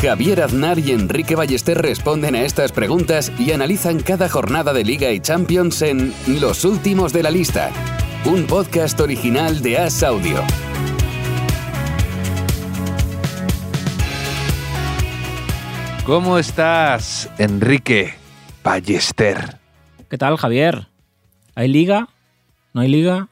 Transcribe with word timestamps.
Javier 0.00 0.42
Aznar 0.42 0.78
y 0.78 0.92
Enrique 0.92 1.34
Ballester 1.34 1.76
responden 1.76 2.36
a 2.36 2.42
estas 2.42 2.70
preguntas 2.70 3.32
y 3.36 3.50
analizan 3.50 3.98
cada 3.98 4.28
jornada 4.28 4.72
de 4.72 4.84
Liga 4.84 5.10
y 5.10 5.18
Champions 5.18 5.82
en 5.82 6.14
Los 6.40 6.64
Últimos 6.64 7.12
de 7.12 7.24
la 7.24 7.32
Lista, 7.32 7.72
un 8.24 8.46
podcast 8.46 9.00
original 9.00 9.60
de 9.60 9.76
As 9.78 10.04
Audio. 10.04 10.44
¿Cómo 16.06 16.38
estás, 16.38 17.28
Enrique 17.36 18.14
Ballester? 18.62 19.58
¿Qué 20.08 20.16
tal, 20.16 20.36
Javier? 20.36 20.86
¿Hay 21.56 21.66
liga? 21.66 22.08
¿No 22.72 22.82
hay 22.82 22.88
liga? 22.88 23.26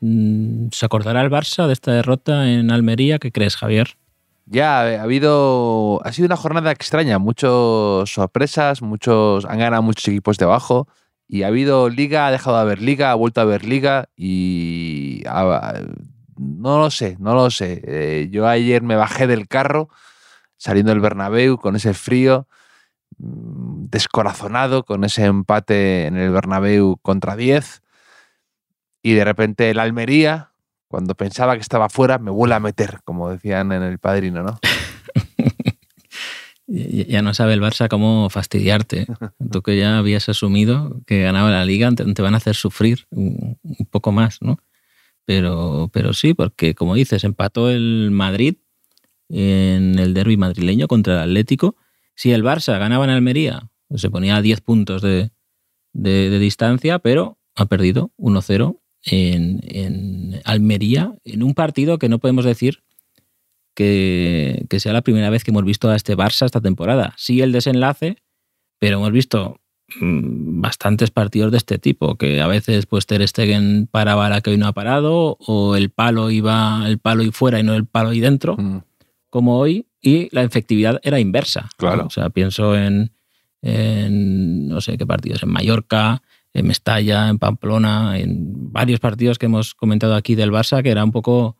Mm, 0.00 0.68
¿Se 0.70 0.86
acordará 0.86 1.22
el 1.22 1.30
Barça 1.30 1.66
de 1.66 1.72
esta 1.72 1.92
derrota 1.92 2.48
en 2.48 2.70
Almería? 2.70 3.18
¿Qué 3.18 3.32
crees, 3.32 3.56
Javier? 3.56 3.96
Ya 4.46 4.80
ha 4.80 5.02
habido. 5.02 6.00
Ha 6.04 6.12
sido 6.12 6.26
una 6.26 6.36
jornada 6.36 6.70
extraña. 6.70 7.18
Muchas 7.18 7.50
sorpresas, 8.10 8.82
muchos. 8.82 9.44
Han 9.44 9.58
ganado 9.58 9.82
muchos 9.82 10.06
equipos 10.08 10.38
de 10.38 10.44
abajo. 10.44 10.88
Y 11.28 11.42
ha 11.42 11.48
habido 11.48 11.88
liga, 11.88 12.28
ha 12.28 12.30
dejado 12.30 12.56
de 12.56 12.62
haber 12.62 12.80
liga, 12.80 13.10
ha 13.10 13.14
vuelto 13.14 13.40
a 13.40 13.44
haber 13.44 13.64
liga. 13.64 14.08
Y. 14.16 15.22
no 16.36 16.78
lo 16.78 16.90
sé, 16.90 17.16
no 17.18 17.34
lo 17.34 17.50
sé. 17.50 17.82
Eh, 17.84 18.28
yo 18.30 18.46
ayer 18.46 18.82
me 18.82 18.96
bajé 18.96 19.26
del 19.26 19.48
carro 19.48 19.88
saliendo 20.56 20.90
del 20.90 21.00
Bernabéu 21.00 21.58
con 21.58 21.76
ese 21.76 21.94
frío, 21.94 22.46
mm, 23.18 23.86
descorazonado 23.90 24.84
con 24.84 25.04
ese 25.04 25.24
empate 25.24 26.06
en 26.06 26.16
el 26.16 26.30
Bernabéu 26.30 26.98
contra 27.02 27.36
10 27.36 27.82
y 29.02 29.14
de 29.14 29.24
repente 29.24 29.70
el 29.70 29.78
Almería, 29.78 30.52
cuando 30.88 31.14
pensaba 31.14 31.54
que 31.54 31.62
estaba 31.62 31.88
fuera, 31.88 32.18
me 32.18 32.30
vuelve 32.30 32.54
a 32.54 32.60
meter, 32.60 33.00
como 33.04 33.30
decían 33.30 33.72
en 33.72 33.82
el 33.82 33.98
Padrino, 33.98 34.42
¿no? 34.42 34.58
ya 36.66 37.22
no 37.22 37.34
sabe 37.34 37.54
el 37.54 37.60
Barça 37.60 37.88
cómo 37.88 38.30
fastidiarte. 38.30 39.06
Tú 39.50 39.62
que 39.62 39.76
ya 39.76 39.98
habías 39.98 40.28
asumido 40.28 41.00
que 41.06 41.22
ganaba 41.22 41.50
la 41.50 41.64
liga, 41.64 41.90
te 41.92 42.22
van 42.22 42.34
a 42.34 42.38
hacer 42.38 42.54
sufrir 42.54 43.06
un 43.10 43.58
poco 43.90 44.12
más, 44.12 44.38
¿no? 44.40 44.58
Pero, 45.24 45.90
pero 45.92 46.12
sí, 46.12 46.34
porque 46.34 46.74
como 46.74 46.94
dices, 46.94 47.24
empató 47.24 47.68
el 47.68 48.10
Madrid 48.12 48.56
en 49.28 49.98
el 49.98 50.14
derby 50.14 50.36
madrileño 50.36 50.88
contra 50.88 51.14
el 51.14 51.30
Atlético. 51.30 51.76
Si 52.14 52.32
el 52.32 52.44
Barça 52.44 52.78
ganaba 52.78 53.04
en 53.04 53.10
Almería, 53.10 53.70
pues 53.88 54.00
se 54.00 54.10
ponía 54.10 54.36
a 54.36 54.42
10 54.42 54.60
puntos 54.60 55.02
de, 55.02 55.30
distancia, 55.92 56.98
pero 56.98 57.38
ha 57.54 57.66
perdido 57.66 58.12
1-0 58.18 58.78
en, 59.06 60.40
Almería, 60.44 61.14
en 61.24 61.42
un 61.42 61.54
partido 61.54 61.98
que 61.98 62.08
no 62.08 62.18
podemos 62.18 62.44
decir 62.44 62.82
que, 63.74 64.66
sea 64.78 64.92
la 64.92 65.02
primera 65.02 65.30
vez 65.30 65.44
que 65.44 65.50
hemos 65.50 65.64
visto 65.64 65.88
a 65.88 65.96
este 65.96 66.16
Barça 66.16 66.46
esta 66.46 66.60
temporada. 66.60 67.14
Sí 67.16 67.40
el 67.40 67.52
desenlace, 67.52 68.16
pero 68.78 68.98
hemos 68.98 69.12
visto 69.12 69.60
mm, 70.00 70.60
bastantes 70.60 71.10
partidos 71.10 71.52
de 71.52 71.58
este 71.58 71.78
tipo, 71.78 72.16
que 72.16 72.40
a 72.40 72.46
veces 72.46 72.86
pues 72.86 73.06
Ter 73.06 73.26
Stegen 73.26 73.88
paraba 73.90 74.28
la 74.28 74.40
que 74.40 74.50
hoy 74.50 74.56
no 74.58 74.66
ha 74.66 74.72
parado, 74.72 75.36
o 75.40 75.76
el 75.76 75.90
palo 75.90 76.30
iba 76.30 76.84
el 76.86 76.98
palo 76.98 77.22
y 77.22 77.30
fuera 77.30 77.60
y 77.60 77.62
no 77.62 77.74
el 77.74 77.86
palo 77.86 78.12
y 78.12 78.20
dentro. 78.20 78.56
Mm 78.56 78.80
como 79.36 79.58
hoy 79.58 79.86
y 80.00 80.34
la 80.34 80.42
efectividad 80.44 80.98
era 81.02 81.20
inversa. 81.20 81.68
Claro. 81.76 82.06
O 82.06 82.10
sea, 82.10 82.30
pienso 82.30 82.74
en, 82.74 83.12
no 83.60 84.80
sé 84.80 84.96
qué 84.96 85.06
partidos, 85.06 85.42
en 85.42 85.50
Mallorca, 85.50 86.22
en 86.56 86.66
Mestalla, 86.66 87.28
en 87.28 87.38
Pamplona, 87.38 88.18
en 88.18 88.72
varios 88.72 88.98
partidos 88.98 89.38
que 89.38 89.46
hemos 89.46 89.74
comentado 89.74 90.14
aquí 90.14 90.34
del 90.34 90.50
Barça, 90.50 90.82
que 90.82 90.90
era 90.90 91.04
un 91.04 91.12
poco 91.12 91.56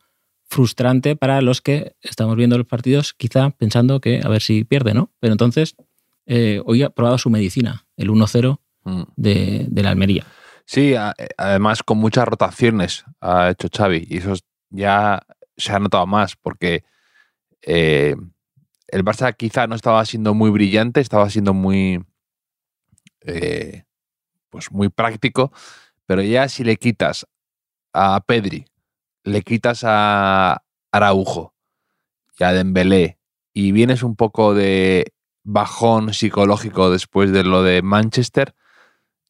frustrante 0.49 1.17
para 1.17 1.43
los 1.43 1.61
que 1.61 1.97
estamos 2.01 2.37
viendo 2.37 2.57
los 2.57 2.67
partidos, 2.67 3.13
quizá 3.13 3.51
pensando 3.51 4.01
que 4.01 4.21
a 4.25 4.29
ver 4.29 4.41
si 4.41 4.65
pierde, 4.65 4.95
¿no? 4.95 5.11
Pero 5.21 5.33
entonces, 5.33 5.77
eh, 6.25 6.63
hoy 6.65 6.83
ha 6.83 6.91
probado 6.91 7.19
su 7.19 7.29
medicina, 7.29 7.87
el 7.97 8.09
1-0 8.11 8.59
mm. 8.85 9.03
de, 9.17 9.67
de 9.69 9.83
la 9.83 9.91
Almería. 9.91 10.25
Sí, 10.65 10.95
además 11.37 11.83
con 11.83 11.99
muchas 11.99 12.27
rotaciones 12.27 13.05
ha 13.21 13.51
hecho 13.51 13.69
Xavi 13.71 14.07
y 14.09 14.17
eso 14.17 14.35
ya 14.71 15.23
se 15.57 15.73
ha 15.73 15.79
notado 15.79 16.07
más 16.07 16.37
porque 16.37 16.85
eh, 17.63 18.17
el 18.89 19.05
Barça 19.05 19.37
quizá 19.37 19.67
no 19.67 19.77
estaba 19.77 20.05
siendo 20.07 20.35
muy 20.35 20.51
brillante, 20.51 21.01
estaba 21.01 21.29
siendo 21.29 21.55
muy, 21.55 22.03
eh, 23.21 23.86
pues 24.51 24.71
muy 24.73 24.89
práctico, 24.89 25.53
pero 26.07 26.23
ya 26.23 26.49
si 26.49 26.65
le 26.65 26.77
quitas 26.77 27.27
a 27.93 28.21
Pedri, 28.27 28.67
le 29.25 29.43
quitas 29.43 29.83
a 29.85 30.63
Araujo 30.93 31.55
y 32.39 32.45
a 32.45 32.53
Dembélé 32.53 33.19
y 33.53 33.73
vienes 33.73 34.03
un 34.03 34.17
poco 34.17 34.55
de 34.55 35.13
bajón 35.43 36.13
psicológico 36.13 36.91
después 36.91 37.33
de 37.33 37.45
lo 37.45 37.63
de 37.63 37.83
Manchester 37.83 38.55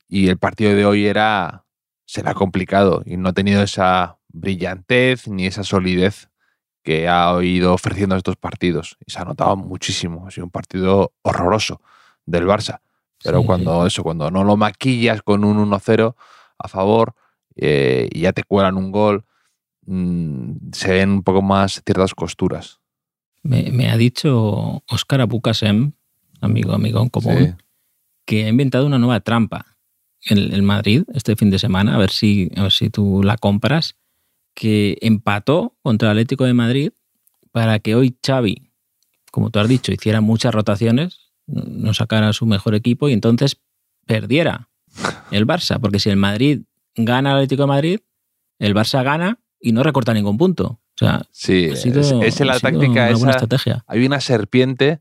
y 0.09 0.29
el 0.29 0.39
partido 0.39 0.75
de 0.75 0.87
hoy 0.87 1.07
era 1.07 1.65
será 2.07 2.35
complicado 2.35 3.03
y 3.05 3.17
no 3.17 3.31
ha 3.31 3.33
tenido 3.33 3.63
esa 3.63 4.19
brillantez 4.29 5.29
ni 5.29 5.47
esa 5.47 5.65
solidez 5.65 6.29
que 6.83 7.09
ha 7.09 7.37
ido 7.43 7.75
ofreciendo 7.75 8.15
estos 8.15 8.37
partidos. 8.37 8.97
Y 9.05 9.11
se 9.11 9.19
ha 9.19 9.25
notado 9.25 9.57
muchísimo. 9.57 10.27
Ha 10.27 10.31
sido 10.31 10.45
un 10.45 10.53
partido 10.53 11.13
horroroso 11.23 11.81
del 12.27 12.47
Barça. 12.47 12.81
Pero 13.23 13.43
cuando 13.43 13.87
eso, 13.87 14.03
cuando 14.03 14.31
no 14.31 14.45
lo 14.45 14.57
maquillas 14.57 15.23
con 15.23 15.45
un 15.45 15.59
1-0 15.59 16.15
a 16.59 16.69
favor 16.69 17.15
eh, 17.57 18.09
y 18.13 18.21
ya 18.21 18.33
te 18.33 18.45
cuelan 18.45 18.77
un 18.77 18.93
gol, 18.93 19.25
mm, 19.87 20.71
se 20.73 20.93
ven 20.93 21.11
un 21.11 21.23
poco 21.23 21.43
más 21.43 21.83
ciertas 21.85 22.15
costuras. 22.15 22.81
Me, 23.43 23.91
ha 23.91 23.97
dicho 23.97 24.83
Óscar 24.89 25.21
Abucasem, 25.21 25.93
amigo, 26.41 26.73
amigo 26.73 27.01
en 27.01 27.09
común, 27.09 27.57
que 28.25 28.45
ha 28.45 28.49
inventado 28.49 28.87
una 28.87 28.99
nueva 28.99 29.21
trampa. 29.21 29.77
En 30.29 30.39
el 30.39 30.63
Madrid 30.63 31.05
este 31.15 31.37
fin 31.37 31.51
de 31.51 31.59
semana, 31.61 31.95
a 31.95 31.99
ver 31.99 32.11
si, 32.11 32.51
a 32.57 32.63
ver 32.63 32.73
si 32.73 32.91
tú 32.91 33.23
la 33.23 33.37
compras 33.37 33.95
que 34.55 34.99
empató 35.03 35.77
contra 35.83 36.11
el 36.11 36.19
Atlético 36.19 36.45
de 36.45 36.55
Madrid 36.55 36.91
para 37.53 37.79
que 37.79 37.95
hoy 37.95 38.17
Xavi, 38.27 38.73
como 39.31 39.51
tú 39.51 39.61
has 39.61 39.69
dicho, 39.69 39.93
hiciera 39.93 40.21
muchas 40.21 40.53
rotaciones, 40.53 41.26
no 41.47 41.95
sacara 41.95 42.33
su 42.33 42.47
mejor 42.47 42.75
equipo 42.75 43.09
y 43.09 43.13
entonces 43.13 43.61
perdiera 44.07 44.69
el 45.31 45.47
Barça, 45.47 45.81
porque 45.81 45.99
si 45.99 46.11
el 46.11 46.17
Madrid 46.17 46.63
gana 46.95 47.31
al 47.31 47.37
Atlético 47.37 47.63
de 47.63 47.69
Madrid, 47.69 48.01
el 48.59 48.75
Barça 48.75 49.03
gana 49.05 49.41
y 49.61 49.73
no 49.73 49.83
recorta 49.83 50.15
ningún 50.15 50.39
punto. 50.39 50.81
O 50.95 50.99
sea, 50.99 51.23
sí, 51.31 51.67
es, 51.67 52.41
la 52.41 52.59
táctica 52.59 53.11
esa, 53.11 53.31
estrategia. 53.31 53.85
Hay 53.87 54.07
una 54.07 54.21
serpiente 54.21 55.01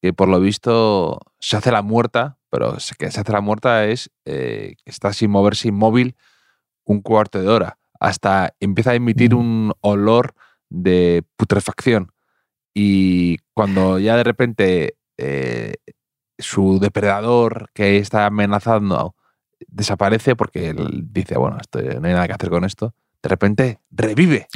que 0.00 0.12
por 0.14 0.28
lo 0.28 0.40
visto 0.40 1.20
se 1.38 1.56
hace 1.56 1.70
la 1.70 1.82
muerta, 1.82 2.38
pero 2.50 2.76
que 2.98 3.10
se 3.10 3.20
hace 3.20 3.32
la 3.32 3.42
muerta 3.42 3.84
es 3.84 4.10
eh, 4.24 4.76
que 4.82 4.90
está 4.90 5.12
sin 5.12 5.30
moverse 5.30 5.68
inmóvil 5.68 6.16
un 6.84 7.02
cuarto 7.02 7.40
de 7.40 7.48
hora 7.48 7.78
hasta 8.00 8.54
empieza 8.60 8.90
a 8.90 8.94
emitir 8.94 9.34
un 9.34 9.72
olor 9.80 10.34
de 10.68 11.24
putrefacción. 11.36 12.12
Y 12.74 13.38
cuando 13.54 13.98
ya 13.98 14.16
de 14.16 14.24
repente 14.24 14.96
eh, 15.18 15.74
su 16.38 16.78
depredador 16.80 17.70
que 17.74 17.98
está 17.98 18.26
amenazando 18.26 19.14
desaparece 19.68 20.36
porque 20.36 20.70
él 20.70 21.04
dice, 21.10 21.38
bueno, 21.38 21.58
esto, 21.60 21.80
no 21.80 22.06
hay 22.06 22.14
nada 22.14 22.26
que 22.26 22.34
hacer 22.34 22.50
con 22.50 22.64
esto, 22.64 22.94
de 23.22 23.28
repente 23.28 23.80
revive. 23.90 24.48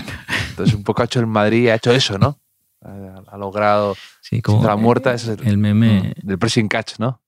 Entonces 0.50 0.75
un 0.75 0.84
poco 0.84 1.02
ha 1.02 1.06
hecho 1.06 1.20
el 1.20 1.26
Madrid, 1.26 1.69
ha 1.69 1.76
hecho 1.76 1.93
eso, 1.93 2.19
¿no? 2.19 2.40
Ha, 2.81 3.37
logrado 3.37 3.96
sí, 4.20 4.40
como 4.40 4.64
la 4.64 4.76
muerta 4.76 5.12
es 5.12 5.26
el, 5.26 5.58
meme 5.58 6.14
mm, 6.16 6.26
del 6.26 6.38
pressing 6.38 6.69
catch, 6.69 6.99
¿no? 6.99 7.20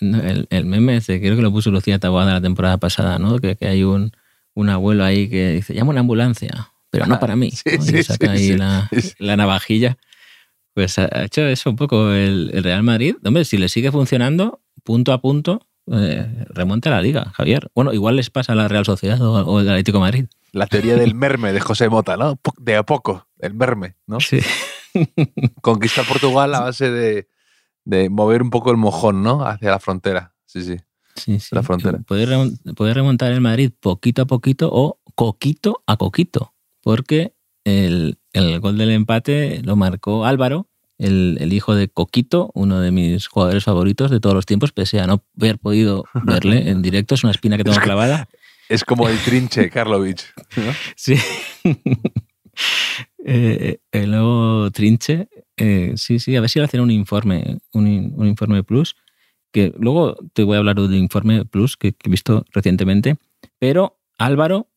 El, 0.00 0.46
el, 0.50 0.64
meme 0.64 0.96
ese, 0.96 1.20
creo 1.20 1.36
que 1.36 1.42
lo 1.42 1.52
puso 1.52 1.70
Lucía 1.70 1.98
Taboada 1.98 2.34
la 2.34 2.40
temporada 2.40 2.78
pasada, 2.78 3.18
¿no? 3.18 3.38
Que, 3.38 3.56
que 3.56 3.66
hay 3.66 3.84
un, 3.84 4.12
un 4.54 4.68
abuelo 4.68 5.04
ahí 5.04 5.28
que 5.28 5.52
dice, 5.52 5.74
llama 5.74 5.90
una 5.90 6.00
ambulancia, 6.00 6.72
pero 6.90 7.06
no 7.06 7.18
para 7.18 7.36
mí. 7.36 7.50
y 7.64 8.02
saca 8.02 8.32
ahí 8.32 8.56
la, 9.18 9.36
navajilla. 9.36 9.96
Pues 10.74 10.98
ha 10.98 11.24
hecho 11.24 11.42
eso 11.42 11.70
un 11.70 11.76
poco 11.76 12.12
el, 12.12 12.50
Real 12.62 12.82
Madrid. 12.82 13.16
Hombre, 13.24 13.44
si 13.44 13.58
le 13.58 13.68
sigue 13.68 13.92
funcionando, 13.92 14.60
punto 14.84 15.12
a 15.12 15.20
punto, 15.20 15.60
eh, 15.90 16.46
remonta 16.48 16.88
a 16.88 16.92
la 16.92 17.02
liga, 17.02 17.30
Javier. 17.34 17.70
Bueno, 17.74 17.92
igual 17.92 18.16
les 18.16 18.30
pasa 18.30 18.52
a 18.52 18.56
la 18.56 18.68
Real 18.68 18.84
Sociedad 18.84 19.20
o, 19.20 19.60
el 19.60 19.68
Atlético 19.68 19.98
de 19.98 20.02
Madrid. 20.02 20.26
La 20.52 20.66
teoría 20.66 20.96
del 20.96 21.14
merme 21.14 21.52
de 21.52 21.60
José 21.60 21.88
Mota, 21.88 22.16
¿no? 22.16 22.38
De 22.58 22.76
a 22.76 22.84
poco, 22.84 23.26
el 23.38 23.54
merme, 23.54 23.96
¿no? 24.06 24.20
Sí. 24.20 24.40
Conquista 25.60 26.02
Portugal 26.02 26.54
a 26.54 26.60
base 26.60 26.90
de, 26.90 27.28
de 27.84 28.08
mover 28.10 28.42
un 28.42 28.50
poco 28.50 28.70
el 28.70 28.76
mojón, 28.76 29.22
¿no? 29.22 29.44
Hacia 29.46 29.70
la 29.70 29.78
frontera. 29.78 30.34
Sí, 30.46 30.62
sí. 30.62 30.76
Sí, 31.16 31.40
sí. 31.40 31.54
La 31.54 31.62
frontera. 31.62 31.98
Puede 32.06 32.94
remontar 32.94 33.32
el 33.32 33.40
Madrid 33.40 33.70
poquito 33.78 34.22
a 34.22 34.26
poquito 34.26 34.70
o 34.72 34.98
coquito 35.14 35.82
a 35.86 35.96
coquito, 35.96 36.54
porque 36.82 37.34
el, 37.64 38.18
el 38.32 38.60
gol 38.60 38.78
del 38.78 38.90
empate 38.90 39.60
lo 39.62 39.76
marcó 39.76 40.24
Álvaro, 40.24 40.68
el, 40.98 41.38
el 41.40 41.52
hijo 41.52 41.74
de 41.74 41.88
Coquito, 41.88 42.50
uno 42.54 42.80
de 42.80 42.92
mis 42.92 43.26
jugadores 43.26 43.64
favoritos 43.64 44.10
de 44.10 44.20
todos 44.20 44.34
los 44.34 44.46
tiempos, 44.46 44.72
pese 44.72 45.00
a 45.00 45.06
no 45.06 45.24
haber 45.38 45.58
podido 45.58 46.04
verle 46.24 46.70
en 46.70 46.82
directo, 46.82 47.14
es 47.14 47.24
una 47.24 47.32
espina 47.32 47.56
que 47.56 47.64
tengo 47.64 47.78
clavada. 47.78 48.28
Es 48.68 48.84
como 48.84 49.06
el 49.06 49.18
trinche, 49.18 49.68
Karlovich. 49.70 50.32
¿no? 50.56 50.72
Sí. 50.96 51.14
Eh, 53.24 53.78
el 53.90 54.10
nuevo 54.10 54.70
Trinche, 54.70 55.28
eh, 55.56 55.92
sí, 55.96 56.18
sí, 56.18 56.34
a 56.36 56.40
ver 56.40 56.48
si 56.48 56.58
va 56.58 56.64
a 56.64 56.66
hacer 56.66 56.80
un 56.80 56.90
informe, 56.90 57.58
un, 57.72 58.14
un 58.16 58.26
informe 58.26 58.62
plus, 58.64 58.96
que 59.52 59.74
luego 59.78 60.16
te 60.32 60.42
voy 60.44 60.56
a 60.56 60.58
hablar 60.58 60.76
de 60.76 60.86
un 60.86 60.94
informe 60.94 61.44
plus 61.44 61.76
que, 61.76 61.92
que 61.92 62.08
he 62.08 62.10
visto 62.10 62.46
recientemente, 62.50 63.16
pero 63.58 64.00
Álvaro, 64.16 64.70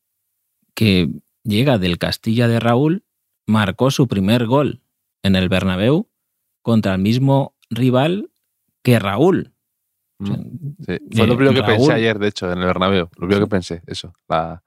que 0.74 1.08
llega 1.42 1.78
del 1.78 1.98
Castilla 1.98 2.48
de 2.48 2.60
Raúl, 2.60 3.05
marcó 3.46 3.90
su 3.90 4.08
primer 4.08 4.46
gol 4.46 4.80
en 5.22 5.36
el 5.36 5.48
Bernabéu 5.48 6.08
contra 6.62 6.94
el 6.94 7.00
mismo 7.00 7.54
rival 7.70 8.30
que 8.82 8.98
Raúl. 8.98 9.52
O 10.18 10.26
sea, 10.26 10.36
Sí. 10.36 10.98
Fue 11.12 11.26
lo 11.26 11.34
Eh, 11.34 11.36
primero 11.36 11.54
que 11.54 11.60
Raúl. 11.62 11.76
pensé 11.78 11.92
ayer, 11.92 12.18
de 12.18 12.28
hecho, 12.28 12.50
en 12.52 12.58
el 12.58 12.66
Bernabéu. 12.66 13.08
Lo 13.16 13.26
primero 13.28 13.40
que 13.46 13.50
pensé, 13.50 13.82
eso. 13.86 14.12
la- 14.28 14.62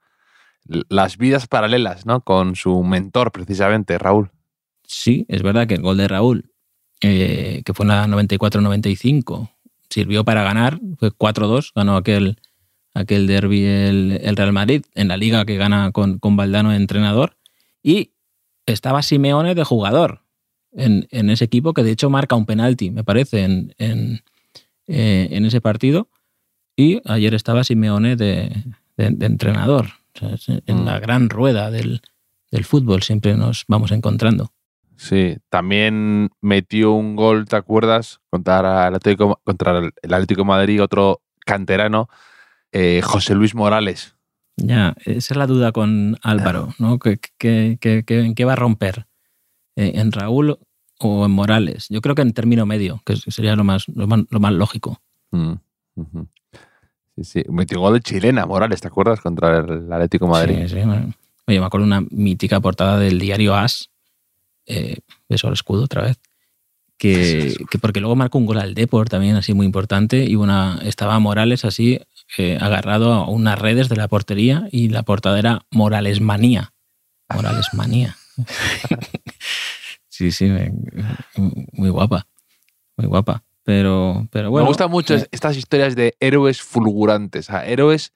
las 0.88 1.16
vidas 1.16 1.46
paralelas, 1.46 2.04
¿no? 2.06 2.20
Con 2.20 2.54
su 2.54 2.82
mentor, 2.84 3.32
precisamente, 3.32 3.98
Raúl. 3.98 4.30
Sí, 4.84 5.24
es 5.28 5.42
verdad 5.42 5.66
que 5.66 5.74
el 5.74 5.82
gol 5.82 5.96
de 5.96 6.06
Raúl, 6.08 6.52
eh, 7.00 7.62
que 7.64 7.72
fue 7.74 7.84
en 7.84 7.88
la 7.88 8.06
94-95, 8.06 9.50
sirvió 9.88 10.24
para 10.24 10.42
ganar, 10.42 10.78
fue 10.98 11.10
4-2, 11.10 11.72
ganó 11.74 11.96
aquel, 11.96 12.36
aquel 12.94 13.26
derby 13.26 13.64
el, 13.64 14.20
el 14.22 14.36
Real 14.36 14.52
Madrid 14.52 14.84
en 14.94 15.08
la 15.08 15.16
liga 15.16 15.44
que 15.44 15.56
gana 15.56 15.90
con, 15.92 16.18
con 16.18 16.36
Valdano 16.36 16.70
de 16.70 16.76
entrenador, 16.76 17.36
y 17.82 18.12
estaba 18.66 19.02
Simeone 19.02 19.54
de 19.54 19.64
jugador 19.64 20.22
en, 20.72 21.06
en 21.10 21.30
ese 21.30 21.44
equipo, 21.44 21.74
que 21.74 21.82
de 21.82 21.90
hecho 21.92 22.10
marca 22.10 22.36
un 22.36 22.46
penalti, 22.46 22.90
me 22.90 23.04
parece, 23.04 23.44
en, 23.44 23.74
en, 23.78 24.20
eh, 24.86 25.28
en 25.32 25.44
ese 25.44 25.60
partido, 25.60 26.08
y 26.76 27.00
ayer 27.04 27.34
estaba 27.34 27.64
Simeone 27.64 28.16
de, 28.16 28.50
de- 28.96 29.10
de 29.10 29.26
entrenador. 29.26 29.86
O 30.14 30.18
sea, 30.18 30.28
es 30.34 30.48
en 30.48 30.82
Mm. 30.82 30.84
la 30.84 30.98
gran 30.98 31.28
rueda 31.30 31.70
del, 31.70 32.00
del 32.50 32.64
fútbol 32.64 33.02
siempre 33.02 33.34
nos 33.36 33.64
vamos 33.68 33.90
encontrando. 33.92 34.52
Sí, 34.96 35.36
también 35.48 36.30
metió 36.42 36.92
un 36.92 37.16
gol, 37.16 37.46
¿te 37.46 37.56
acuerdas? 37.56 38.20
Contra 38.28 38.88
el 38.88 38.94
Atlético, 38.94 39.40
contra 39.44 39.78
el 39.78 39.92
el 40.02 40.14
Atlético 40.14 40.42
de 40.42 40.46
Madrid, 40.48 40.82
otro 40.82 41.22
canterano, 41.46 42.08
eh, 42.72 43.00
José 43.02 43.34
Luis 43.34 43.54
Morales. 43.54 44.14
Ya, 44.60 44.94
esa 45.04 45.34
es 45.34 45.36
la 45.36 45.46
duda 45.46 45.72
con 45.72 46.16
Álvaro, 46.22 46.74
¿no? 46.78 46.98
¿Qué, 46.98 47.18
qué- 47.38 47.78
qué- 47.80 48.04
qué- 48.06 48.20
en 48.20 48.34
qué 48.34 48.44
va 48.44 48.52
a 48.52 48.56
romper? 48.56 49.06
Eh, 49.76 49.92
¿En 49.94 50.12
Raúl 50.12 50.58
o 50.98 51.24
en 51.24 51.30
Morales? 51.30 51.86
Yo 51.88 52.00
creo 52.00 52.14
que 52.14 52.22
en 52.22 52.32
término 52.32 52.66
medio, 52.66 53.00
que 53.06 53.16
sería 53.16 53.56
lo 53.56 53.64
más, 53.64 53.86
lo 53.88 54.06
más, 54.06 54.20
lo 54.30 54.40
más 54.40 54.52
lógico. 54.52 55.00
Mm, 55.30 55.52
ujú. 55.96 56.28
Sí, 57.16 57.24
sí. 57.24 57.42
Metió 57.48 57.80
gol 57.80 57.94
de 57.94 58.00
chilena, 58.00 58.46
Morales, 58.46 58.80
¿te 58.80 58.88
acuerdas? 58.88 59.20
Contra 59.20 59.58
el 59.58 59.92
Atlético 59.92 60.26
de 60.26 60.30
Madrid. 60.30 60.58
Sí, 60.62 60.68
sí, 60.68 60.74
bueno. 60.86 61.12
Oye, 61.46 61.58
me 61.60 61.66
acuerdo 61.66 61.86
una 61.86 62.02
mítica 62.10 62.60
portada 62.60 62.98
del 62.98 63.18
diario 63.18 63.54
As, 63.54 63.90
eh, 64.66 64.98
beso 65.28 65.46
al 65.48 65.54
escudo 65.54 65.84
otra 65.84 66.02
vez, 66.02 66.20
que, 66.96 67.56
que 67.70 67.78
porque 67.78 68.00
luego 68.00 68.14
marcó 68.14 68.38
un 68.38 68.46
gol 68.46 68.58
al 68.58 68.74
Deport 68.74 69.10
también 69.10 69.36
así 69.36 69.54
muy 69.54 69.66
importante 69.66 70.24
y 70.24 70.36
una 70.36 70.80
estaba 70.84 71.18
Morales 71.18 71.64
así 71.64 71.98
eh, 72.38 72.58
agarrado 72.60 73.12
a 73.12 73.28
unas 73.28 73.58
redes 73.58 73.88
de 73.88 73.96
la 73.96 74.08
portería 74.08 74.68
y 74.70 74.88
la 74.88 75.02
portada 75.02 75.38
era 75.38 75.66
Morales 75.70 76.20
Manía. 76.20 76.72
Morales 77.32 77.66
Manía. 77.74 78.16
sí, 80.08 80.32
sí, 80.32 80.46
me- 80.46 80.72
muy 81.72 81.90
guapa, 81.90 82.26
muy 82.96 83.06
guapa. 83.06 83.44
Pero, 83.62 84.26
pero 84.32 84.50
bueno. 84.50 84.64
Me 84.64 84.70
gustan 84.70 84.90
mucho 84.90 85.14
eh, 85.14 85.28
estas 85.30 85.56
historias 85.56 85.94
de 85.94 86.16
héroes 86.18 86.62
fulgurantes, 86.62 87.48
o 87.48 87.52
sea, 87.52 87.66
héroes 87.66 88.14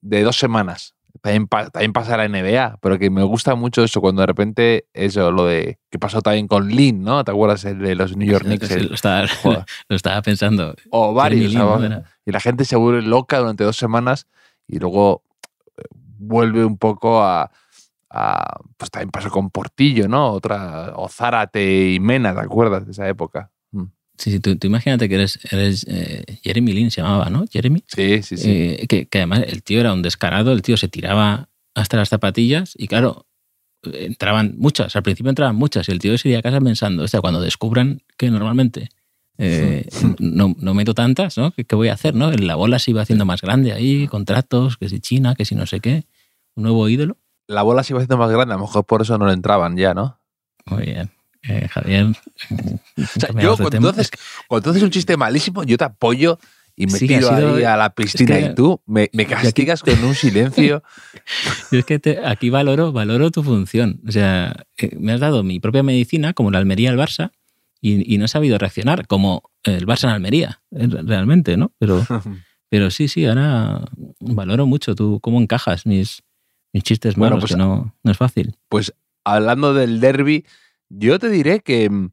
de 0.00 0.22
dos 0.22 0.36
semanas. 0.36 0.93
También, 1.24 1.46
pa- 1.48 1.70
también 1.70 1.94
pasa 1.94 2.18
la 2.18 2.26
NBA, 2.28 2.76
pero 2.82 2.98
que 2.98 3.08
me 3.08 3.22
gusta 3.22 3.54
mucho 3.54 3.82
eso, 3.82 4.02
cuando 4.02 4.20
de 4.20 4.26
repente, 4.26 4.88
eso, 4.92 5.30
lo 5.32 5.46
de 5.46 5.78
que 5.90 5.98
pasó 5.98 6.20
también 6.20 6.46
con 6.46 6.68
Lin, 6.68 7.02
¿no? 7.02 7.24
¿Te 7.24 7.30
acuerdas 7.30 7.64
el 7.64 7.78
de 7.78 7.94
los 7.94 8.14
New 8.14 8.28
York 8.30 8.44
Knicks? 8.44 8.68
sí, 8.68 8.80
lo, 8.80 8.94
estaba, 8.94 9.24
Joder. 9.42 9.64
lo 9.88 9.96
estaba 9.96 10.20
pensando. 10.20 10.74
o 10.90 11.14
varios. 11.14 11.50
Jeremy 11.50 11.54
Lin, 11.54 11.62
o 11.62 11.78
¿no? 11.78 11.88
sea, 11.88 12.02
y 12.26 12.30
la 12.30 12.40
gente 12.40 12.66
se 12.66 12.76
vuelve 12.76 13.00
loca 13.00 13.38
durante 13.38 13.64
dos 13.64 13.78
semanas 13.78 14.26
y 14.68 14.78
luego 14.80 15.22
eh, 15.78 15.82
vuelve 16.18 16.62
un 16.62 16.76
poco 16.76 17.22
a, 17.24 17.50
a- 18.10 18.60
pues 18.76 18.90
también 18.90 19.10
pasó 19.10 19.30
con 19.30 19.48
Portillo, 19.48 20.06
¿no? 20.08 20.30
Otra, 20.30 20.92
o 20.94 21.08
Zárate 21.08 21.88
y 21.92 22.00
Mena, 22.00 22.34
¿te 22.34 22.40
acuerdas 22.42 22.84
de 22.84 22.92
esa 22.92 23.08
época? 23.08 23.50
Sí, 24.16 24.30
sí, 24.30 24.40
tú, 24.40 24.56
tú 24.56 24.66
imagínate 24.66 25.08
que 25.08 25.16
eres, 25.16 25.38
eres 25.50 25.84
eh, 25.88 26.24
Jeremy 26.42 26.72
Lin, 26.72 26.90
se 26.90 27.02
llamaba, 27.02 27.30
¿no? 27.30 27.44
Jeremy. 27.50 27.82
Sí, 27.86 28.22
sí, 28.22 28.36
sí. 28.36 28.50
Eh, 28.50 28.86
que, 28.88 29.06
que 29.06 29.18
además 29.18 29.42
el 29.46 29.62
tío 29.62 29.80
era 29.80 29.92
un 29.92 30.02
descarado, 30.02 30.52
el 30.52 30.62
tío 30.62 30.76
se 30.76 30.88
tiraba 30.88 31.48
hasta 31.74 31.96
las 31.96 32.08
zapatillas 32.08 32.74
y 32.76 32.86
claro, 32.86 33.26
entraban 33.92 34.54
muchas, 34.56 34.94
al 34.96 35.02
principio 35.02 35.30
entraban 35.30 35.56
muchas 35.56 35.88
y 35.88 35.92
el 35.92 35.98
tío 35.98 36.16
se 36.16 36.28
iría 36.28 36.38
a 36.38 36.42
casa 36.42 36.60
pensando, 36.60 37.02
o 37.02 37.08
sea, 37.08 37.20
cuando 37.20 37.40
descubran 37.40 38.02
que 38.16 38.30
normalmente 38.30 38.88
eh, 39.38 39.88
no, 40.18 40.54
no 40.58 40.74
meto 40.74 40.94
tantas, 40.94 41.36
¿no? 41.36 41.50
¿Qué, 41.50 41.64
qué 41.64 41.74
voy 41.74 41.88
a 41.88 41.94
hacer, 41.94 42.14
no? 42.14 42.30
La 42.30 42.54
bola 42.54 42.78
se 42.78 42.92
iba 42.92 43.02
haciendo 43.02 43.24
más 43.24 43.42
grande 43.42 43.72
ahí, 43.72 44.06
contratos, 44.06 44.76
que 44.76 44.88
si 44.88 45.00
China, 45.00 45.34
que 45.34 45.44
si 45.44 45.54
no 45.54 45.66
sé 45.66 45.80
qué, 45.80 46.04
un 46.54 46.62
nuevo 46.64 46.88
ídolo. 46.88 47.18
La 47.46 47.62
bola 47.62 47.82
se 47.82 47.92
iba 47.92 47.98
haciendo 47.98 48.16
más 48.16 48.30
grande, 48.30 48.54
a 48.54 48.56
lo 48.56 48.62
mejor 48.62 48.84
por 48.84 49.02
eso 49.02 49.18
no 49.18 49.26
le 49.26 49.32
entraban 49.32 49.76
ya, 49.76 49.92
¿no? 49.92 50.18
Muy 50.66 50.84
bien. 50.84 51.10
Eh, 51.48 51.68
Javier, 51.68 52.06
O 52.06 53.20
sea, 53.20 53.28
yo 53.40 53.56
cuando 53.56 53.78
tú, 53.80 53.88
haces, 53.88 54.10
cuando 54.48 54.64
tú 54.64 54.70
haces 54.70 54.82
un 54.82 54.90
chiste 54.90 55.16
malísimo, 55.16 55.62
yo 55.64 55.76
te 55.76 55.84
apoyo 55.84 56.38
y 56.76 56.86
me 56.86 56.98
Sí, 56.98 57.06
tiro 57.06 57.28
sido- 57.28 57.54
ahí 57.56 57.64
a 57.64 57.76
la 57.76 57.90
piscina 57.94 58.38
que- 58.38 58.46
y 58.46 58.54
tú 58.54 58.80
me, 58.86 59.10
me 59.12 59.26
castigas 59.26 59.82
con 59.82 60.02
un 60.04 60.14
silencio. 60.14 60.82
Yo 61.70 61.78
es 61.78 61.84
que 61.84 61.98
te- 61.98 62.24
aquí 62.26 62.50
valoro, 62.50 62.92
valoro 62.92 63.30
tu 63.30 63.42
función. 63.42 64.00
O 64.08 64.10
sea, 64.12 64.54
eh, 64.78 64.96
me 64.98 65.12
has 65.12 65.20
dado 65.20 65.42
mi 65.42 65.60
propia 65.60 65.82
medicina, 65.82 66.32
como 66.32 66.50
la 66.50 66.58
Almería 66.58 66.90
al 66.90 66.96
Barça, 66.98 67.30
y, 67.80 68.12
y 68.14 68.18
no 68.18 68.24
he 68.24 68.28
sabido 68.28 68.56
reaccionar, 68.58 69.06
como 69.06 69.50
el 69.62 69.86
Barça 69.86 70.04
en 70.04 70.10
Almería, 70.10 70.62
eh, 70.72 70.88
realmente, 71.04 71.56
¿no? 71.56 71.72
Pero, 71.78 72.04
pero 72.70 72.90
sí, 72.90 73.06
sí, 73.08 73.24
ahora 73.26 73.84
valoro 74.20 74.66
mucho 74.66 74.94
tú 74.94 75.20
cómo 75.20 75.40
encajas 75.40 75.84
mis, 75.86 76.22
mis 76.72 76.82
chistes 76.82 77.14
Bueno, 77.16 77.36
malos, 77.36 77.42
pues- 77.50 77.52
que 77.52 77.58
no, 77.58 77.94
no 78.02 78.10
es 78.10 78.16
fácil. 78.16 78.56
Pues 78.68 78.94
hablando 79.24 79.74
del 79.74 80.00
derby, 80.00 80.44
yo 80.98 81.18
te 81.18 81.28
diré 81.28 81.60
que 81.60 81.88
mm, 81.90 82.10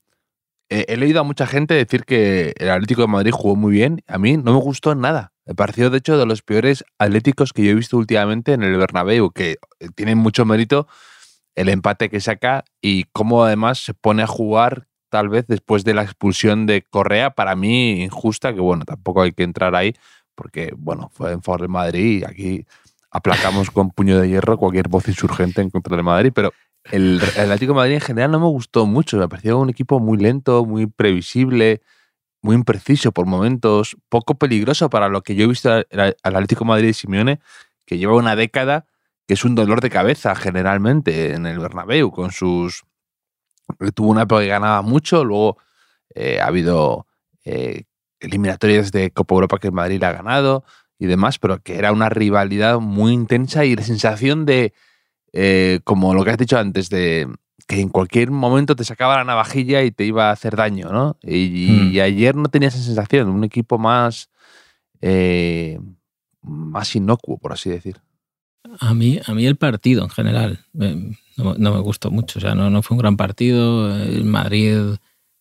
he 0.69 0.97
leído 0.97 1.19
a 1.19 1.23
mucha 1.23 1.45
gente 1.47 1.73
decir 1.73 2.05
que 2.05 2.53
el 2.57 2.69
Atlético 2.69 3.01
de 3.01 3.07
Madrid 3.07 3.31
jugó 3.31 3.55
muy 3.55 3.73
bien. 3.73 4.03
A 4.07 4.17
mí 4.17 4.37
no 4.37 4.53
me 4.53 4.59
gustó 4.59 4.95
nada. 4.95 5.33
Me 5.45 5.55
pareció, 5.55 5.89
de 5.89 5.97
hecho, 5.97 6.17
de 6.17 6.25
los 6.25 6.41
peores 6.41 6.85
atléticos 6.97 7.51
que 7.51 7.63
yo 7.65 7.71
he 7.71 7.75
visto 7.75 7.97
últimamente 7.97 8.53
en 8.53 8.63
el 8.63 8.77
Bernabéu, 8.77 9.31
que 9.31 9.57
eh, 9.79 9.89
tienen 9.95 10.17
mucho 10.17 10.45
mérito 10.45 10.87
el 11.55 11.67
empate 11.67 12.09
que 12.09 12.21
saca 12.21 12.63
y 12.81 13.05
cómo 13.11 13.43
además 13.43 13.79
se 13.79 13.93
pone 13.93 14.23
a 14.23 14.27
jugar 14.27 14.87
tal 15.09 15.27
vez 15.27 15.45
después 15.47 15.83
de 15.83 15.93
la 15.93 16.03
expulsión 16.03 16.65
de 16.65 16.83
Correa, 16.83 17.31
para 17.31 17.55
mí 17.57 18.01
injusta, 18.03 18.53
que 18.53 18.61
bueno, 18.61 18.85
tampoco 18.85 19.21
hay 19.21 19.33
que 19.33 19.43
entrar 19.43 19.75
ahí, 19.75 19.93
porque 20.35 20.73
bueno, 20.77 21.09
fue 21.13 21.33
en 21.33 21.41
favor 21.41 21.61
del 21.61 21.69
Madrid 21.69 22.21
y 22.21 22.23
aquí 22.23 22.65
aplacamos 23.09 23.69
con 23.71 23.91
puño 23.91 24.17
de 24.17 24.29
hierro 24.29 24.57
cualquier 24.57 24.87
voz 24.87 25.09
insurgente 25.09 25.61
en 25.61 25.69
contra 25.69 25.97
del 25.97 26.05
Madrid, 26.05 26.31
pero 26.33 26.53
el, 26.91 27.21
Atlético 27.21 27.73
Madrid 27.73 27.95
en 27.95 28.01
general 28.01 28.31
no 28.31 28.39
me 28.39 28.47
gustó 28.47 28.85
mucho, 28.85 29.17
me 29.17 29.27
pareció 29.27 29.57
un 29.57 29.69
equipo 29.69 29.99
muy 29.99 30.17
lento, 30.17 30.65
muy 30.65 30.87
previsible, 30.87 31.81
muy 32.41 32.55
impreciso 32.55 33.11
por 33.11 33.25
momentos, 33.25 33.97
poco 34.09 34.35
peligroso 34.35 34.89
para 34.89 35.09
lo 35.09 35.21
que 35.21 35.35
yo 35.35 35.45
he 35.45 35.47
visto 35.47 35.71
al, 35.71 35.85
Atlético 36.23 36.65
Madrid 36.65 36.87
de 36.87 36.93
Simeone, 36.93 37.39
que 37.85 37.97
lleva 37.97 38.15
una 38.15 38.35
década 38.35 38.85
que 39.27 39.35
es 39.35 39.45
un 39.45 39.55
dolor 39.55 39.81
de 39.81 39.89
cabeza 39.89 40.35
generalmente 40.35 41.33
en 41.33 41.45
el 41.45 41.59
Bernabéu, 41.59 42.11
con 42.11 42.31
sus... 42.31 42.83
Tuvo 43.95 44.09
una 44.09 44.23
época 44.23 44.41
que 44.41 44.47
ganaba 44.47 44.81
mucho, 44.81 45.23
luego 45.23 45.57
eh, 46.13 46.41
ha 46.41 46.47
habido 46.47 47.07
eh, 47.45 47.83
eliminatorias 48.19 48.91
de 48.91 49.11
Copa 49.11 49.35
Europa 49.35 49.59
que 49.59 49.67
el 49.67 49.73
Madrid 49.73 50.03
ha 50.03 50.11
ganado 50.11 50.65
y 50.99 51.05
demás, 51.05 51.39
pero 51.39 51.61
que 51.63 51.77
era 51.77 51.93
una 51.93 52.09
rivalidad 52.09 52.79
muy 52.79 53.13
intensa 53.13 53.63
y 53.63 53.75
la 53.75 53.83
sensación 53.83 54.45
de, 54.45 54.73
eh, 55.33 55.79
como 55.83 56.13
lo 56.13 56.23
que 56.23 56.31
has 56.31 56.37
dicho 56.37 56.57
antes, 56.57 56.89
de 56.89 57.27
que 57.67 57.79
en 57.79 57.89
cualquier 57.89 58.31
momento 58.31 58.75
te 58.75 58.83
sacaba 58.83 59.17
la 59.17 59.23
navajilla 59.23 59.83
y 59.83 59.91
te 59.91 60.03
iba 60.05 60.29
a 60.29 60.31
hacer 60.31 60.55
daño, 60.55 60.89
¿no? 60.91 61.17
Y, 61.23 61.93
y 61.93 61.99
Hmm. 61.99 62.03
ayer 62.03 62.35
no 62.35 62.49
tenía 62.49 62.69
esa 62.69 62.79
sensación, 62.79 63.29
un 63.29 63.43
equipo 63.43 63.77
más, 63.77 64.29
eh, 65.01 65.79
más 66.41 66.95
inocuo, 66.95 67.37
por 67.37 67.53
así 67.53 67.69
decir. 67.69 67.97
A 68.79 68.93
mí, 68.93 69.19
a 69.25 69.33
mí 69.33 69.45
el 69.45 69.55
partido 69.57 70.03
en 70.03 70.09
general 70.09 70.59
eh, 70.79 71.11
no, 71.37 71.55
no 71.55 71.73
me 71.73 71.79
gustó 71.81 72.11
mucho. 72.11 72.39
O 72.39 72.41
sea, 72.41 72.55
no, 72.55 72.69
no 72.69 72.81
fue 72.81 72.95
un 72.95 73.01
gran 73.01 73.17
partido. 73.17 73.93
El 74.03 74.23
Madrid 74.25 74.77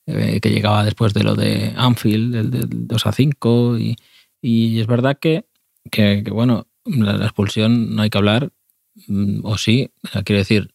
eh, 0.06 0.40
que 0.40 0.50
llegaba 0.50 0.84
después 0.84 1.14
de 1.14 1.22
lo 1.24 1.34
de 1.34 1.72
Anfield, 1.76 2.34
el 2.34 2.50
del 2.50 2.88
2 2.88 3.06
a 3.06 3.12
5, 3.12 3.78
y, 3.78 3.96
Y 4.42 4.80
es 4.80 4.86
verdad 4.86 5.18
que, 5.20 5.46
que, 5.90 6.22
bueno, 6.30 6.66
la, 6.84 7.12
la, 7.12 7.24
expulsión 7.26 7.94
no 7.94 8.02
hay 8.02 8.10
que 8.10 8.18
hablar, 8.18 8.50
o 9.42 9.56
sí, 9.58 9.90
o 10.04 10.08
sea, 10.08 10.22
quiero 10.22 10.38
decir, 10.38 10.74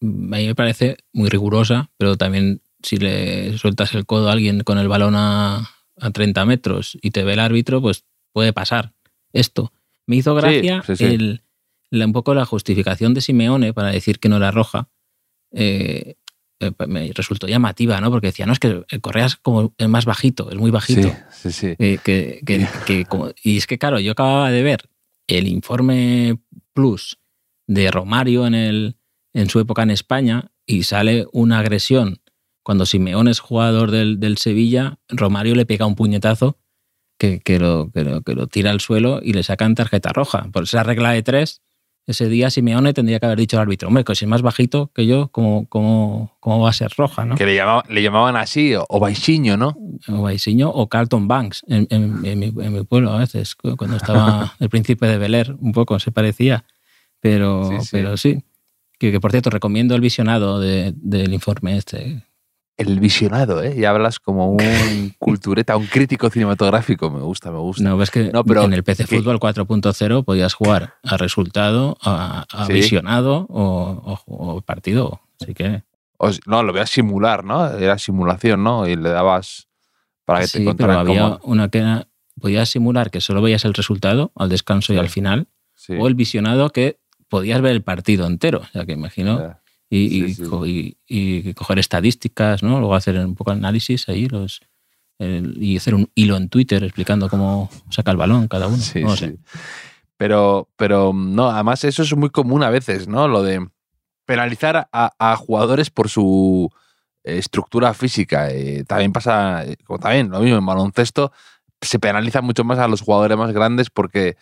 a 0.00 0.04
mí 0.06 0.46
me 0.46 0.54
parece 0.54 0.96
muy 1.12 1.28
rigurosa, 1.28 1.90
pero 1.96 2.16
también 2.16 2.60
si 2.82 2.96
le 2.96 3.56
sueltas 3.58 3.94
el 3.94 4.06
codo 4.06 4.28
a 4.28 4.32
alguien 4.32 4.60
con 4.62 4.78
el 4.78 4.88
balón 4.88 5.14
a, 5.16 5.70
a 6.00 6.10
30 6.10 6.44
metros 6.46 6.98
y 7.00 7.10
te 7.12 7.22
ve 7.24 7.34
el 7.34 7.38
árbitro, 7.40 7.80
pues 7.80 8.04
puede 8.32 8.52
pasar 8.52 8.92
esto. 9.32 9.72
Me 10.06 10.16
hizo 10.16 10.34
gracia 10.34 10.82
Sí, 10.82 10.96
sí, 10.96 10.96
sí. 10.96 11.04
El, 11.14 11.42
la- 11.90 12.06
un 12.06 12.12
poco 12.12 12.34
la 12.34 12.44
justificación 12.44 13.14
de 13.14 13.20
Simeone 13.20 13.72
para 13.72 13.90
decir 13.92 14.18
que 14.18 14.28
no 14.28 14.36
era 14.38 14.50
roja. 14.50 14.88
eh, 15.52 16.16
eh, 16.60 16.70
me 16.86 17.12
resultó 17.12 17.46
llamativa, 17.48 18.00
¿no? 18.00 18.10
Porque 18.10 18.28
decía, 18.28 18.46
no, 18.46 18.52
es 18.52 18.58
que 18.60 18.84
el 18.88 19.00
Correa 19.00 19.26
es 19.26 19.36
como 19.36 19.74
el 19.78 19.88
más 19.88 20.04
bajito, 20.04 20.48
es 20.50 20.56
muy 20.56 20.70
bajito. 20.70 21.08
Sí, 21.32 21.50
sí, 21.50 21.52
sí. 21.52 21.74
Eh, 21.78 21.98
que, 22.04 22.40
que- 22.46 22.66
que 22.86 23.04
como- 23.04 23.30
y 23.42 23.56
es 23.56 23.66
que, 23.66 23.78
claro, 23.78 23.98
yo 24.00 24.12
acababa 24.12 24.50
de 24.50 24.62
ver 24.62 24.88
el 25.26 25.48
informe 25.48 26.38
Plus 26.72 27.18
de 27.66 27.90
Romario 27.90 28.46
en, 28.46 28.54
el, 28.54 28.96
en 29.32 29.48
su 29.48 29.60
época 29.60 29.82
en 29.82 29.90
España 29.90 30.50
y 30.66 30.82
sale 30.84 31.26
una 31.32 31.58
agresión. 31.58 32.20
Cuando 32.62 32.86
Simeone 32.86 33.30
es 33.30 33.40
jugador 33.40 33.90
del, 33.90 34.20
del 34.20 34.38
Sevilla, 34.38 34.98
Romario 35.08 35.54
le 35.54 35.66
pega 35.66 35.86
un 35.86 35.96
puñetazo 35.96 36.58
que, 37.18 37.40
que 37.40 37.58
lo, 37.58 37.90
que, 37.92 38.04
lo, 38.04 38.22
que 38.22 38.34
lo 38.34 38.46
tira 38.46 38.70
al 38.70 38.80
suelo 38.80 39.20
y 39.22 39.32
le 39.32 39.42
sacan 39.42 39.74
tarjeta 39.74 40.12
roja. 40.12 40.46
Por 40.52 40.64
esa 40.64 40.82
regla 40.82 41.10
de 41.12 41.22
tres, 41.22 41.60
ese 42.06 42.28
día 42.28 42.50
Simeone 42.50 42.92
tendría 42.94 43.20
que 43.20 43.26
haber 43.26 43.38
dicho 43.38 43.56
al 43.56 43.62
árbitro, 43.62 43.88
hombre, 43.88 44.02
que 44.04 44.14
si 44.16 44.24
es 44.24 44.28
más 44.28 44.42
bajito 44.42 44.90
que 44.92 45.06
yo, 45.06 45.28
¿cómo, 45.28 45.66
cómo, 45.68 46.36
cómo 46.40 46.60
va 46.60 46.70
a 46.70 46.72
ser 46.72 46.92
roja? 46.96 47.24
¿no? 47.24 47.36
Que 47.36 47.46
le 47.46 47.54
llamaban, 47.54 47.82
le 47.88 48.02
llamaban 48.02 48.34
así, 48.36 48.74
o, 48.74 48.84
o 48.88 48.98
baixinho, 49.00 49.56
¿no? 49.56 49.76
o 50.08 50.28
o 50.74 50.88
Carlton 50.88 51.28
Banks 51.28 51.62
en, 51.68 51.86
en- 51.90 52.24
en 52.24 52.38
mi, 52.40 52.46
en 52.46 52.72
mi 52.72 52.82
pueblo 52.84 53.12
a 53.12 53.18
veces, 53.18 53.54
cu- 53.54 53.76
cuando 53.76 53.96
estaba 53.96 54.52
el 54.60 54.68
príncipe 54.68 55.06
de 55.06 55.18
Bel 55.18 55.34
Air, 55.34 55.54
un 55.60 55.70
poco 55.72 55.98
se 56.00 56.10
parecía, 56.10 56.64
pero 57.22 57.70
Sí. 57.80 57.88
Pero 57.92 58.16
sí. 58.18 58.42
Que, 58.98 59.10
que, 59.10 59.20
por 59.20 59.30
cierto, 59.30 59.48
recomiendo 59.48 59.94
el 59.94 60.00
visionado 60.02 60.60
de- 60.60 60.92
del 60.96 61.32
informe 61.32 61.76
este. 61.78 62.22
El 62.76 63.00
visionado, 63.00 63.62
¿eh? 63.62 63.74
Y 63.76 63.84
hablas 63.84 64.18
como 64.18 64.50
un 64.52 64.58
cultureta, 65.18 65.76
un 65.76 65.86
crítico 65.86 66.28
cinematográfico. 66.30 67.10
Me 67.10 67.20
gusta, 67.20 67.50
me 67.50 67.58
gusta. 67.58 67.82
No, 67.82 67.96
ves 67.96 68.10
que 68.10 68.30
No, 68.32 68.44
pero 68.44 68.62
en 68.64 68.72
el 68.74 68.84
PC 68.84 69.04
que- 69.06 69.16
Fútbol 69.18 69.38
4.0 69.40 70.24
podías 70.24 70.52
jugar 70.54 70.96
a 71.02 71.16
resultado, 71.16 71.96
a, 72.02 72.44
a 72.52 72.66
Sí. 72.66 72.74
visionado 72.74 73.46
o, 73.48 74.20
o- 74.26 74.54
o 74.56 74.60
partido. 74.60 75.20
Así 75.40 75.54
que 75.54 75.82
no, 76.46 76.62
lo 76.62 76.72
voy 76.72 76.80
a 76.82 76.86
simular, 76.86 77.44
¿no? 77.44 77.66
Era 77.68 77.98
simulación, 77.98 78.62
¿no? 78.62 78.86
Y 78.86 78.94
le 78.96 79.08
dabas 79.08 79.66
para 80.24 80.40
que 80.40 80.46
te 80.46 80.58
sí, 80.58 80.66
pero 80.76 80.92
había 81.00 81.22
como... 81.22 81.40
una 81.42 81.68
que 81.68 81.78
era, 81.78 82.06
podías 82.40 82.68
simular 82.68 83.10
que 83.10 83.20
solo 83.20 83.42
veías 83.42 83.64
el 83.64 83.74
resultado 83.74 84.30
al 84.36 84.48
descanso 84.48 84.94
y 84.94 84.98
al 84.98 85.08
final, 85.08 85.48
Sí, 85.74 85.94
o 85.98 86.06
el 86.06 86.14
visionado 86.14 86.70
que 86.70 87.00
podías 87.32 87.62
ver 87.62 87.72
el 87.72 87.82
partido 87.82 88.26
entero. 88.26 88.60
Sea 88.72 88.84
que 88.84 88.92
imagino 88.92 89.38
ya. 89.40 89.62
y, 89.88 90.08
Sí, 90.08 90.24
y 90.24 90.34
sí. 90.34 90.42
co- 90.44 90.66
y- 90.66 90.98
y 91.08 91.54
coger 91.54 91.78
estadísticas, 91.78 92.62
¿no? 92.62 92.78
Luego 92.78 92.94
hacer 92.94 93.16
un 93.18 93.34
poco 93.34 93.52
de 93.52 93.56
análisis 93.56 94.06
ahí 94.10 94.28
los, 94.28 94.60
el- 95.18 95.56
y 95.62 95.78
hacer 95.78 95.94
un 95.94 96.10
hilo 96.14 96.36
en 96.36 96.50
Twitter 96.50 96.84
explicando 96.84 97.28
cómo 97.30 97.70
saca 97.90 98.10
el 98.10 98.18
balón 98.18 98.48
cada 98.48 98.66
uno. 98.68 98.76
Sí, 98.76 99.02
no 99.02 99.16
sé. 99.16 99.38
Pero, 100.18 100.68
pero 100.76 101.12
no, 101.14 101.48
además 101.50 101.82
eso 101.84 102.02
es 102.02 102.14
muy 102.14 102.28
común 102.30 102.62
a 102.62 102.70
veces, 102.70 103.08
¿no? 103.08 103.26
Lo 103.28 103.42
de 103.42 103.66
penalizar 104.26 104.88
a, 104.92 105.12
a 105.18 105.36
jugadores 105.36 105.88
por 105.90 106.08
su 106.10 106.70
estructura 107.24 107.94
física. 107.94 108.50
Eh, 108.50 108.84
también 108.86 109.12
pasa, 109.12 109.64
eh, 109.64 109.76
como 109.84 109.98
también 109.98 110.28
lo 110.30 110.40
mismo 110.40 110.58
en 110.58 110.66
baloncesto, 110.66 111.32
se 111.80 111.98
penaliza 111.98 112.40
mucho 112.42 112.62
más 112.64 112.78
a 112.78 112.88
los 112.88 113.00
jugadores 113.00 113.36
más 113.38 113.52
grandes 113.52 113.90
porque 113.90 114.36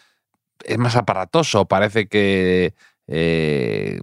es 0.65 0.79
más 0.79 0.97
aparatoso. 0.97 1.67
Parece 1.67 2.07
que 2.09 2.75
eh, 3.07 4.01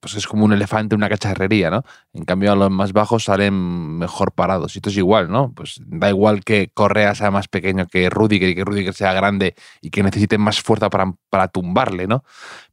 pues 0.00 0.14
es 0.14 0.26
como 0.26 0.44
un 0.44 0.52
elefante 0.52 0.94
en 0.94 1.00
una 1.00 1.08
cacharrería, 1.08 1.70
¿no? 1.70 1.82
En 2.12 2.24
cambio, 2.24 2.52
a 2.52 2.56
los 2.56 2.70
más 2.70 2.92
bajos 2.92 3.24
salen 3.24 3.98
mejor 3.98 4.32
parados. 4.32 4.74
Y 4.74 4.78
esto 4.78 4.90
es 4.90 4.96
igual, 4.96 5.30
¿no? 5.30 5.52
Pues 5.52 5.80
da 5.86 6.08
igual 6.08 6.44
que 6.44 6.70
Correa 6.72 7.14
sea 7.14 7.30
más 7.30 7.48
pequeño 7.48 7.86
que 7.86 8.08
Rudiger 8.10 8.50
y 8.50 8.54
que 8.54 8.64
Rudiger 8.64 8.94
sea 8.94 9.12
grande 9.12 9.54
y 9.80 9.90
que 9.90 10.02
necesite 10.02 10.38
más 10.38 10.60
fuerza 10.60 10.90
para, 10.90 11.12
para 11.30 11.48
tumbarle, 11.48 12.06
¿no? 12.06 12.22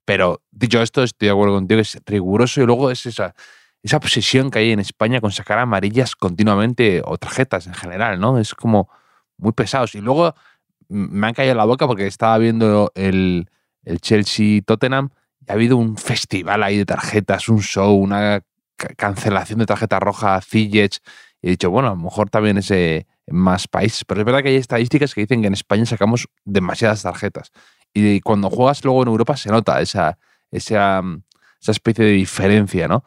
Pero 0.03 0.41
dicho 0.51 0.81
esto, 0.81 1.03
estoy 1.03 1.27
de 1.27 1.31
acuerdo 1.31 1.55
contigo, 1.55 1.81
es 1.81 1.99
riguroso 2.05 2.61
y 2.61 2.65
luego 2.65 2.91
es 2.91 3.05
esa, 3.05 3.33
esa 3.81 3.97
obsesión 3.97 4.51
que 4.51 4.59
hay 4.59 4.71
en 4.71 4.79
España 4.79 5.19
con 5.21 5.31
sacar 5.31 5.57
amarillas 5.57 6.15
continuamente 6.15 7.01
o 7.03 7.17
tarjetas 7.17 7.65
en 7.67 7.73
general, 7.73 8.19
¿no? 8.19 8.37
Es 8.39 8.53
como 8.53 8.89
muy 9.37 9.53
pesados. 9.53 9.95
Y 9.95 10.01
luego 10.01 10.35
me 10.89 11.27
han 11.27 11.33
caído 11.33 11.55
la 11.55 11.65
boca 11.65 11.87
porque 11.87 12.07
estaba 12.07 12.37
viendo 12.37 12.91
el, 12.95 13.49
el 13.83 13.99
Chelsea-Tottenham 13.99 15.09
y 15.45 15.51
ha 15.51 15.53
habido 15.53 15.77
un 15.77 15.97
festival 15.97 16.63
ahí 16.63 16.77
de 16.77 16.85
tarjetas, 16.85 17.49
un 17.49 17.61
show, 17.61 17.95
una 17.95 18.41
ca- 18.75 18.93
cancelación 18.95 19.59
de 19.59 19.65
tarjeta 19.65 19.99
roja 19.99 20.39
Ziyech. 20.41 20.99
Y 21.41 21.47
he 21.47 21.51
dicho, 21.51 21.69
bueno, 21.69 21.89
a 21.89 21.91
lo 21.91 21.97
mejor 21.97 22.29
también 22.29 22.57
es 22.57 22.71
eh, 22.71 23.05
en 23.27 23.35
más 23.35 23.67
países. 23.67 24.03
Pero 24.05 24.21
es 24.21 24.25
verdad 24.25 24.41
que 24.41 24.49
hay 24.49 24.55
estadísticas 24.55 25.13
que 25.13 25.21
dicen 25.21 25.41
que 25.41 25.47
en 25.47 25.53
España 25.53 25.85
sacamos 25.85 26.27
demasiadas 26.43 27.03
tarjetas. 27.03 27.51
Y 27.93 28.19
cuando 28.21 28.49
juegas 28.49 28.83
luego 28.83 29.03
en 29.03 29.09
Europa 29.09 29.37
se 29.37 29.49
nota 29.49 29.79
esa, 29.81 30.17
esa, 30.51 31.01
mm, 31.01 31.21
esa 31.61 31.71
especie 31.71 32.05
de 32.05 32.11
diferencia, 32.11 32.87
¿no? 32.87 33.03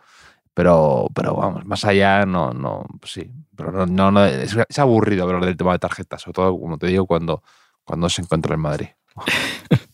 Pero, 0.54 1.08
pero 1.14 1.35
vamos, 1.35 1.64
más 1.66 1.85
allá, 1.85 2.26
no, 2.26 2.52
no, 2.52 2.85
sí. 3.04 3.30
Pero 3.56 3.70
no, 3.70 3.87
no, 3.87 4.11
no, 4.11 4.25
es, 4.25 4.56
es 4.68 4.78
aburrido 4.78 5.25
hablar 5.25 5.44
del 5.44 5.56
tema 5.56 5.73
de 5.73 5.78
tarjetas, 5.78 6.23
sobre 6.23 6.35
todo, 6.35 6.58
como 6.58 6.78
te 6.78 6.88
digo, 6.88 7.06
cuando, 7.06 7.42
cuando 7.88 8.09
se 8.09 8.23
encuentra 8.23 8.54
en 8.54 8.61
Madrid. 8.61 8.87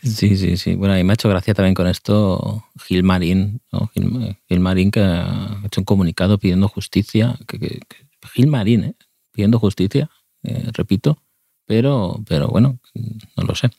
Sí, 0.00 0.36
sí, 0.36 0.56
sí. 0.56 0.76
Bueno, 0.76 0.96
y 0.96 1.02
me 1.02 1.12
ha 1.12 1.14
hecho 1.14 1.28
gracia 1.28 1.54
también 1.54 1.74
con 1.74 1.88
esto 1.88 2.64
Gil 2.86 3.02
Marín, 3.02 3.60
¿no? 3.72 3.88
Gil, 3.88 4.36
Gil 4.48 4.60
Marín 4.60 4.92
que 4.92 5.00
ha 5.00 5.60
hecho 5.64 5.80
un 5.80 5.84
comunicado 5.84 6.38
pidiendo 6.38 6.68
justicia. 6.68 7.36
Que, 7.48 7.58
que- 7.58 7.80
que- 7.80 8.06
Gil 8.32 8.46
Marín, 8.46 8.84
¿eh? 8.84 8.94
Pidiendo 9.32 9.58
justicia, 9.58 10.08
eh, 10.44 10.70
repito. 10.72 11.18
Pero, 11.66 12.20
pero 12.28 12.46
bueno, 12.48 12.78
no 12.94 13.42
lo 13.44 13.54
sé. 13.56 13.70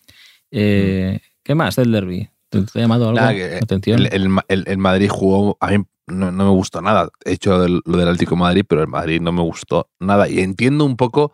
Eh, 0.51 1.19
¿Qué 1.41 1.55
más 1.55 1.77
del 1.77 1.91
derby? 1.93 2.29
¿Te, 2.49 2.61
te 2.63 2.79
ha 2.79 2.81
llamado 2.81 3.05
algo 3.09 3.19
Nada, 3.21 3.33
que 3.33 3.55
atención? 3.55 4.01
El, 4.01 4.09
el 4.13 4.29
Ma- 4.29 4.45
el- 4.49 4.65
el 4.67 4.77
Madrid 4.77 5.09
jugó, 5.09 5.57
a 5.61 5.67
mí 5.71 5.77
no, 6.07 6.31
no 6.31 6.43
me 6.45 6.51
gustó 6.51 6.81
nada. 6.81 7.09
He 7.23 7.31
hecho 7.33 7.51
lo 7.51 7.61
del, 7.61 7.81
lo 7.85 7.97
del 7.97 8.07
Atlético 8.09 8.35
de 8.35 8.41
Madrid, 8.41 8.65
pero 8.67 8.81
el 8.81 8.87
Madrid 8.87 9.21
no 9.21 9.31
me 9.31 9.41
gustó 9.41 9.89
nada. 9.99 10.27
Y 10.29 10.39
entiendo 10.41 10.83
un 10.83 10.97
poco 10.97 11.31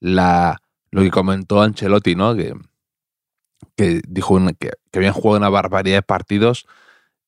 la, 0.00 0.61
lo 0.92 1.02
que 1.02 1.10
comentó 1.10 1.60
Ancelotti, 1.60 2.14
¿no? 2.14 2.36
Que, 2.36 2.54
dijo 4.06 4.38
que, 4.58 4.70
habían 4.94 5.12
jugado 5.14 5.38
una 5.38 5.48
barbaridad 5.48 5.98
de 5.98 6.02
partidos 6.02 6.66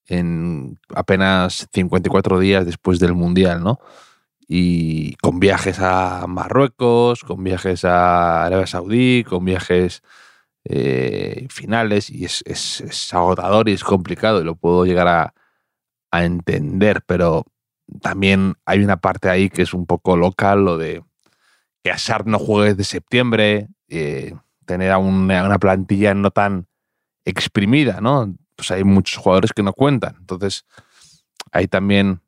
en 0.06 0.78
apenas 0.94 1.68
54 1.72 2.38
días 2.38 2.66
después 2.66 3.00
del 3.00 3.14
Mundial, 3.14 3.62
¿no? 3.64 3.80
Y 4.46 5.14
con 5.16 5.40
viajes 5.40 5.78
a 5.80 6.26
Marruecos, 6.28 7.24
con 7.24 7.42
viajes 7.42 7.84
a 7.84 8.44
Arabia 8.44 8.66
Saudí, 8.66 9.24
con 9.24 9.44
viajes 9.44 10.02
eh, 10.64 11.46
finales, 11.50 12.10
y 12.10 12.26
es, 12.26 12.42
es- 12.46 12.82
es 12.82 13.14
agotador 13.14 13.68
y 13.68 13.72
es 13.72 13.84
complicado, 13.84 14.40
y 14.40 14.44
lo 14.44 14.54
puedo 14.56 14.84
llegar 14.86 15.08
a, 15.08 15.34
a 16.10 16.24
entender, 16.24 17.02
pero 17.06 17.44
también 18.02 18.54
hay 18.66 18.80
una 18.84 18.98
parte 18.98 19.28
ahí 19.30 19.50
que 19.50 19.62
es 19.62 19.74
un 19.74 19.86
poco 19.86 20.16
local, 20.16 20.64
lo 20.64 20.78
de 20.78 21.02
que 21.84 21.90
Asar 21.90 22.26
no 22.26 22.38
juegue 22.38 22.70
desde 22.70 22.84
septiembre, 22.84 23.68
eh, 23.88 24.34
tener 24.64 24.90
a 24.90 24.96
una, 24.96 25.58
plantilla 25.58 26.14
no 26.14 26.30
tan 26.30 26.66
exprimida, 27.26 28.00
¿no? 28.00 28.34
Pues 28.56 28.70
hay 28.70 28.84
muchos 28.84 29.22
jugadores 29.22 29.52
que 29.52 29.62
no 29.62 29.74
cuentan. 29.74 30.16
Entonces, 30.18 30.64
ahí 31.52 31.68
también 31.68 32.22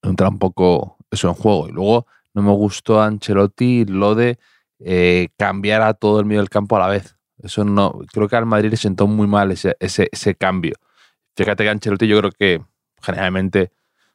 entra 0.00 0.28
un 0.28 0.38
poco 0.38 0.96
eso 1.10 1.28
en 1.28 1.34
juego. 1.34 1.68
Y 1.68 1.72
luego 1.72 2.06
no 2.34 2.42
me 2.42 2.52
gustó 2.52 3.02
Ancelotti 3.02 3.84
lo 3.84 4.14
de 4.14 4.38
eh, 4.78 5.30
cambiar 5.36 5.82
a 5.82 5.94
todo 5.94 6.20
el 6.20 6.26
medio 6.26 6.40
del 6.40 6.50
campo 6.50 6.76
a 6.76 6.80
la 6.80 6.88
vez. 6.88 7.16
Eso 7.38 7.64
no, 7.64 7.98
creo 8.12 8.28
que 8.28 8.36
al 8.36 8.46
Madrid 8.46 8.70
le 8.70 8.76
sentó 8.76 9.08
muy 9.08 9.26
mal 9.26 9.50
ese, 9.50 9.76
ese, 9.80 10.34
cambio. 10.36 10.76
Fíjate 11.34 11.64
que 11.64 11.70
Ancelotti 11.70 12.06
yo 12.06 12.18
creo 12.18 12.30
que 12.30 12.62
generalmente 13.02 13.72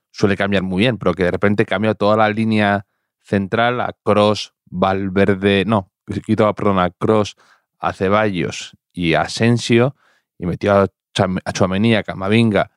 suele 0.10 0.38
cambiar 0.38 0.64
muy 0.64 0.84
bien, 0.84 0.98
pero 0.98 1.14
que 1.14 1.24
de 1.24 1.32
repente 1.32 1.66
cambió 1.66 1.96
toda 1.96 2.16
la 2.16 2.30
línea 2.30 2.86
central 3.28 3.82
a 3.82 3.94
Cross, 4.04 4.54
Valverde, 4.70 5.66
no, 5.66 5.92
quito, 6.26 6.54
perdón, 6.56 6.80
a 6.80 6.90
Cross, 6.90 7.36
a 7.80 7.94
Ceballos 7.94 8.76
y 8.94 9.14
a 9.14 9.22
Asensio 9.22 9.96
y 10.40 10.46
metió 10.46 10.74
a, 10.74 10.88
Cham- 11.14 11.42
a 11.44 12.04
Camavinga 12.04 12.72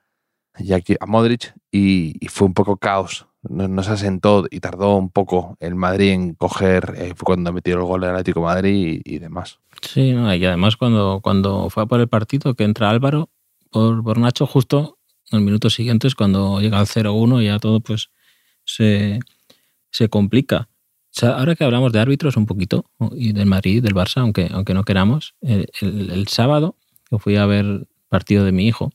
y 0.59 0.73
aquí 0.73 0.97
a 0.99 1.07
Modric 1.07 1.55
y, 1.71 2.19
fue 2.29 2.49
un 2.49 2.55
poco 2.55 2.77
caos. 2.77 3.27
No, 3.43 3.83
se 3.83 3.93
asentó 3.93 4.45
y 4.51 4.61
tardó 4.61 4.97
un 4.97 5.09
poco 5.09 5.57
el 5.61 5.75
Madrid 5.75 6.11
en 6.11 6.35
coger, 6.35 6.95
eh, 6.99 7.15
fue 7.17 7.25
cuando 7.25 7.53
metió 7.55 7.75
el 7.77 7.85
gol 7.85 8.03
del 8.03 8.11
Atlético 8.11 8.43
Madrid 8.43 9.01
y, 9.05 9.15
y 9.15 9.19
demás. 9.19 9.61
Sí, 9.81 10.13
no, 10.13 10.35
y 10.35 10.45
además 10.45 10.77
cuando, 10.77 11.21
cuando 11.23 11.71
fue 11.71 11.85
a 11.85 11.87
por 11.87 12.01
el 12.01 12.09
partido, 12.09 12.53
que 12.55 12.65
entra 12.65 12.91
Álvaro 12.91 13.31
por, 13.71 14.03
por 14.05 14.19
Nacho, 14.19 14.47
justo 14.47 14.99
en 15.31 15.39
el 15.39 15.45
minuto 15.45 15.71
siguiente 15.71 16.07
es 16.07 16.15
cuando 16.15 16.61
llega 16.61 16.79
al 16.81 16.87
0-1 16.87 17.41
y 17.41 17.47
ya 17.47 17.59
todo 17.59 17.81
pues 17.81 18.11
se, 18.65 19.21
se 19.91 20.09
complica. 20.09 20.69
ahora 21.23 21.55
que 21.55 21.65
hablamos 21.65 21.93
de 21.93 22.01
árbitros 22.01 22.37
un 22.37 22.47
poquito, 22.47 22.85
y 23.13 23.33
del 23.33 23.47
Madrid, 23.47 23.83
del 23.83 23.95
Barça, 23.95 24.21
aunque, 24.21 24.49
aunque 24.51 24.75
no 24.75 24.85
queramos, 24.85 25.35
el, 25.41 26.27
sábado 26.29 26.77
que 27.09 27.19
fui 27.19 27.37
a 27.37 27.47
ver 27.47 27.89
partido 28.09 28.45
de 28.45 28.53
mi 28.53 28.67
hijo, 28.67 28.93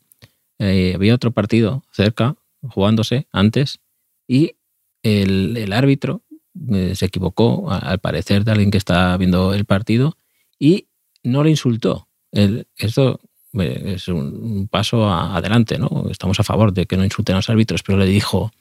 eh, 0.59 0.93
había 0.95 1.15
otro 1.15 1.31
partido 1.31 1.83
cerca, 1.91 2.35
jugándose 2.61 3.27
antes, 3.31 3.79
y 4.27 4.55
el, 5.03 5.71
árbitro 5.73 6.23
eh, 6.71 6.93
se 6.95 7.05
equivocó, 7.05 7.69
al 7.69 7.99
parecer, 7.99 8.43
de 8.43 8.51
alguien 8.51 8.71
que 8.71 8.77
está 8.77 9.15
viendo 9.17 9.53
el 9.53 9.65
partido, 9.65 10.17
y 10.57 10.87
no 11.23 11.43
le 11.43 11.49
insultó. 11.49 12.07
El, 12.31 12.67
esto 12.77 13.19
eh, 13.59 13.93
es 13.95 14.07
un, 14.07 14.67
paso 14.69 15.09
adelante, 15.09 15.77
¿no? 15.77 16.05
Estamos 16.09 16.39
a 16.39 16.43
favor 16.43 16.73
de 16.73 16.85
que 16.85 16.97
no 16.97 17.03
insulten 17.03 17.35
a 17.35 17.39
los 17.39 17.49
árbitros, 17.49 17.83
pero 17.83 17.97
le 17.97 18.05
dijo, 18.05 18.51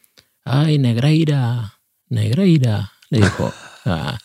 ay, 0.44 0.78
Negreira, 0.78 1.74
Negreira, 2.14 2.92
le 3.10 3.18
dijo, 3.18 3.52
ah, 3.84 4.18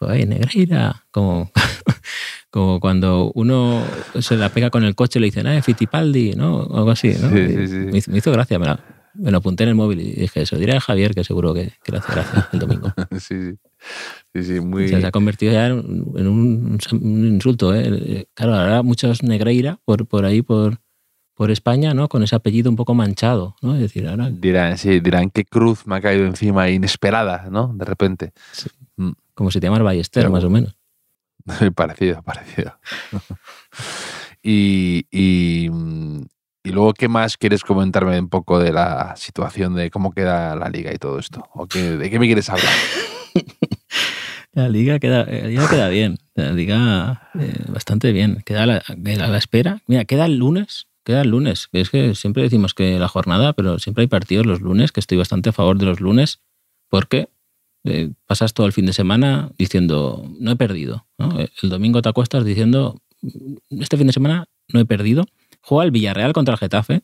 ay, 0.00 0.26
Negreira, 0.26 1.04
como, 1.10 1.50
como 2.50 2.80
cuando 2.80 3.30
uno 3.34 3.84
se 4.20 4.36
la 4.36 4.48
pega 4.48 4.70
con 4.70 4.84
el 4.84 4.94
coche 4.94 5.18
y 5.18 5.20
le 5.20 5.26
dicen, 5.26 5.46
ah, 5.46 5.62
Fittipaldi, 5.62 6.32
¿no? 6.32 6.56
O 6.56 6.78
algo 6.78 6.90
así, 6.90 7.14
¿no? 7.20 7.30
Me, 7.30 7.98
hizo, 7.98 8.32
gracia, 8.32 8.58
me, 8.58 8.66
me, 9.14 9.30
lo 9.30 9.38
apunté 9.38 9.62
en 9.62 9.70
el 9.70 9.74
móvil 9.74 10.00
y 10.00 10.12
dije, 10.12 10.42
eso 10.42 10.56
diré 10.56 10.76
a 10.76 10.80
Javier, 10.80 11.14
que 11.14 11.24
seguro 11.24 11.54
que, 11.54 11.72
que 11.82 11.92
le 11.92 11.98
hace 11.98 12.12
gracia 12.12 12.48
el 12.52 12.58
domingo. 12.58 12.92
sí, 13.18 13.50
sí. 13.50 13.54
Sí, 14.34 14.44
sí, 14.44 14.60
muy... 14.60 14.88
se 14.88 15.04
ha 15.04 15.10
convertido 15.10 15.52
ya 15.52 15.66
en 15.68 16.28
un, 16.28 16.78
insulto. 16.92 17.74
¿eh? 17.74 18.26
Claro, 18.34 18.54
ahora 18.54 18.82
muchos 18.82 19.22
Negreira 19.22 19.80
por, 19.84 20.06
por 20.06 20.24
ahí, 20.24 20.42
por, 20.42 20.78
por 21.40 21.50
España, 21.50 21.94
¿no? 21.94 22.06
Con 22.10 22.22
ese 22.22 22.36
apellido 22.36 22.68
un 22.68 22.76
poco 22.76 22.92
manchado, 22.92 23.56
¿no? 23.62 23.74
Es 23.74 23.80
decir, 23.80 24.06
ahora... 24.06 24.28
Dirán, 24.30 24.76
sí, 24.76 25.00
dirán 25.00 25.30
qué 25.30 25.46
cruz 25.46 25.86
me 25.86 25.96
ha 25.96 26.00
caído 26.02 26.26
encima 26.26 26.68
inesperada, 26.68 27.48
¿no? 27.50 27.72
De 27.74 27.86
repente. 27.86 28.34
Mm. 28.96 29.12
Como 29.32 29.50
si 29.50 29.58
te 29.58 29.66
llamas 29.66 29.82
Ballester, 29.82 30.28
más 30.28 30.44
o 30.44 30.50
menos. 30.50 30.76
parecido, 31.74 32.22
parecido. 32.22 32.78
y, 34.42 35.06
y, 35.10 35.70
y, 36.62 36.72
luego, 36.72 36.92
¿qué 36.92 37.08
más 37.08 37.38
quieres 37.38 37.64
comentarme 37.64 38.20
un 38.20 38.28
poco 38.28 38.58
de 38.58 38.74
la 38.74 39.14
situación 39.16 39.74
de 39.74 39.90
cómo 39.90 40.12
queda 40.12 40.54
la 40.56 40.68
liga 40.68 40.92
y 40.92 40.98
todo 40.98 41.18
esto? 41.18 41.48
¿O 41.54 41.64
¿De 41.64 42.10
qué 42.10 42.18
me 42.18 42.26
quieres 42.26 42.50
hablar? 42.50 42.74
La 44.52 44.68
liga 44.68 44.98
queda, 44.98 45.26
queda 45.26 45.88
bien, 45.88 46.18
la 46.34 46.50
liga 46.50 47.30
eh, 47.38 47.54
bastante 47.68 48.10
bien. 48.10 48.42
Queda 48.44 48.64
a 48.64 48.66
la, 48.66 48.82
la, 48.88 49.38
espera. 49.38 49.80
Mira, 49.86 50.04
queda 50.06 50.26
el 50.26 50.38
lunes, 50.38 50.88
queda 51.04 51.22
el 51.22 51.30
lunes. 51.30 51.68
Es 51.72 51.90
que 51.90 52.14
siempre 52.14 52.42
decimos 52.42 52.74
que 52.74 52.98
la 52.98 53.08
jornada, 53.08 53.52
pero 53.52 53.78
siempre 53.78 54.02
hay 54.02 54.08
partidos 54.08 54.46
los 54.46 54.60
lunes, 54.60 54.92
que 54.92 55.00
estoy 55.00 55.18
bastante 55.18 55.50
a 55.50 55.52
favor 55.52 55.78
de 55.78 55.86
los 55.86 56.00
lunes, 56.00 56.40
porque 56.88 57.28
eh, 57.84 58.10
pasas 58.26 58.52
todo 58.52 58.66
el 58.66 58.72
fin 58.72 58.86
de 58.86 58.92
semana 58.92 59.50
diciendo, 59.56 60.24
no 60.38 60.50
he 60.52 60.56
perdido. 60.56 61.06
El 61.62 61.68
domingo 61.70 62.02
te 62.02 62.08
acuestas 62.08 62.44
diciendo, 62.44 63.00
este 63.70 63.96
fin 63.96 64.06
de 64.06 64.12
semana 64.12 64.48
no 64.68 64.80
he 64.80 64.84
perdido. 64.84 65.26
Juega 65.62 65.84
el 65.84 65.90
Villarreal 65.90 66.32
contra 66.32 66.54
el 66.54 66.58
Getafe. 66.58 67.02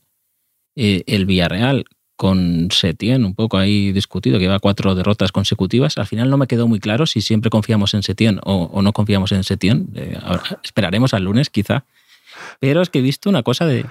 Eh, 0.74 1.02
el 1.06 1.26
Villarreal 1.26 1.84
con 2.16 2.68
Setien 2.70 3.24
un 3.24 3.34
poco 3.34 3.58
ahí 3.58 3.92
discutido, 3.92 4.38
que 4.38 4.44
lleva 4.44 4.58
cuatro 4.58 4.94
derrotas 4.94 5.32
consecutivas. 5.32 5.98
Al 5.98 6.06
final 6.06 6.30
no 6.30 6.38
me 6.38 6.46
quedó 6.46 6.66
muy 6.66 6.80
claro 6.80 7.06
si 7.06 7.20
siempre 7.20 7.50
confiamos 7.50 7.94
en 7.94 8.02
Setien 8.02 8.40
o, 8.44 8.80
no 8.82 8.92
confiamos 8.92 9.32
en 9.32 9.44
Setien. 9.44 9.88
Eh, 9.94 10.18
esperaremos 10.62 11.14
al 11.14 11.24
lunes 11.24 11.50
quizá. 11.50 11.84
Pero 12.60 12.82
es 12.82 12.90
que 12.90 13.00
he 13.00 13.02
visto 13.02 13.28
una 13.28 13.42
cosa 13.42 13.66
de, 13.66 13.86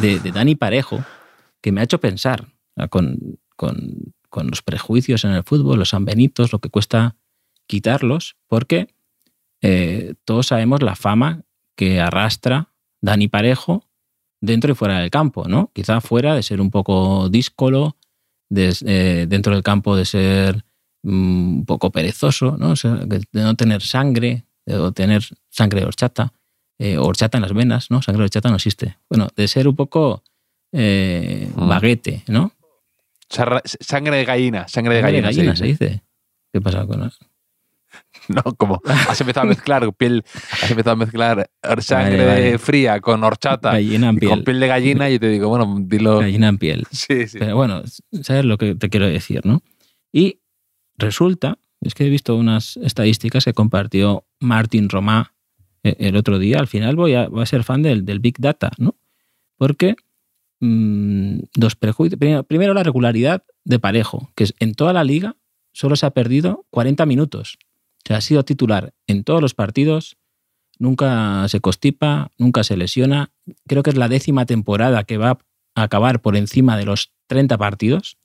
de, 0.00 0.18
Dani 0.32 0.54
Parejo 0.54 1.04
que 1.60 1.72
me 1.72 1.80
ha 1.80 1.84
hecho 1.84 2.00
pensar 2.00 2.48
con, 2.90 3.38
con, 3.56 4.14
con, 4.28 4.48
los 4.48 4.62
prejuicios 4.62 5.24
en 5.24 5.32
el 5.32 5.42
fútbol, 5.42 5.78
los 5.78 5.90
sanbenitos, 5.90 6.52
lo 6.52 6.58
que 6.58 6.70
cuesta 6.70 7.16
quitarlos, 7.66 8.36
porque 8.46 8.88
eh, 9.62 10.14
todos 10.24 10.48
sabemos 10.48 10.82
la 10.82 10.94
fama 10.94 11.42
que 11.76 12.00
arrastra 12.00 12.72
Dani 13.00 13.28
Parejo 13.28 13.84
dentro 14.40 14.72
y 14.72 14.74
fuera 14.74 15.00
del 15.00 15.10
campo, 15.10 15.48
¿no? 15.48 15.70
Quizá 15.74 16.00
fuera 16.00 16.34
de 16.34 16.42
ser 16.42 16.60
un 16.60 16.70
poco 16.70 17.28
díscolo, 17.28 17.96
eh, 18.54 19.26
dentro 19.28 19.54
del 19.54 19.62
campo 19.62 19.96
de 19.96 20.04
ser 20.04 20.64
mm, 21.02 21.58
un 21.58 21.66
poco 21.66 21.90
perezoso, 21.90 22.56
¿no? 22.58 22.74
de 22.74 23.26
no 23.32 23.54
tener 23.56 23.82
sangre, 23.82 24.46
o 24.66 24.92
tener 24.92 25.24
sangre 25.48 25.80
de 25.80 25.86
horchata, 25.86 26.32
eh, 26.78 26.98
horchata 26.98 27.38
en 27.38 27.42
las 27.42 27.52
venas, 27.52 27.90
¿no? 27.90 28.02
Sangre 28.02 28.20
de 28.20 28.24
horchata 28.24 28.48
no 28.48 28.56
existe. 28.56 28.98
Bueno, 29.08 29.28
de 29.34 29.48
ser 29.48 29.68
un 29.68 29.76
poco 29.76 30.22
eh, 30.72 31.50
mm. 31.54 31.68
baguete, 31.68 32.24
¿no? 32.28 32.52
Sangre 33.28 34.16
de 34.16 34.24
gallina, 34.24 34.68
sangre 34.68 34.96
de 34.96 35.02
gallina. 35.02 35.32
se 35.32 35.42
dice. 35.42 35.56
se 35.56 35.64
dice. 35.64 36.02
¿Qué 36.52 36.60
pasa 36.60 36.86
con 36.86 37.04
eso? 37.04 37.18
¿no? 38.28 38.42
Como 38.56 38.80
has 38.84 39.20
empezado 39.20 39.46
a 39.46 39.48
mezclar 39.48 39.92
piel, 39.94 40.24
has 40.52 40.70
empezado 40.70 40.92
a 40.92 40.96
mezclar 40.96 41.50
sangre 41.80 42.58
fría 42.58 43.00
con 43.00 43.22
horchata 43.24 43.72
con 43.72 44.44
piel 44.44 44.60
de 44.60 44.66
gallina 44.66 45.10
y 45.10 45.18
te 45.18 45.28
digo, 45.28 45.48
bueno, 45.48 45.76
dilo. 45.80 46.18
Gallina 46.18 46.48
en 46.48 46.58
piel. 46.58 46.86
Sí, 46.96 47.28
sí. 47.28 47.38
Pero 47.38 47.56
bueno, 47.56 47.82
sabes 48.22 48.44
lo 48.44 48.58
que 48.58 48.74
te 48.74 48.88
quiero 48.88 49.06
decir, 49.06 49.44
¿no? 49.44 49.62
Y 50.12 50.40
resulta, 50.96 51.58
es 51.80 51.94
que 51.94 52.06
he 52.06 52.08
visto 52.08 52.34
unas 52.36 52.76
estadísticas 52.78 53.44
que 53.44 53.52
compartió 53.52 54.26
Martin 54.40 54.88
Romá 54.88 55.34
el 55.98 56.16
otro 56.16 56.38
día. 56.38 56.58
Al 56.58 56.66
final 56.66 56.96
voy 56.96 57.14
a, 57.14 57.28
ser 57.46 57.64
fan 57.64 57.82
del, 57.82 58.04
del, 58.04 58.20
Big 58.20 58.38
Data, 58.38 58.70
¿no? 58.78 58.96
Porque 59.56 59.96
mmm, 60.60 61.38
dos 61.54 61.76
prejuicios. 61.76 62.18
Primero, 62.46 62.74
la 62.74 62.82
regularidad 62.82 63.44
de 63.64 63.78
Parejo, 63.78 64.30
que 64.34 64.46
en 64.58 64.74
toda 64.74 64.92
la 64.92 65.04
liga 65.04 65.36
solo 65.72 65.96
se 65.96 66.06
ha 66.06 66.10
perdido 66.10 66.64
40 66.70 67.04
minutos 67.06 67.58
ha 68.14 68.20
sido 68.20 68.44
titular 68.44 68.94
en 69.06 69.24
todos 69.24 69.40
los 69.40 69.54
partidos, 69.54 70.16
nunca 70.78 71.46
se 71.48 71.60
constipa, 71.60 72.30
nunca 72.38 72.64
se 72.64 72.76
lesiona. 72.76 73.30
Creo 73.66 73.82
que 73.82 73.90
es 73.90 73.96
la 73.96 74.08
décima 74.08 74.46
temporada 74.46 75.04
que 75.04 75.18
va 75.18 75.38
a 75.74 75.82
acabar 75.82 76.20
por 76.20 76.36
encima 76.36 76.76
de 76.76 76.84
los 76.84 77.12
30 77.26 77.58
partidos 77.58 78.18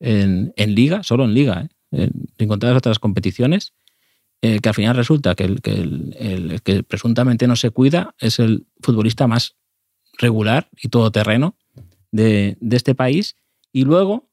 en, 0.00 0.52
liga, 0.56 1.02
solo 1.02 1.24
en 1.24 1.34
liga, 1.34 1.68
¿eh? 1.92 2.10
en, 2.38 2.48
contar 2.48 2.76
otras 2.76 2.98
competiciones, 2.98 3.72
eh, 4.40 4.60
que 4.60 4.68
al 4.68 4.74
final 4.74 4.96
resulta 4.96 5.34
que 5.34 5.44
el, 5.44 6.60
que 6.62 6.82
presuntamente 6.84 7.46
no 7.46 7.56
se 7.56 7.70
cuida 7.70 8.14
es 8.18 8.38
el 8.38 8.66
futbolista 8.80 9.26
más 9.26 9.56
regular 10.18 10.68
y 10.80 10.88
todoterreno 10.88 11.56
de, 12.12 12.56
de 12.60 12.76
este 12.76 12.94
país. 12.94 13.36
Y 13.72 13.84
luego 13.84 14.30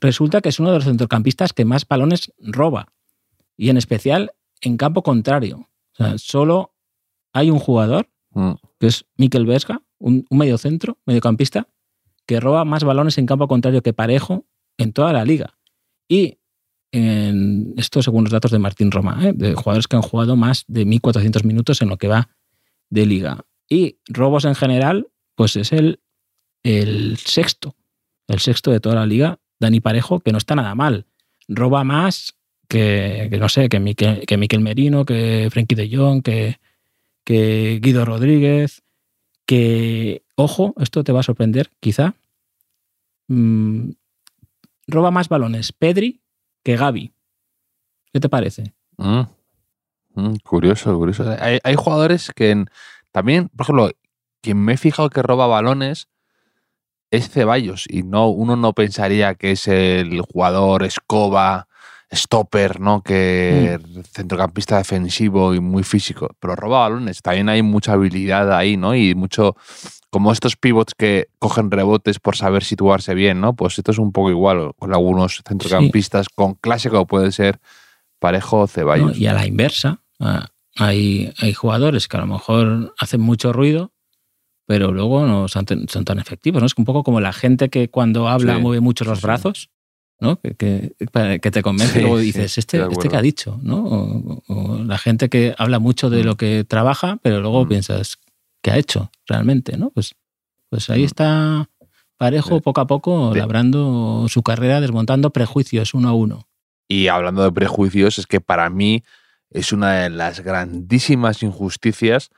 resulta 0.00 0.40
que 0.40 0.50
es 0.50 0.60
uno 0.60 0.70
de 0.70 0.76
los 0.76 0.84
centrocampistas 0.84 1.52
que 1.52 1.64
más 1.64 1.86
balones 1.88 2.32
roba 2.38 2.92
y 3.56 3.70
en 3.70 3.76
especial 3.76 4.32
en 4.60 4.76
campo 4.76 5.02
contrario. 5.02 5.68
O 5.92 5.96
sea, 5.96 6.18
solo 6.18 6.74
hay 7.32 7.50
un 7.50 7.58
jugador, 7.58 8.10
mm. 8.30 8.52
que 8.78 8.86
es 8.86 9.06
Mikel 9.16 9.46
Vesga, 9.46 9.82
un, 9.98 10.26
un 10.28 10.38
mediocentro, 10.38 10.98
mediocampista, 11.06 11.68
que 12.26 12.40
roba 12.40 12.64
más 12.64 12.84
balones 12.84 13.18
en 13.18 13.26
campo 13.26 13.48
contrario 13.48 13.82
que 13.82 13.92
Parejo 13.92 14.46
en 14.76 14.92
toda 14.92 15.12
la 15.12 15.24
liga. 15.24 15.58
Y 16.08 16.38
en 16.94 17.74
esto 17.76 18.02
según 18.02 18.22
los 18.22 18.32
datos 18.32 18.52
de 18.52 18.60
Martín 18.60 18.92
Roma, 18.92 19.18
¿eh? 19.20 19.32
de 19.34 19.54
jugadores 19.54 19.88
que 19.88 19.96
han 19.96 20.02
jugado 20.02 20.36
más 20.36 20.64
de 20.68 20.86
1.400 20.86 21.42
minutos 21.42 21.82
en 21.82 21.88
lo 21.88 21.96
que 21.96 22.06
va 22.06 22.28
de 22.88 23.04
liga. 23.04 23.44
Y 23.68 23.98
robos 24.06 24.44
en 24.44 24.54
general, 24.54 25.08
pues 25.34 25.56
es 25.56 25.72
el, 25.72 25.98
el 26.62 27.16
sexto, 27.16 27.74
el 28.28 28.38
sexto 28.38 28.70
de 28.70 28.78
toda 28.78 28.94
la 28.94 29.06
liga, 29.06 29.40
Dani 29.58 29.80
Parejo, 29.80 30.20
que 30.20 30.30
no 30.30 30.38
está 30.38 30.54
nada 30.54 30.76
mal. 30.76 31.06
Roba 31.48 31.82
más 31.82 32.36
que, 32.68 33.28
no 33.40 33.48
sé, 33.48 33.68
que 33.68 33.80
Miquel, 33.80 34.24
que 34.24 34.58
Merino, 34.58 35.04
que 35.04 35.48
Frenkie 35.50 35.74
de 35.74 35.96
Jong, 35.96 36.22
que, 36.22 36.60
que 37.24 37.80
Guido 37.82 38.04
Rodríguez, 38.04 38.84
que, 39.46 40.22
ojo, 40.36 40.74
esto 40.80 41.02
te 41.02 41.10
va 41.10 41.20
a 41.20 41.24
sorprender, 41.24 41.72
quizá, 41.80 42.14
mm, 43.26 43.90
roba 44.86 45.10
más 45.10 45.28
balones 45.28 45.72
Pedri 45.72 46.20
que 46.64 46.76
Gaby. 46.76 47.12
¿Qué 48.12 48.20
te 48.20 48.28
parece? 48.28 48.74
Mm. 48.96 49.22
Mm, 50.14 50.36
curioso, 50.42 50.96
curioso. 50.96 51.24
Hay, 51.38 51.74
jugadores 51.76 52.32
que 52.34 52.64
también, 53.12 53.48
por 53.50 53.64
ejemplo, 53.64 53.90
quien 54.40 54.64
me 54.64 54.72
he 54.72 54.76
fijado 54.76 55.10
que 55.10 55.22
roba 55.22 55.46
balones 55.46 56.08
es 57.10 57.28
Ceballos 57.28 57.84
y 57.88 58.02
no 58.02 58.28
uno 58.28 58.56
no 58.56 58.72
pensaría 58.72 59.34
que 59.34 59.52
es 59.52 59.68
el 59.68 60.20
jugador 60.22 60.82
escoba 60.84 61.68
stopper, 62.14 62.80
¿no? 62.80 63.02
Que 63.02 63.78
mm. 63.82 64.00
centrocampista 64.12 64.78
defensivo 64.78 65.54
y 65.54 65.60
muy 65.60 65.82
físico, 65.82 66.34
pero 66.40 66.56
roba 66.56 66.80
balones. 66.80 67.22
También 67.22 67.48
hay 67.48 67.62
mucha 67.62 67.92
habilidad 67.92 68.52
ahí, 68.56 68.76
¿no? 68.76 68.94
Y 68.94 69.14
mucho, 69.14 69.56
como 70.10 70.32
estos 70.32 70.56
pivots 70.56 70.94
que 70.94 71.28
cogen 71.38 71.70
rebotes 71.70 72.18
por 72.18 72.36
saber 72.36 72.64
situarse 72.64 73.14
bien, 73.14 73.40
¿no? 73.40 73.54
Pues 73.54 73.78
esto 73.78 73.92
es 73.92 73.98
un 73.98 74.12
poco 74.12 74.30
igual 74.30 74.72
con 74.78 74.92
algunos 74.92 75.42
centrocampistas 75.46 76.28
con 76.28 76.54
clásico 76.54 77.06
puede 77.06 77.32
ser 77.32 77.60
Parejo 78.18 78.66
Ceballos. 78.66 79.18
y 79.18 79.26
a 79.26 79.34
la 79.34 79.46
inversa, 79.46 80.00
hay, 80.76 81.32
hay 81.38 81.52
jugadores 81.52 82.08
que 82.08 82.16
a 82.16 82.20
lo 82.20 82.26
mejor 82.26 82.94
hacen 82.98 83.20
mucho 83.20 83.52
ruido, 83.52 83.92
pero 84.66 84.92
luego 84.92 85.26
no 85.26 85.48
son, 85.48 85.66
tan 85.66 86.18
efectivos, 86.18 86.62
¿no? 86.62 86.66
Es 86.66 86.74
un 86.76 86.84
poco 86.84 87.02
como 87.02 87.20
la 87.20 87.32
gente 87.32 87.68
que 87.68 87.90
cuando 87.90 88.28
habla 88.28 88.58
mueve 88.58 88.80
mucho 88.80 89.04
los 89.04 89.20
brazos 89.20 89.70
¿no? 90.20 90.40
Que, 90.40 90.54
que, 90.54 90.94
que 91.40 91.50
te 91.50 91.62
convence 91.62 91.98
y 91.98 92.02
luego 92.02 92.18
dices, 92.18 92.58
este, 92.58 92.82
este 92.90 93.08
que 93.08 93.16
ha 93.16 93.22
dicho, 93.22 93.58
¿no? 93.62 94.42
O, 94.48 94.78
la 94.84 94.98
gente 94.98 95.28
que 95.28 95.54
habla 95.58 95.78
mucho 95.78 96.10
de 96.10 96.22
mm. 96.22 96.26
lo 96.26 96.36
que 96.36 96.64
trabaja, 96.64 97.18
pero 97.22 97.40
luego 97.40 97.64
mm. 97.64 97.68
piensas, 97.68 98.18
¿qué 98.62 98.70
ha 98.70 98.78
hecho 98.78 99.10
realmente, 99.26 99.76
no? 99.76 99.90
Pues, 99.90 100.14
pues 100.70 100.90
ahí 100.90 101.02
mm. 101.02 101.06
está 101.06 101.70
Parejo 102.16 102.60
poco 102.60 102.80
a 102.80 102.86
poco 102.86 103.32
labrando 103.34 104.26
su 104.28 104.42
carrera, 104.42 104.80
desmontando 104.80 105.30
prejuicios 105.30 105.94
uno 105.94 106.08
a 106.08 106.12
uno. 106.14 106.48
Y 106.88 107.08
hablando 107.08 107.42
de 107.42 107.50
prejuicios, 107.50 108.18
es 108.18 108.26
que 108.26 108.40
para 108.40 108.70
mí 108.70 109.02
es 109.50 109.72
una 109.72 109.92
de 109.94 110.10
las 110.10 110.40
grandísimas 110.40 111.42
injusticias 111.42 112.30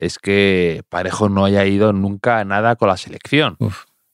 es 0.00 0.18
que 0.18 0.82
Parejo 0.88 1.28
no 1.28 1.44
haya 1.44 1.64
ido 1.64 1.92
nunca 1.92 2.40
a 2.40 2.44
nada 2.44 2.76
con 2.76 2.88
la 2.88 2.96
selección. 2.96 3.56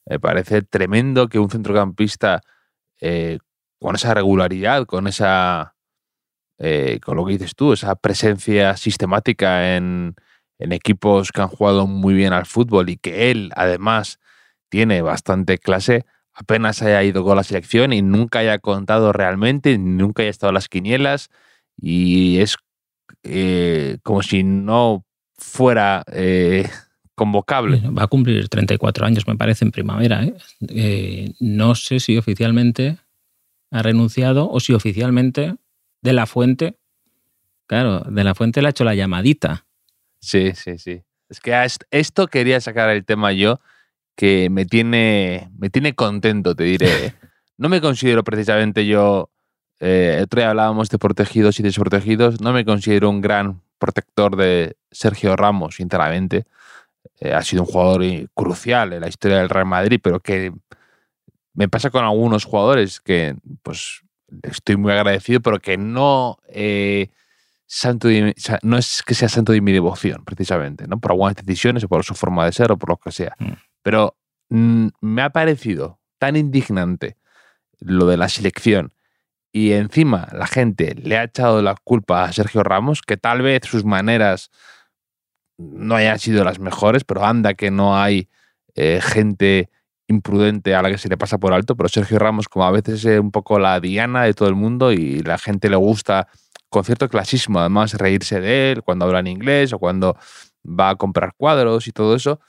Me 0.06 0.20
parece 0.20 0.62
tremendo 0.62 1.28
que 1.28 1.38
un 1.38 1.50
centrocampista 1.50 2.40
eh, 3.04 3.38
con 3.80 3.96
esa 3.96 4.14
regularidad, 4.14 4.86
con 4.86 5.08
esa, 5.08 5.74
eh, 6.58 7.00
con 7.04 7.16
lo 7.16 7.26
que 7.26 7.32
dices 7.32 7.56
tú, 7.56 7.72
esa 7.72 7.96
presencia 7.96 8.76
sistemática 8.76 9.76
en, 9.76 10.14
equipos 10.58 11.32
que 11.32 11.40
han 11.42 11.48
jugado 11.48 11.88
muy 11.88 12.14
bien 12.14 12.32
al 12.32 12.46
fútbol 12.46 12.88
y 12.88 12.96
que 12.96 13.32
él 13.32 13.50
además 13.56 14.20
tiene 14.68 15.02
bastante 15.02 15.58
clase, 15.58 16.06
apenas 16.32 16.80
haya 16.82 17.02
ido 17.02 17.24
con 17.24 17.34
la 17.36 17.42
selección 17.42 17.92
y 17.92 18.00
nunca 18.02 18.38
haya 18.38 18.60
contado 18.60 19.12
realmente, 19.12 19.76
nunca 19.78 20.22
haya 20.22 20.30
estado 20.30 20.50
en 20.50 20.54
las 20.54 20.68
quinielas 20.68 21.30
y 21.76 22.38
es 22.38 22.56
eh, 23.24 23.98
como 24.04 24.22
si 24.22 24.44
no 24.44 25.04
fuera 25.36 26.04
convocable. 27.14 27.82
Va 27.90 28.04
a 28.04 28.08
cumplir 28.08 28.48
34 28.48 29.06
años, 29.06 29.26
me 29.26 29.36
parece, 29.36 29.64
en 29.64 29.70
primavera. 29.70 30.24
¿eh? 30.24 31.34
no 31.40 31.74
sé 31.74 32.00
si 32.00 32.16
oficialmente 32.16 32.98
ha 33.70 33.82
renunciado 33.82 34.50
o 34.50 34.60
si 34.60 34.74
oficialmente 34.74 35.54
de 36.02 36.12
la 36.12 36.26
fuente, 36.26 36.76
claro, 37.66 38.00
de 38.00 38.24
la 38.24 38.34
fuente 38.34 38.60
le 38.60 38.68
ha 38.68 38.70
hecho 38.70 38.84
la 38.84 38.94
llamadita. 38.94 39.64
Sí, 40.20 40.52
sí, 40.54 40.78
sí. 40.78 41.02
Es 41.28 41.40
que 41.40 41.54
esto 41.90 42.26
quería 42.26 42.60
sacar 42.60 42.90
el 42.90 43.04
tema 43.04 43.32
yo 43.32 43.60
que 44.16 44.50
me 44.50 44.66
tiene, 44.66 45.50
me 45.58 45.70
tiene 45.70 45.94
contento, 45.94 46.54
te 46.54 46.64
diré. 46.64 47.14
No 47.58 47.68
me 47.68 47.80
considero 47.80 48.24
precisamente 48.24 48.86
yo, 48.86 49.30
eh, 49.78 50.18
otro 50.20 50.40
día 50.40 50.50
hablábamos 50.50 50.88
de 50.88 50.98
protegidos 50.98 51.60
y 51.60 51.62
desprotegidos, 51.62 52.40
no 52.40 52.52
me 52.52 52.64
considero 52.64 53.08
un 53.08 53.20
gran 53.20 53.60
protector 53.78 54.36
de 54.36 54.76
Sergio 54.90 55.36
Ramos, 55.36 55.76
sinceramente. 55.76 56.46
Eh, 57.22 57.32
ha 57.32 57.42
sido 57.42 57.62
un 57.62 57.68
jugador 57.68 58.02
crucial 58.34 58.92
en 58.92 59.00
la 59.00 59.08
historia 59.08 59.38
del 59.38 59.48
Real 59.48 59.66
Madrid, 59.66 60.00
pero 60.02 60.18
que 60.18 60.52
me 61.54 61.68
pasa 61.68 61.90
con 61.90 62.04
algunos 62.04 62.44
jugadores 62.44 63.00
que 63.00 63.36
pues 63.62 64.02
estoy 64.42 64.76
muy 64.76 64.90
agradecido, 64.90 65.40
pero 65.40 65.60
que 65.60 65.76
no, 65.76 66.38
eh, 66.48 67.10
santo 67.64 68.08
no 68.62 68.76
es 68.76 69.02
que 69.06 69.14
sea 69.14 69.28
santo 69.28 69.52
de 69.52 69.60
mi 69.60 69.70
devoción, 69.70 70.24
precisamente, 70.24 70.88
¿no? 70.88 70.98
por 70.98 71.12
algunas 71.12 71.36
decisiones 71.36 71.84
o 71.84 71.88
por 71.88 72.02
su 72.02 72.14
forma 72.14 72.44
de 72.44 72.52
ser 72.52 72.72
o 72.72 72.76
por 72.76 72.88
lo 72.88 72.96
que 72.96 73.12
sea. 73.12 73.36
Mm. 73.38 73.52
Pero 73.82 74.16
mm, 74.48 74.88
me 75.00 75.22
ha 75.22 75.30
parecido 75.30 76.00
tan 76.18 76.34
indignante 76.34 77.18
lo 77.78 78.06
de 78.06 78.16
la 78.16 78.28
selección 78.28 78.94
y 79.52 79.72
encima 79.72 80.28
la 80.32 80.48
gente 80.48 80.96
le 80.96 81.18
ha 81.18 81.24
echado 81.24 81.62
la 81.62 81.76
culpa 81.84 82.24
a 82.24 82.32
Sergio 82.32 82.64
Ramos, 82.64 83.00
que 83.00 83.16
tal 83.16 83.42
vez 83.42 83.62
sus 83.64 83.84
maneras 83.84 84.50
no 85.72 85.94
hayan 85.94 86.18
sido 86.18 86.44
las 86.44 86.58
mejores, 86.58 87.04
pero 87.04 87.24
anda 87.24 87.54
que 87.54 87.70
no 87.70 87.96
hay 87.96 88.28
eh, 88.74 89.00
gente 89.02 89.70
imprudente 90.08 90.74
a 90.74 90.82
la 90.82 90.90
que 90.90 90.98
se 90.98 91.08
le 91.08 91.16
pasa 91.16 91.38
por 91.38 91.52
alto, 91.52 91.76
pero 91.76 91.88
Sergio 91.88 92.18
Ramos 92.18 92.48
como 92.48 92.64
a 92.64 92.70
veces 92.70 93.04
es 93.04 93.20
un 93.20 93.30
poco 93.30 93.58
la 93.58 93.80
diana 93.80 94.24
de 94.24 94.34
todo 94.34 94.48
el 94.48 94.54
mundo 94.54 94.92
y 94.92 95.20
la 95.20 95.38
gente 95.38 95.70
le 95.70 95.76
gusta 95.76 96.28
con 96.68 96.84
cierto 96.84 97.08
clasismo 97.08 97.60
además 97.60 97.94
reírse 97.94 98.40
de 98.40 98.72
él 98.72 98.82
cuando 98.82 99.04
habla 99.04 99.20
en 99.20 99.26
inglés 99.26 99.72
o 99.72 99.78
cuando 99.78 100.16
va 100.64 100.90
a 100.90 100.96
comprar 100.96 101.34
cuadros 101.36 101.86
y 101.86 101.92
todo 101.92 102.16
eso. 102.16 102.40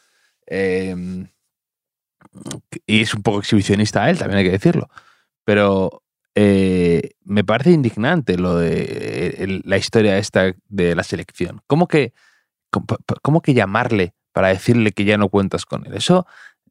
Em, 0.46 1.28
y 2.86 3.02
es 3.02 3.14
un 3.14 3.22
poco 3.22 3.40
exhibicionista 3.40 4.10
él, 4.10 4.18
también 4.18 4.40
hay 4.40 4.46
que 4.46 4.52
decirlo. 4.52 4.90
Pero 5.46 6.04
eh, 6.36 7.12
me 7.24 7.44
parece 7.44 7.72
indignante 7.72 8.38
lo 8.38 8.58
de 8.58 9.62
la 9.66 9.78
historia 9.78 10.18
esta 10.18 10.54
de 10.68 10.96
la 10.96 11.04
selección. 11.04 11.62
¿Cómo 11.68 11.88
que, 11.88 12.14
cómo, 13.22 13.42
que 13.42 13.54
llamarle 13.54 14.14
para 14.32 14.50
decirle 14.50 14.92
que 14.92 15.06
ya 15.06 15.18
no 15.18 15.30
cuentas 15.30 15.66
con 15.66 15.86
él? 15.86 15.94
Eso, 15.94 16.26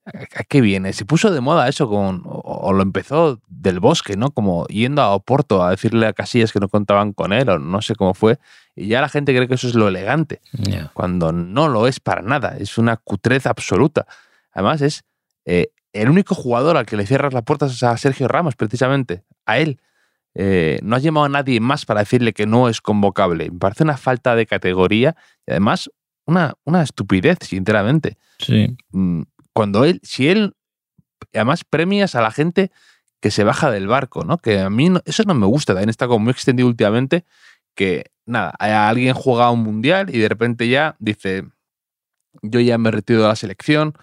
¿a 0.04 0.44
qué 0.44 0.60
viene? 0.60 0.92
Se 0.92 1.04
puso 1.04 1.30
de 1.30 1.40
moda 1.40 1.68
eso 1.68 1.88
con, 1.88 2.22
o, 2.24 2.72
lo 2.72 2.82
empezó 2.82 3.40
del 3.48 3.80
bosque, 3.80 4.16
¿no? 4.16 4.30
Como 4.30 4.66
yendo 4.66 5.02
a 5.02 5.14
Oporto 5.14 5.64
a 5.64 5.70
decirle 5.70 6.06
a 6.06 6.12
Casillas 6.12 6.52
que 6.52 6.60
no 6.60 6.68
contaban 6.68 7.12
con 7.12 7.32
él, 7.32 7.48
o 7.48 7.58
no 7.58 7.82
sé 7.82 7.94
cómo 7.94 8.14
fue. 8.14 8.38
Y 8.74 8.88
ya 8.88 9.00
la 9.00 9.08
gente 9.08 9.34
cree 9.34 9.48
que 9.48 9.54
eso 9.54 9.68
es 9.68 9.74
lo 9.74 9.88
elegante, 9.88 10.40
cuando 10.94 11.32
no 11.32 11.68
lo 11.68 11.86
es 11.86 12.00
para 12.00 12.22
nada. 12.22 12.56
Es 12.58 12.78
una 12.78 12.96
cutrez 12.96 13.46
absoluta. 13.46 14.06
Además, 14.52 14.80
es 14.82 15.04
eh, 15.44 15.68
el 15.92 16.08
único 16.08 16.34
jugador 16.34 16.76
al 16.76 16.86
que 16.86 16.96
le 16.96 17.06
cierras 17.06 17.34
las 17.34 17.42
puertas 17.42 17.72
es 17.72 17.82
a 17.82 17.96
Sergio 17.96 18.28
Ramos, 18.28 18.56
precisamente, 18.56 19.22
a 19.46 19.58
él. 19.58 19.78
Eh, 20.34 20.78
no 20.82 20.96
has 20.96 21.02
llamado 21.02 21.26
a 21.26 21.28
nadie 21.28 21.60
más 21.60 21.84
para 21.84 22.00
decirle 22.00 22.32
que 22.32 22.46
no 22.46 22.68
es 22.68 22.80
convocable. 22.80 23.50
Me 23.50 23.58
parece 23.58 23.84
una 23.84 23.96
falta 23.96 24.34
de 24.34 24.46
categoría 24.46 25.14
y 25.46 25.52
además 25.52 25.90
una, 26.26 26.54
una 26.64 26.82
estupidez, 26.82 27.38
sinceramente. 27.42 28.16
Sí. 28.38 28.76
Mm, 28.90 29.22
cuando 29.52 29.84
él, 29.84 30.00
si 30.02 30.28
él, 30.28 30.54
además 31.34 31.64
premias 31.64 32.14
a 32.14 32.22
la 32.22 32.30
gente 32.30 32.70
que 33.20 33.30
se 33.30 33.44
baja 33.44 33.70
del 33.70 33.86
barco, 33.86 34.24
¿no? 34.24 34.38
Que 34.38 34.60
a 34.60 34.70
mí 34.70 34.90
eso 35.04 35.22
no 35.24 35.34
me 35.34 35.46
gusta, 35.46 35.74
también 35.74 35.90
está 35.90 36.06
como 36.06 36.24
muy 36.24 36.32
extendido 36.32 36.68
últimamente, 36.68 37.24
que 37.76 38.10
nada, 38.26 38.50
alguien 38.58 39.14
juega 39.14 39.50
un 39.50 39.62
mundial 39.62 40.14
y 40.14 40.18
de 40.18 40.28
repente 40.28 40.68
ya 40.68 40.96
dice, 40.98 41.44
yo 42.42 42.60
ya 42.60 42.78
me 42.78 42.90
retiro 42.90 43.22
de 43.22 43.28
la 43.28 43.36
selección, 43.36 43.94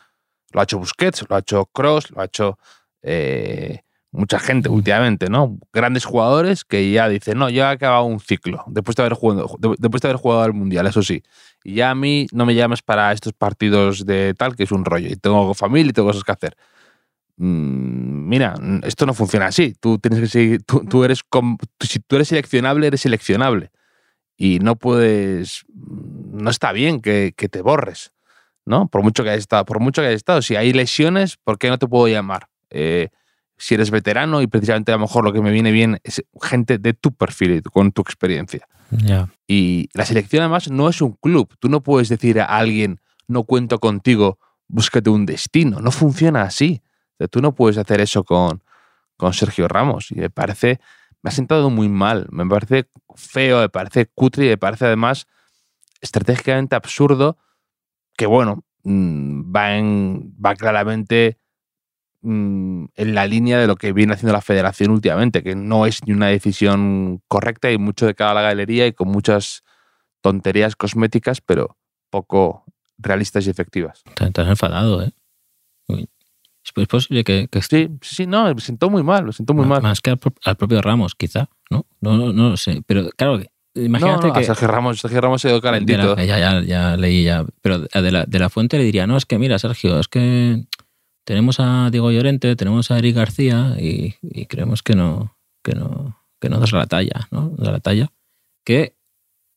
lo 0.51 0.61
ha 0.61 0.63
hecho 0.63 0.79
Busquets, 0.79 1.25
lo 1.27 1.35
ha 1.35 1.39
hecho 1.39 1.65
Cross, 1.65 2.11
lo 2.11 2.21
ha 2.21 2.25
hecho 2.25 2.57
eh, 3.01 3.81
mucha 4.11 4.39
gente 4.39 4.69
últimamente, 4.69 5.29
¿no? 5.29 5.57
Grandes 5.71 6.05
jugadores 6.05 6.65
que 6.65 6.91
ya 6.91 7.07
dicen, 7.07 7.37
no, 7.37 7.49
yo 7.49 7.63
he 7.63 7.67
acabado 7.67 8.03
un 8.03 8.19
ciclo 8.19 8.63
después 8.67 8.95
de 8.95 9.03
haber 9.03 9.13
jugado, 9.13 9.55
después 9.77 10.01
de 10.01 10.07
haber 10.07 10.21
jugado 10.21 10.43
al 10.43 10.53
Mundial, 10.53 10.87
eso 10.87 11.03
sí. 11.03 11.23
Y 11.63 11.75
ya 11.75 11.91
a 11.91 11.95
mí 11.95 12.27
no 12.31 12.45
me 12.45 12.55
llames 12.55 12.81
para 12.81 13.11
estos 13.11 13.33
partidos 13.33 14.05
de 14.05 14.33
tal, 14.35 14.55
que 14.55 14.63
es 14.63 14.71
un 14.71 14.85
rollo. 14.85 15.09
Y 15.09 15.15
tengo 15.15 15.53
familia 15.53 15.89
y 15.89 15.93
tengo 15.93 16.07
cosas 16.07 16.23
que 16.23 16.31
hacer. 16.31 16.55
Mm, 17.37 18.27
mira, 18.27 18.55
esto 18.83 19.05
no 19.05 19.13
funciona 19.13 19.47
así. 19.47 19.75
Tú 19.79 19.99
tienes 19.99 20.19
que 20.21 20.27
seguir, 20.27 20.63
tú, 20.63 21.03
eres, 21.03 21.21
si 21.81 21.99
tú 21.99 22.15
eres 22.15 22.29
seleccionable, 22.29 22.87
eres 22.87 23.01
seleccionable. 23.01 23.71
Y 24.37 24.59
no 24.59 24.77
puedes, 24.77 25.65
no 25.67 26.49
está 26.49 26.71
bien 26.71 27.01
que, 27.01 27.33
que 27.35 27.49
te 27.49 27.61
borres. 27.61 28.13
¿no? 28.65 28.87
Por 28.87 29.01
mucho 29.01 29.23
que 29.23 29.31
hayas 29.31 29.41
estado, 29.41 29.65
por 29.65 29.79
mucho 29.79 30.01
que 30.01 30.09
hayas 30.09 30.17
estado. 30.17 30.41
Si 30.41 30.55
hay 30.55 30.71
lesiones, 30.73 31.37
¿por 31.37 31.57
qué 31.57 31.69
no 31.69 31.79
te 31.79 31.87
puedo 31.87 32.07
llamar? 32.07 32.49
Eh, 32.69 33.09
si 33.59 33.75
eres 33.75 33.91
veterano 33.91 34.41
y 34.41 34.47
precisamente 34.47 34.91
a 34.91 34.95
lo 34.95 35.01
mejor 35.01 35.25
lo 35.25 35.33
que 35.33 35.41
me 35.41 35.51
viene 35.51 35.71
bien 35.71 35.99
es 36.03 36.23
gente 36.41 36.77
de 36.77 36.93
tu 36.93 37.11
perfil 37.11 37.57
y 37.57 37.61
con 37.61 37.91
tu 37.91 38.01
experiencia. 38.01 38.65
Y 39.47 39.89
la 39.93 40.05
selección 40.05 40.41
además 40.41 40.71
no 40.71 40.89
es 40.89 41.01
un 41.01 41.13
club. 41.13 41.53
Tú 41.59 41.69
no 41.69 41.81
puedes 41.81 42.09
decir 42.09 42.39
a 42.39 42.45
alguien, 42.45 42.99
no 43.27 43.43
cuento 43.43 43.79
contigo, 43.79 44.39
búscate 44.67 45.09
un 45.09 45.25
destino. 45.25 45.81
No 45.81 45.91
funciona 45.91 46.43
así. 46.43 46.81
tú 47.29 47.41
no 47.41 47.53
puedes 47.53 47.77
hacer 47.77 48.01
eso 48.01 48.23
con, 48.23 48.63
con 49.17 49.33
Sergio 49.33 49.67
Ramos. 49.67 50.11
Y 50.11 50.15
me 50.15 50.29
parece, 50.29 50.79
me 51.21 51.27
ha 51.27 51.31
sentado 51.31 51.69
muy 51.69 51.89
mal. 51.89 52.27
Me 52.31 52.45
parece 52.47 52.89
feo, 53.13 53.59
me 53.59 53.69
parece 53.69 54.07
cutre 54.07 54.45
y 54.45 54.49
me 54.49 54.57
parece 54.57 54.85
además 54.85 55.27
estratégicamente 56.01 56.75
absurdo 56.75 57.37
que 58.15 58.25
bueno, 58.25 58.63
mm, 58.83 59.53
va, 59.53 59.75
en, 59.75 60.33
va 60.43 60.55
claramente 60.55 61.37
mm, 62.21 62.85
en 62.95 63.15
la 63.15 63.27
línea 63.27 63.59
de 63.59 63.67
lo 63.67 63.75
que 63.75 63.93
viene 63.93 64.13
haciendo 64.13 64.33
la 64.33 64.41
federación 64.41 64.91
últimamente, 64.91 65.43
que 65.43 65.55
no 65.55 65.85
es 65.85 66.05
ni 66.05 66.13
una 66.13 66.27
decisión 66.27 67.21
correcta 67.27 67.71
y 67.71 67.77
mucho 67.77 68.05
de 68.05 68.15
cada 68.15 68.33
la 68.33 68.41
galería 68.41 68.87
y 68.87 68.93
con 68.93 69.09
muchas 69.09 69.63
tonterías 70.21 70.75
cosméticas, 70.75 71.41
pero 71.41 71.77
poco 72.09 72.65
realistas 72.97 73.47
y 73.47 73.49
efectivas. 73.49 74.03
Has 74.19 74.47
enfadado, 74.47 75.03
¿eh? 75.03 75.11
Es 76.63 76.87
posible 76.87 77.23
que, 77.23 77.47
Sí, 77.61 77.89
sí, 78.01 78.27
no, 78.27 78.53
me 78.53 78.61
siento 78.61 78.89
muy 78.89 79.01
mal, 79.01 79.25
lo 79.25 79.31
siento 79.31 79.53
muy 79.53 79.65
mal. 79.65 79.81
Más 79.81 80.01
que 80.01 80.11
al, 80.11 80.55
propio 80.55 80.81
Ramos, 80.81 81.15
quizá, 81.15 81.49
¿no? 81.71 81.85
No, 82.01 82.17
no, 82.17 82.33
no 82.33 82.49
lo 82.51 82.57
sé. 82.57 82.83
Pero 82.85 83.09
claro, 83.15 83.39
Imagínate 83.75 84.31
que. 84.33 84.43
Sergio 84.43 84.67
Ramos, 84.67 84.99
Sergio 84.99 85.21
Ramos 85.21 85.41
se 85.41 85.49
dio 85.49 85.61
calentito. 85.61 86.15
ya, 86.17 86.39
ya, 86.39 86.61
ya 86.61 86.97
leí 86.97 87.23
ya. 87.23 87.45
Pero 87.61 87.79
de 87.79 88.11
la, 88.11 88.25
de 88.25 88.39
la 88.39 88.49
fuente 88.49 88.77
le 88.77 88.83
diría, 88.83 89.07
no, 89.07 89.15
es 89.15 89.25
que 89.25 89.37
mira, 89.37 89.59
Sergio, 89.59 89.99
es 89.99 90.07
que 90.07 90.65
tenemos 91.23 91.59
a 91.59 91.89
Diego 91.91 92.11
Llorente, 92.11 92.55
tenemos 92.55 92.91
a 92.91 92.97
Eric 92.97 93.15
García 93.15 93.75
y, 93.79 94.15
creemos 94.45 94.83
que 94.83 94.95
no, 94.95 95.37
que 95.63 95.73
no, 95.73 96.17
que 96.39 96.49
no 96.49 96.59
das 96.59 96.71
la 96.71 96.87
talla, 96.87 97.27
¿no? 97.31 97.49
Da 97.57 97.71
la 97.71 97.79
talla. 97.79 98.11
Que 98.63 98.95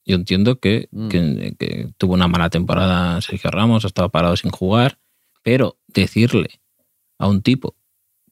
yo 0.05 0.17
entiendo 0.17 0.61
que, 0.61 0.89
mm. 0.91 1.09
que, 1.09 1.57
que, 1.59 1.93
tuvo 1.99 2.15
una 2.15 2.29
mala 2.29 2.51
temporada 2.51 3.21
Sergio 3.21 3.51
Ramos, 3.51 3.85
ha 3.85 3.89
estado 3.89 4.11
parado 4.11 4.37
sin 4.37 4.51
jugar, 4.51 4.99
pero 5.43 5.79
decirle 5.87 6.61
a 7.19 7.29
un 7.29 7.43
tipo 7.43 7.77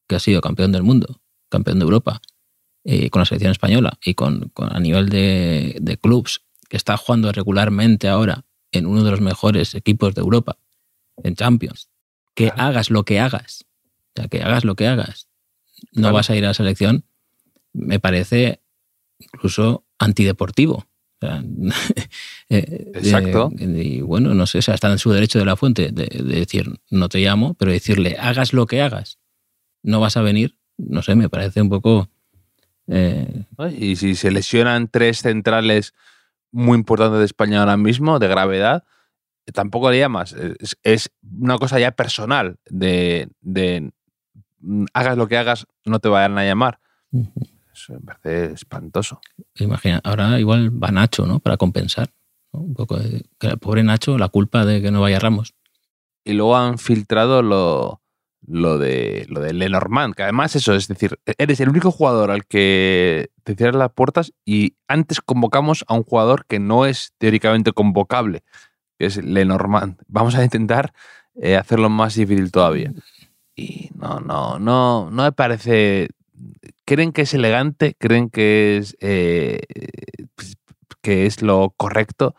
que 0.09 0.17
ha 0.17 0.21
sido 0.21 0.41
campeón 0.41 0.73
del 0.73 0.83
mundo 0.83 1.21
campeón 1.51 1.79
de 1.79 1.85
Europa, 1.85 2.23
eh, 2.85 3.11
con 3.11 3.21
la 3.21 3.27
selección 3.27 3.53
española 3.53 3.99
y 4.03 4.15
con, 4.15 4.51
a 4.57 4.81
nivel 4.81 5.11
de, 5.11 5.77
de 5.81 5.99
clubs, 5.99 6.41
que 6.71 6.79
está 6.79 6.97
jugando 6.97 7.31
regularmente 7.31 8.09
ahora 8.09 8.47
en 8.73 8.87
uno 8.87 9.05
de 9.05 9.11
los 9.11 9.21
mejores 9.21 9.75
equipos 9.75 10.15
de 10.15 10.23
Europa, 10.23 10.57
en 11.23 11.35
Champions, 11.35 11.91
que 12.35 12.53
hagas 12.57 12.91
lo 12.91 13.05
que 13.05 13.21
hagas, 13.21 13.67
o 14.15 14.21
sea, 14.21 14.29
que 14.29 14.43
hagas 14.43 14.65
lo 14.65 14.75
que 14.75 14.87
hagas, 14.87 15.29
no 15.93 16.13
vas 16.13 16.31
a 16.31 16.37
ir 16.37 16.45
a 16.45 16.49
la 16.49 16.55
selección, 16.55 17.05
me 17.73 18.01
parece 18.01 18.61
incluso 19.19 19.85
antideportivo. 19.99 20.87
Eh, 22.53 22.91
Exacto. 22.95 23.53
y 23.57 24.01
bueno, 24.01 24.35
no 24.35 24.45
sé, 24.45 24.59
o 24.59 24.63
sea, 24.63 24.75
está 24.75 24.91
en 24.91 24.99
su 24.99 25.13
derecho 25.13 25.39
de 25.39 25.45
la 25.45 25.55
fuente 25.55 25.93
de, 25.93 26.09
decir, 26.25 26.81
no 26.91 27.09
te 27.09 27.21
llamo, 27.21 27.55
pero 27.55 27.71
decirle, 27.71 28.17
hagas 28.19 28.53
lo 28.53 28.67
que 28.67 28.83
hagas, 28.83 29.21
no 29.85 30.01
vas 30.01 30.17
a 30.17 30.23
venir, 30.23 30.57
no 30.77 31.01
sé, 31.03 31.15
me 31.15 31.29
parece 31.29 31.63
un 31.63 31.69
poco... 31.69 32.09
Eh, 32.89 33.45
y 33.79 33.95
si 33.95 34.17
se 34.17 34.33
lesionan 34.33 34.89
tres 34.89 35.23
centrales 35.23 35.95
muy 36.51 36.77
importantes 36.77 37.21
de 37.21 37.27
España 37.27 37.61
ahora 37.61 37.77
mismo, 37.77 38.19
de 38.19 38.27
gravedad, 38.27 38.83
tampoco 39.53 39.91
le 39.91 39.99
llamas. 39.99 40.35
Es, 40.83 41.11
una 41.23 41.59
cosa 41.59 41.79
ya 41.79 41.93
personal 41.93 42.57
de, 42.69 43.29
mm, 44.61 44.85
hagas 44.93 45.17
lo 45.17 45.29
que 45.29 45.39
hagas, 45.39 45.67
no 45.85 45.99
te 45.99 46.09
vayan 46.09 46.39
a 46.39 46.45
llamar. 46.45 46.81
Eso 47.73 47.95
me 47.95 48.01
parece 48.01 48.55
espantoso. 48.55 49.21
Imagina, 49.57 50.01
ahora 50.05 50.39
igual 50.39 50.71
va 50.71 50.91
Nacho, 50.91 51.27
¿no? 51.27 51.41
Para 51.41 51.57
compensar. 51.57 52.11
Un 52.53 52.75
poco 52.75 52.97
de, 52.97 53.25
que 53.39 53.47
el 53.47 53.59
pobre 53.59 53.83
Nacho, 53.83 54.19
la 54.19 54.29
culpa 54.29 54.65
de 54.65 54.83
que 54.83 54.91
no 54.91 55.01
vaya 55.01 55.19
Ramos. 55.19 55.55
Y 56.25 56.33
luego 56.33 56.57
han 56.57 56.79
filtrado 56.79 57.43
lo, 57.43 58.01
lo 58.47 58.79
de 58.79 59.27
lo 59.29 59.41
de 59.41 59.53
Lenormand, 59.53 60.15
que 60.15 60.25
además 60.25 60.57
eso, 60.57 60.75
es 60.75 60.89
decir, 60.89 61.19
eres 61.39 61.61
el 61.61 61.69
único 61.69 61.91
jugador 61.91 62.31
al 62.31 62.47
que 62.47 63.31
te 63.45 63.55
cierran 63.55 63.79
las 63.79 63.93
puertas 63.93 64.33
y 64.45 64.77
antes 64.89 65.21
convocamos 65.21 65.85
a 65.89 65.95
un 65.95 66.03
jugador 66.03 66.47
que 66.47 66.59
no 66.59 66.87
es 66.87 67.13
teóricamente 67.19 67.73
convocable, 67.73 68.43
que 69.01 69.07
es 69.07 69.17
Lenormand. 69.17 69.99
Vamos 70.09 70.35
a 70.35 70.45
intentar 70.45 70.93
eh, 71.35 71.57
hacerlo 71.57 71.89
más 71.89 72.15
difícil 72.17 72.53
todavía. 72.53 72.93
Y 73.57 73.89
no, 73.95 74.21
no, 74.21 74.59
no, 74.59 75.11
no 75.11 75.23
me 75.23 75.33
parece. 75.33 76.11
Creen 76.85 77.13
que 77.13 77.23
es 77.23 77.33
elegante, 77.33 77.97
creen 77.99 78.29
que 78.29 78.77
es 78.77 78.99
eh, 79.01 79.63
que 81.01 81.25
es 81.25 81.41
lo 81.41 81.73
correcto, 81.79 82.35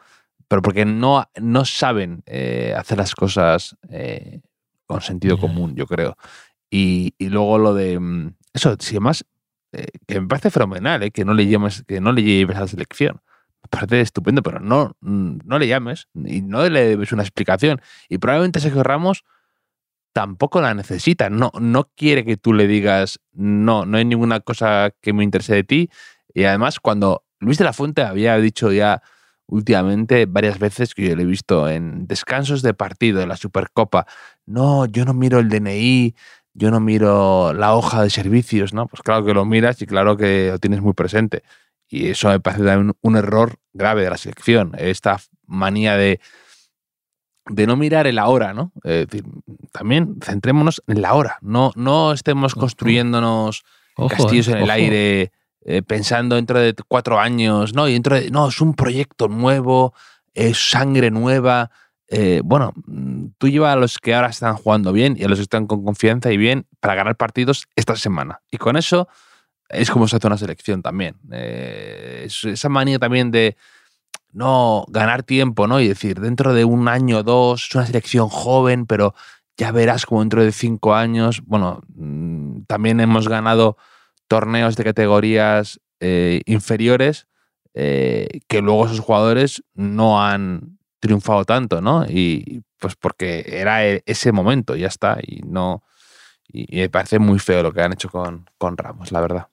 pero 0.47 0.61
porque 0.61 0.85
no, 0.85 1.25
no 1.41 1.65
saben 1.65 2.21
eh, 2.27 2.75
hacer 2.77 2.99
las 2.99 3.15
cosas 3.15 3.75
con 4.85 5.01
sentido 5.01 5.39
común, 5.39 5.75
yo 5.75 5.87
creo. 5.87 6.15
Y, 6.69 7.15
luego 7.17 7.57
lo 7.57 7.73
de. 7.73 7.99
Mm, 7.99 8.35
eso, 8.53 8.75
si 8.79 8.97
además, 8.97 9.25
que 10.05 10.21
me 10.21 10.27
parece 10.27 10.51
fenomenal, 10.51 11.01
eh, 11.01 11.09
que, 11.09 11.25
no 11.25 11.33
le 11.33 11.47
llames, 11.47 11.83
que 11.87 11.99
no 11.99 12.11
le 12.11 12.21
lleves 12.21 12.55
a 12.55 12.61
la 12.61 12.67
selección. 12.67 13.19
Parece 13.69 14.01
estupendo, 14.01 14.41
pero 14.43 14.59
no, 14.59 14.97
no 15.01 15.59
le 15.59 15.67
llames 15.67 16.07
y 16.13 16.41
no 16.41 16.67
le 16.67 16.87
debes 16.87 17.11
una 17.11 17.23
explicación. 17.23 17.81
Y 18.09 18.17
probablemente 18.17 18.59
Sergio 18.59 18.83
Ramos 18.83 19.23
tampoco 20.13 20.61
la 20.61 20.73
necesita. 20.73 21.29
No, 21.29 21.51
no 21.59 21.89
quiere 21.95 22.25
que 22.25 22.37
tú 22.37 22.53
le 22.53 22.67
digas, 22.67 23.19
no, 23.31 23.85
no 23.85 23.97
hay 23.97 24.05
ninguna 24.05 24.39
cosa 24.41 24.91
que 25.01 25.13
me 25.13 25.23
interese 25.23 25.55
de 25.55 25.63
ti. 25.63 25.89
Y 26.33 26.43
además, 26.43 26.79
cuando 26.79 27.23
Luis 27.39 27.57
de 27.57 27.65
la 27.65 27.73
Fuente 27.73 28.01
había 28.03 28.37
dicho 28.37 28.71
ya 28.71 29.01
últimamente 29.47 30.25
varias 30.25 30.59
veces 30.59 30.95
que 30.95 31.09
yo 31.09 31.15
lo 31.15 31.21
he 31.21 31.25
visto 31.25 31.67
en 31.69 32.07
descansos 32.07 32.61
de 32.61 32.73
partido 32.73 33.19
de 33.19 33.27
la 33.27 33.35
Supercopa. 33.35 34.07
No, 34.45 34.85
yo 34.85 35.05
no 35.05 35.13
miro 35.13 35.39
el 35.39 35.49
DNI, 35.49 36.15
yo 36.53 36.71
no 36.71 36.79
miro 36.79 37.53
la 37.53 37.75
hoja 37.75 38.03
de 38.03 38.09
servicios, 38.09 38.73
¿no? 38.73 38.87
Pues 38.87 39.01
claro 39.01 39.25
que 39.25 39.33
lo 39.33 39.45
miras 39.45 39.81
y 39.81 39.85
claro 39.85 40.17
que 40.17 40.49
lo 40.51 40.59
tienes 40.59 40.81
muy 40.81 40.93
presente. 40.93 41.43
Y 41.91 42.09
eso 42.09 42.29
me 42.29 42.39
parece 42.39 42.63
también 42.63 42.95
un 43.01 43.17
error 43.17 43.57
grave 43.73 44.03
de 44.03 44.09
la 44.09 44.17
selección. 44.17 44.71
Esta 44.77 45.19
manía 45.45 45.97
de, 45.97 46.21
de 47.49 47.67
no 47.67 47.75
mirar 47.75 48.07
el 48.07 48.17
ahora, 48.17 48.53
¿no? 48.53 48.71
Es 48.83 49.07
decir, 49.07 49.25
también 49.73 50.15
centrémonos 50.23 50.81
en 50.87 51.01
la 51.01 51.13
hora. 51.13 51.37
No, 51.41 51.73
no 51.75 52.13
estemos 52.13 52.55
construyéndonos 52.55 53.63
castillos 54.09 54.47
en 54.47 54.59
el 54.59 54.69
aire 54.69 55.31
eh, 55.63 55.81
pensando 55.83 56.37
dentro 56.37 56.59
de 56.59 56.73
cuatro 56.87 57.19
años, 57.19 57.75
no, 57.75 57.87
y 57.89 57.93
dentro 57.93 58.15
de, 58.15 58.31
no, 58.31 58.47
es 58.47 58.61
un 58.61 58.73
proyecto 58.73 59.27
nuevo, 59.27 59.93
es 60.33 60.69
sangre 60.69 61.11
nueva. 61.11 61.71
Eh, 62.07 62.41
bueno, 62.43 62.73
mm, 62.87 63.25
tú 63.37 63.49
llevas 63.49 63.73
a 63.73 63.75
los 63.75 63.99
que 63.99 64.15
ahora 64.15 64.29
están 64.29 64.55
jugando 64.55 64.93
bien 64.93 65.17
y 65.19 65.25
a 65.25 65.27
los 65.27 65.39
que 65.39 65.43
están 65.43 65.67
con 65.67 65.83
confianza 65.83 66.31
y 66.31 66.37
bien 66.37 66.67
para 66.79 66.95
ganar 66.95 67.17
partidos 67.17 67.67
esta 67.75 67.97
semana. 67.97 68.41
Y 68.49 68.57
con 68.57 68.77
eso 68.77 69.09
es 69.71 69.89
como 69.91 70.07
se 70.07 70.17
hace 70.17 70.27
una 70.27 70.37
selección 70.37 70.81
también. 70.81 71.15
Eh, 71.31 72.27
esa 72.27 72.69
manía 72.69 72.99
también 72.99 73.31
de 73.31 73.57
no 74.33 74.85
ganar 74.89 75.23
tiempo, 75.23 75.67
¿no? 75.67 75.79
Y 75.79 75.87
decir, 75.87 76.19
dentro 76.19 76.53
de 76.53 76.65
un 76.65 76.87
año 76.87 77.19
o 77.19 77.23
dos, 77.23 77.67
es 77.69 77.75
una 77.75 77.85
selección 77.85 78.29
joven, 78.29 78.85
pero 78.85 79.13
ya 79.57 79.71
verás 79.71 80.05
como 80.05 80.21
dentro 80.21 80.43
de 80.43 80.51
cinco 80.51 80.95
años, 80.95 81.41
bueno, 81.45 81.81
mm, 81.95 82.61
también 82.67 82.99
hemos 82.99 83.27
ganado 83.27 83.77
torneos 84.27 84.75
de 84.75 84.83
categorías 84.83 85.79
eh, 85.99 86.41
inferiores 86.45 87.27
eh, 87.73 88.41
que 88.47 88.61
luego 88.61 88.85
esos 88.85 88.99
jugadores 88.99 89.63
no 89.73 90.21
han 90.21 90.79
triunfado 90.99 91.45
tanto, 91.45 91.81
¿no? 91.81 92.05
Y 92.07 92.63
pues 92.79 92.95
porque 92.95 93.45
era 93.47 93.85
e, 93.85 94.03
ese 94.05 94.31
momento, 94.31 94.75
ya 94.75 94.87
está, 94.87 95.17
y 95.21 95.41
no... 95.41 95.83
Y, 96.47 96.77
me 96.77 96.89
parece 96.89 97.19
muy 97.19 97.39
feo 97.39 97.63
lo 97.63 97.71
que 97.71 97.81
han 97.81 97.93
hecho 97.93 98.09
con, 98.09 98.49
con, 98.57 98.77
Ramos, 98.77 99.11
la 99.11 99.21
verdad. 99.21 99.47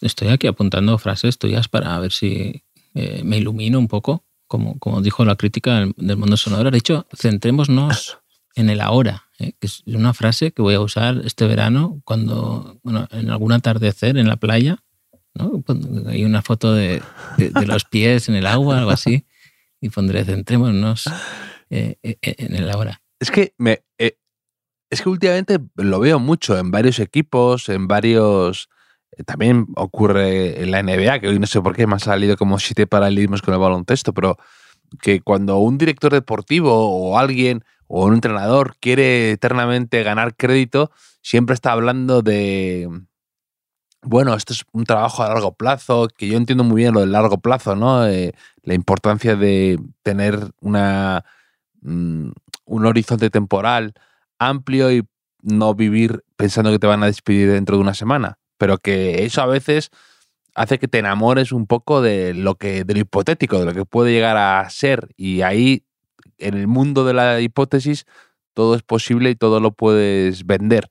Estoy 0.00 0.28
aquí 0.28 0.46
apuntando 0.46 0.98
frases 0.98 1.38
tuyas 1.38 1.68
para 1.68 1.98
ver 1.98 2.12
si 2.12 2.64
eh, 2.94 3.22
me 3.24 3.38
ilumino 3.38 3.78
un 3.78 3.88
poco, 3.88 4.24
como, 4.46 4.78
como 4.78 5.00
dijo 5.02 5.24
la 5.24 5.36
crítica 5.36 5.86
del, 5.96 6.16
mundo 6.16 6.36
sonoro. 6.36 6.68
Ha 6.68 6.72
dicho, 6.72 7.06
centrémonos 7.16 8.18
en 8.56 8.70
el 8.70 8.80
ahora, 8.80 9.28
¿eh? 9.38 9.52
que 9.60 9.66
es 9.66 9.82
una 9.86 10.14
frase 10.14 10.52
que 10.52 10.62
voy 10.62 10.74
a 10.74 10.80
usar 10.80 11.22
este 11.24 11.46
verano 11.46 12.00
cuando, 12.04 12.80
bueno, 12.82 13.06
en 13.12 13.30
algún 13.30 13.52
atardecer 13.52 14.16
en 14.18 14.28
la 14.28 14.36
playa, 14.36 14.82
¿no? 15.34 15.62
Hay 16.06 16.24
una 16.24 16.42
foto 16.42 16.72
de, 16.72 17.02
los 17.66 17.84
pies 17.84 18.28
en 18.28 18.36
el 18.36 18.46
agua, 18.46 18.78
algo 18.78 18.90
así, 18.90 19.26
y 19.80 19.90
pondré 19.90 20.24
centrémonos 20.24 21.04
eh, 21.68 21.98
en 22.02 22.54
el 22.54 22.70
ahora. 22.70 23.02
Es 23.20 23.30
que 23.30 23.54
me, 23.58 23.82
es 24.90 25.02
que 25.02 25.08
últimamente 25.08 25.58
lo 25.76 26.00
veo 26.00 26.18
mucho 26.18 26.56
en 26.56 26.70
varios 26.70 26.98
equipos, 27.00 27.68
en 27.68 27.88
varios. 27.88 28.68
También 29.24 29.66
ocurre 29.76 30.62
en 30.62 30.70
la 30.70 30.82
NBA, 30.82 31.20
que 31.20 31.28
hoy 31.28 31.38
no 31.38 31.46
sé 31.46 31.60
por 31.60 31.74
qué 31.74 31.86
me 31.86 31.94
ha 31.94 31.98
salido 31.98 32.36
como 32.36 32.58
siete 32.58 32.86
paralelismos 32.86 33.42
con 33.42 33.54
el 33.54 33.60
baloncesto, 33.60 34.12
pero 34.12 34.36
que 35.00 35.20
cuando 35.20 35.58
un 35.58 35.78
director 35.78 36.12
deportivo 36.12 36.72
o 36.74 37.18
alguien 37.18 37.64
o 37.88 38.04
un 38.04 38.14
entrenador 38.14 38.76
quiere 38.80 39.32
eternamente 39.32 40.02
ganar 40.02 40.36
crédito, 40.36 40.90
siempre 41.22 41.54
está 41.54 41.72
hablando 41.72 42.22
de, 42.22 42.88
bueno, 44.02 44.34
esto 44.34 44.52
es 44.52 44.64
un 44.72 44.84
trabajo 44.84 45.22
a 45.22 45.28
largo 45.28 45.54
plazo, 45.54 46.08
que 46.08 46.28
yo 46.28 46.36
entiendo 46.36 46.64
muy 46.64 46.82
bien 46.82 46.94
lo 46.94 47.00
del 47.00 47.12
largo 47.12 47.38
plazo, 47.38 47.74
¿no? 47.74 48.06
Eh, 48.06 48.34
la 48.62 48.74
importancia 48.74 49.36
de 49.36 49.78
tener 50.02 50.52
una, 50.60 51.24
mm, 51.82 52.30
un 52.66 52.86
horizonte 52.86 53.30
temporal 53.30 53.94
amplio 54.38 54.92
y 54.92 55.02
no 55.42 55.74
vivir 55.74 56.24
pensando 56.36 56.70
que 56.70 56.78
te 56.78 56.86
van 56.86 57.02
a 57.02 57.06
despedir 57.06 57.50
dentro 57.50 57.76
de 57.76 57.82
una 57.82 57.94
semana. 57.94 58.38
Pero 58.58 58.78
que 58.78 59.24
eso 59.24 59.42
a 59.42 59.46
veces 59.46 59.90
hace 60.54 60.78
que 60.78 60.88
te 60.88 60.98
enamores 60.98 61.52
un 61.52 61.66
poco 61.66 62.00
de 62.00 62.34
lo 62.34 62.54
que, 62.54 62.84
de 62.84 62.94
lo 62.94 63.00
hipotético, 63.00 63.58
de 63.58 63.66
lo 63.66 63.74
que 63.74 63.84
puede 63.84 64.12
llegar 64.12 64.36
a 64.36 64.68
ser. 64.70 65.08
Y 65.16 65.42
ahí 65.42 65.84
en 66.38 66.54
el 66.54 66.66
mundo 66.66 67.04
de 67.04 67.14
la 67.14 67.40
hipótesis 67.40 68.06
todo 68.54 68.74
es 68.74 68.82
posible 68.82 69.30
y 69.30 69.36
todo 69.36 69.60
lo 69.60 69.72
puedes 69.72 70.46
vender. 70.46 70.88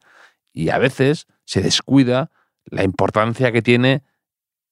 Y 0.54 0.70
a 0.70 0.78
veces 0.78 1.26
se 1.46 1.62
descuida 1.62 2.30
la 2.66 2.84
importancia 2.84 3.52
que 3.52 3.64
tiene 3.64 4.04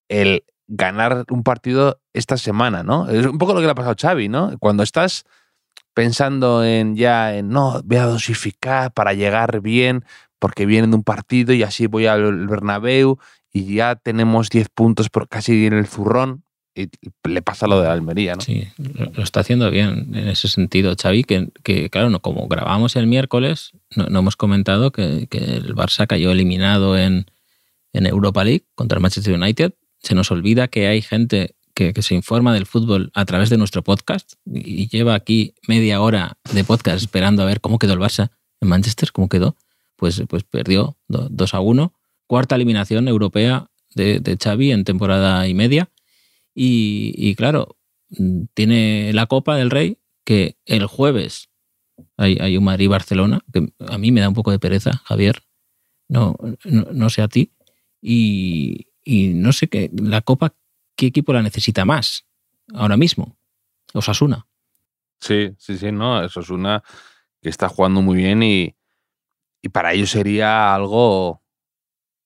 el 0.10 0.44
ganar 0.68 1.26
un 1.30 1.44
partido 1.44 2.00
esta 2.14 2.38
semana, 2.38 2.84
¿no? 2.84 3.10
Es 3.10 3.26
un 3.26 3.38
poco 3.38 3.54
lo 3.54 3.60
que 3.60 3.66
le 3.66 3.72
ha 3.72 3.76
pasado 3.76 3.94
a 3.94 4.00
Xavi, 4.00 4.30
¿no? 4.30 4.58
Cuando 4.60 4.84
estás 4.84 5.26
pensando 5.94 6.64
en 6.64 6.96
ya 6.96 7.36
en 7.36 7.50
no, 7.50 7.82
voy 7.84 7.98
a 7.98 8.06
dosificar 8.06 8.94
para 8.94 9.14
llegar 9.14 9.62
bien, 9.62 10.06
porque 10.44 10.66
vienen 10.66 10.92
de 10.92 10.98
un 10.98 11.04
partido 11.04 11.54
y 11.54 11.64
así 11.64 11.88
voy 11.88 12.06
al 12.06 12.48
Bernabéu 12.48 13.18
y 13.54 13.76
ya 13.76 13.96
tenemos 13.96 14.50
10 14.50 14.68
puntos 14.76 15.10
por 15.10 15.30
casi 15.30 15.68
en 15.68 15.72
el 15.72 15.88
zurrón 15.88 16.44
y 16.76 16.90
le 17.24 17.42
pasa 17.42 17.66
lo 17.66 17.80
de 17.80 17.88
Almería, 17.88 18.36
¿no? 18.36 18.42
Sí, 18.42 18.68
lo, 18.78 19.24
está 19.24 19.40
haciendo 19.40 19.72
bien 19.72 20.10
en 20.14 20.28
ese 20.28 20.50
sentido, 20.50 20.94
Xavi, 21.02 21.24
que, 21.24 21.48
que 21.64 21.90
claro, 21.90 22.10
no, 22.10 22.20
como 22.20 22.50
grabamos 22.50 22.98
el 22.98 23.08
miércoles, 23.08 23.72
no, 23.96 24.20
hemos 24.20 24.36
comentado 24.36 24.92
que, 24.92 25.30
el 25.32 25.76
Barça 25.76 26.08
cayó 26.08 26.32
eliminado 26.32 26.98
en, 26.98 27.26
Europa 27.94 28.44
League 28.44 28.66
contra 28.76 28.98
el 28.98 29.02
Manchester 29.02 29.36
United. 29.36 29.76
Se 30.00 30.14
nos 30.14 30.30
olvida 30.30 30.68
que 30.68 30.88
hay 30.88 31.02
gente 31.02 31.56
que, 31.74 31.94
se 32.02 32.16
informa 32.16 32.54
del 32.54 32.66
fútbol 32.66 33.12
a 33.14 33.24
través 33.24 33.50
de 33.50 33.58
nuestro 33.58 33.82
podcast 33.82 34.34
y 34.46 34.90
lleva 34.90 35.16
aquí 35.16 35.56
media 35.70 36.02
hora 36.02 36.38
de 36.52 36.66
podcast 36.66 36.98
esperando 36.98 37.44
a 37.44 37.46
ver 37.46 37.62
cómo 37.62 37.80
quedó 37.80 37.94
el 37.94 38.00
Barça 38.00 38.32
en 38.60 38.68
Manchester, 38.68 39.14
cómo 39.14 39.30
quedó. 39.30 39.56
Pues, 39.96 40.22
pues 40.28 40.44
perdió 40.44 40.98
2 41.08 41.54
a 41.54 41.60
1 41.60 41.94
cuarta 42.28 42.56
eliminación 42.56 43.08
europea 43.08 43.70
de, 43.94 44.20
de 44.20 44.38
Xavi 44.42 44.72
en 44.72 44.84
temporada 44.86 45.48
y 45.48 45.54
media. 45.54 45.92
Y, 46.56 47.14
y 47.16 47.36
claro, 47.36 47.78
tiene 48.54 49.12
la 49.14 49.26
Copa 49.28 49.56
del 49.56 49.70
Rey 49.72 50.00
que 50.24 50.58
el 50.66 50.86
jueves 50.86 51.50
hay, 52.18 52.38
hay 52.40 52.58
un 52.58 52.64
Madrid-Barcelona, 52.64 53.42
que 53.52 53.74
a 53.88 53.98
mí 53.98 54.12
me 54.12 54.22
da 54.22 54.30
un 54.30 54.36
poco 54.36 54.52
de 54.52 54.60
pereza, 54.60 55.02
Javier, 55.06 55.44
no, 56.08 56.36
no, 56.64 56.88
no 56.92 57.10
sé 57.10 57.22
a 57.22 57.28
ti, 57.28 57.54
y, 58.02 58.88
y 59.04 59.30
no 59.30 59.52
sé 59.54 59.68
qué, 59.68 59.92
la 59.94 60.22
Copa, 60.22 60.56
¿qué 60.96 61.08
equipo 61.08 61.34
la 61.34 61.42
necesita 61.42 61.86
más 61.86 62.26
ahora 62.74 62.98
mismo? 62.98 63.38
Osasuna. 63.94 64.48
Sí, 65.20 65.54
sí, 65.58 65.78
sí, 65.78 65.92
no, 65.92 66.24
eso 66.24 66.42
es 66.42 66.50
una 66.50 66.84
que 67.42 67.50
está 67.50 67.70
jugando 67.70 68.02
muy 68.02 68.18
bien 68.18 68.44
y, 68.44 68.76
y 69.64 69.70
para 69.70 69.94
ellos 69.94 70.12
sería 70.12 70.76
algo 70.76 71.42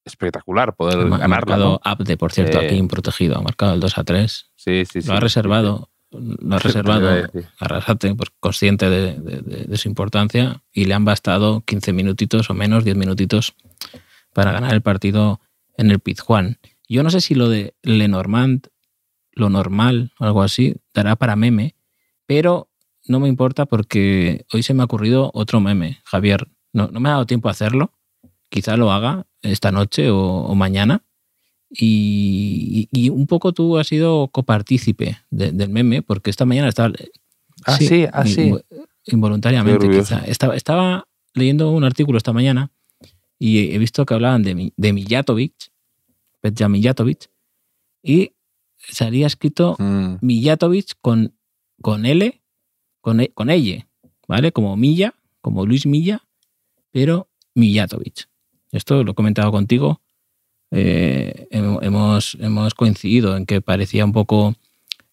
espectacular 0.03 0.75
poder 0.75 0.97
Ha 0.99 1.03
ganarla. 1.03 1.27
marcado 1.27 1.65
¿no? 1.73 1.79
Abde, 1.83 2.17
por 2.17 2.31
cierto, 2.31 2.59
Eh, 2.59 2.65
aquí 2.65 2.75
improtegido, 2.75 3.37
ha 3.37 3.41
marcado 3.41 3.73
el 3.73 3.79
2 3.79 3.97
a 3.97 4.03
3. 4.03 4.51
Sí, 4.55 4.83
sí, 4.85 5.01
sí. 5.01 5.07
Lo 5.07 5.15
ha 5.15 5.19
reservado, 5.19 5.89
lo 6.11 6.55
ha 6.55 6.59
reservado. 6.59 7.27
Arrasate, 7.59 8.15
pues 8.15 8.29
consciente 8.39 8.89
de, 8.89 9.13
de- 9.19 9.41
de- 9.41 9.63
de 9.65 9.77
su 9.77 9.87
importancia, 9.89 10.63
y 10.71 10.85
le 10.85 10.93
han 10.93 11.05
bastado 11.05 11.61
15 11.61 11.93
minutitos 11.93 12.49
o 12.49 12.53
menos, 12.53 12.83
10 12.83 12.95
minutitos, 12.97 13.55
para 14.33 14.51
ganar 14.51 14.73
el 14.73 14.81
partido 14.81 15.41
en 15.77 15.91
el 15.91 15.99
Pizjuán. 15.99 16.57
Yo 16.89 17.03
no 17.03 17.09
sé 17.09 17.19
si 17.21 17.35
lo 17.35 17.49
de 17.49 17.75
Lenormand, 17.83 18.67
lo 19.33 19.49
normal 19.49 20.13
o 20.19 20.23
algo 20.25 20.41
así, 20.41 20.75
dará 20.93 21.15
para 21.17 21.35
meme, 21.35 21.75
pero 22.25 22.69
no 23.05 23.19
me 23.19 23.27
importa 23.27 23.65
porque 23.65 24.45
hoy 24.53 24.63
se 24.63 24.73
me 24.73 24.81
ha 24.81 24.85
ocurrido 24.85 25.31
otro 25.33 25.59
meme, 25.59 26.01
Javier. 26.05 26.47
No, 26.77 26.87
no 26.91 26.99
me 26.99 27.09
ha 27.09 27.13
dado 27.13 27.25
tiempo 27.25 27.47
a 27.47 27.51
hacerlo, 27.51 27.91
quizá 28.49 28.77
lo 28.77 28.91
haga 28.91 29.25
esta 29.41 29.71
noche 29.71 30.09
o, 30.11 30.19
o 30.19 30.55
mañana. 30.55 31.03
Y, 31.69 32.87
y 32.91 33.09
un 33.09 33.27
poco 33.27 33.51
tú 33.53 33.77
has 33.77 33.87
sido 33.87 34.29
copartícipe 34.29 35.17
de- 35.29 35.51
del 35.51 35.69
meme, 35.69 36.01
porque 36.01 36.29
esta 36.29 36.45
mañana 36.45 36.69
estaba. 36.69 36.93
Ah, 37.65 37.77
sí, 37.87 38.05
ah, 38.11 38.25
sí. 38.25 38.41
invo- 38.51 38.63
Involuntariamente, 39.05 39.87
quizá. 39.99 40.19
Estaba, 40.25 40.55
estaba 40.55 41.07
leyendo 41.33 41.71
un 41.71 41.83
artículo 41.83 42.17
esta 42.17 42.33
mañana 42.33 42.71
y 43.39 43.71
he 43.73 43.77
visto 43.77 44.05
que 44.05 44.13
hablaban 44.13 44.43
de, 44.43 44.55
Mi- 44.55 44.73
de 44.75 44.93
Mijatovic, 44.93 45.53
Petja 46.41 46.67
Mijatovic, 46.69 47.29
y 48.03 48.31
se 48.77 49.05
había 49.05 49.27
escrito 49.27 49.75
Mm, 49.79 50.15
Mijatovic 50.21 50.93
con, 51.01 51.33
con 51.81 52.05
L, 52.05 52.41
con, 53.01 53.19
e- 53.21 53.29
con 53.33 53.49
L, 53.49 53.87
¿vale? 54.27 54.51
Como 54.51 54.75
Milla, 54.77 55.13
como 55.41 55.65
Luis 55.65 55.85
Milla, 55.85 56.21
pero 56.97 57.29
Mijatovic. 57.53 58.27
Esto 58.71 59.03
lo 59.03 59.11
he 59.11 59.13
comentado 59.13 59.51
contigo. 59.51 60.01
eh, 60.71 61.45
hem- 61.51 61.77
hemos, 61.83 62.35
hemos 62.41 62.73
coincidido 62.73 63.37
en 63.37 63.45
que 63.45 63.61
parecía 63.61 64.03
un 64.03 64.13
poco 64.13 64.55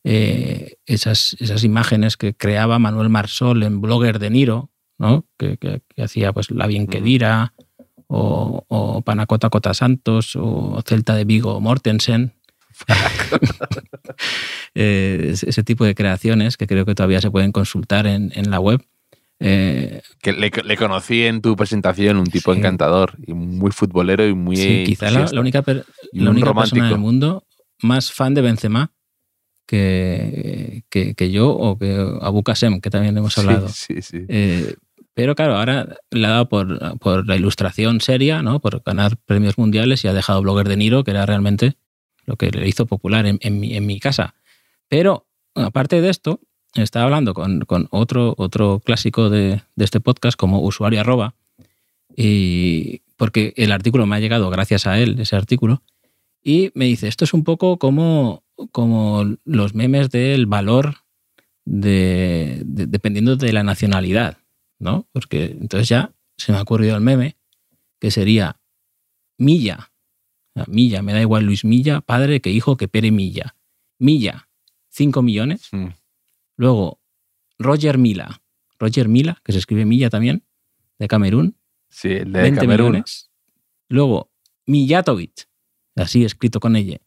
eh, 0.03 0.77
esas, 0.87 1.37
esas 1.40 1.62
imágenes 1.62 2.16
que 2.16 2.33
creaba 2.35 2.79
Manuel 2.79 3.11
Marsol 3.11 3.62
en 3.64 3.83
Blogger 3.83 4.18
de 4.18 4.31
Niro, 4.31 4.70
¿no? 4.99 5.27
que, 5.38 5.59
que- 5.59 5.83
que 5.94 6.03
hacía 6.03 6.33
pues 6.33 6.51
La 6.51 6.66
Bien 6.66 6.87
que 6.87 7.03
Dira, 7.03 7.53
o, 8.07 8.64
o 8.68 9.03
Panacota 9.03 9.51
Cota 9.51 9.75
Santos, 9.75 10.37
o 10.37 10.81
Celta 10.87 11.14
de 11.14 11.27
Vigo 11.27 11.61
Mortensen. 11.61 12.33
Eh, 14.77 15.29
ese 15.33 15.51
ese 15.51 15.62
tipo 15.62 15.85
de 15.85 15.94
creaciones 15.94 16.57
que 16.57 16.66
creo 16.66 16.85
que 16.85 16.94
todavía 16.97 17.20
se 17.20 17.31
pueden 17.31 17.53
consultar 17.53 18.07
en, 18.09 18.33
en 18.35 18.51
la 18.51 18.59
web. 18.59 18.83
Eh, 19.40 20.01
que 20.23 20.33
le, 20.33 20.51
le 20.64 20.77
conocí 20.77 21.23
en 21.25 21.42
tu 21.42 21.57
presentación, 21.57 22.16
un 22.18 22.25
tipo 22.27 22.53
Sí. 22.53 22.59
encantador 22.59 23.14
y 23.27 23.35
muy 23.35 23.73
futbolero 23.73 24.27
y 24.27 24.35
muy. 24.35 24.57
sí, 24.57 24.83
quizá 24.87 25.11
la, 25.11 25.40
única, 25.40 25.62
per- 25.62 25.85
la 26.12 26.31
única 26.31 26.55
persona 26.55 26.88
del 26.88 26.99
mundo 26.99 27.44
más 27.83 28.12
fan 28.12 28.33
de 28.35 28.40
Benzema 28.42 28.92
que, 29.66 30.85
que, 30.90 31.14
que 31.14 31.31
yo 31.31 31.51
o 31.51 31.79
que 31.79 31.97
Abu 32.20 32.42
Kasem, 32.42 32.81
que 32.81 32.90
también 32.90 33.16
hemos 33.16 33.35
Sí, 33.35 33.40
hablado. 33.40 33.68
Sí, 33.68 34.03
sí. 34.03 34.25
Eh, 34.29 34.75
pero 35.14 35.35
claro, 35.35 35.57
ahora 35.57 35.97
le 36.11 36.27
ha 36.27 36.31
dado 36.31 36.49
por, 36.49 36.99
por 36.99 37.27
la 37.27 37.37
ilustración 37.37 38.01
seria, 38.01 38.42
¿no? 38.42 38.61
por 38.61 38.83
ganar 38.85 39.16
premios 39.25 39.59
mundiales 39.59 40.05
y 40.05 40.09
ha 40.09 40.12
dejado 40.12 40.42
Blogger 40.42 40.68
de 40.68 40.77
Niro, 40.77 41.05
que 41.05 41.12
era 41.12 41.25
realmente 41.27 41.77
lo 42.27 42.37
que 42.37 42.51
le 42.51 42.66
hizo 42.68 42.87
popular 42.87 43.27
en, 43.27 43.38
en 43.42 43.61
mi, 43.61 43.77
en 43.77 43.87
mi 43.87 44.01
casa. 44.01 44.35
Pero 44.88 45.27
aparte 45.55 46.01
de 46.01 46.11
esto, 46.11 46.40
estaba 46.75 47.05
hablando 47.07 47.35
con, 47.35 47.61
con 47.61 47.89
otro, 47.91 48.35
otro 48.39 48.81
clásico 48.85 49.31
de, 49.31 49.63
de 49.77 49.85
este 49.85 50.01
podcast 50.01 50.37
como 50.37 50.61
usuario 50.61 51.01
arroba, 51.01 51.35
y 52.17 53.01
porque 53.17 53.53
el 53.57 53.73
artículo 53.73 54.07
me 54.07 54.17
ha 54.17 54.21
llegado 54.21 54.51
gracias 54.51 54.87
a 54.87 54.99
él, 54.99 55.19
ese 55.21 55.37
artículo, 55.37 55.83
y 56.43 56.71
me 56.75 56.85
dice, 56.87 57.09
esto 57.09 57.25
es 57.25 57.33
un 57.33 57.45
poco 57.45 57.79
como, 57.79 58.45
como 58.73 59.25
los 59.45 59.75
memes 59.75 60.11
del 60.11 60.47
valor 60.47 60.97
de, 61.65 62.63
de- 62.65 62.87
dependiendo 62.87 63.37
de 63.37 63.53
la 63.53 63.63
nacionalidad, 63.63 64.39
¿no? 64.79 65.07
Porque 65.13 65.45
entonces 65.61 65.89
ya 65.89 66.13
se 66.37 66.53
me 66.53 66.59
ha 66.59 66.63
ocurrido 66.63 66.95
el 66.97 67.01
meme 67.03 67.37
que 68.01 68.11
sería 68.11 68.61
Milla. 69.39 69.91
Milla, 70.69 71.03
me 71.03 71.13
da 71.13 71.21
igual 71.21 71.45
Luis 71.45 71.65
Milla, 71.65 72.01
padre 72.01 72.41
que 72.41 72.51
hijo 72.51 72.77
que 72.77 72.87
Pere 72.89 73.11
Milla. 73.11 73.57
Milla, 73.99 74.49
5 74.91 75.23
millones. 75.23 75.69
Mm. 75.73 75.87
Luego, 76.57 77.01
Roger 77.59 77.99
Mila. 77.99 78.43
Roger 78.79 79.09
Mila, 79.09 79.40
que 79.45 79.53
se 79.53 79.59
escribe 79.59 79.85
Milla 79.85 80.11
también, 80.11 80.45
de 80.99 81.09
Camerún, 81.09 81.57
Sí, 81.88 82.09
el 82.09 82.33
de 82.33 82.43
20 82.43 82.61
Camerún. 82.61 82.87
millones. 82.88 83.31
Luego, 83.88 84.31
Mijatovic, 84.67 85.49
así 85.95 86.25
escrito 86.25 86.59
con 86.59 86.75
ella. 86.75 86.99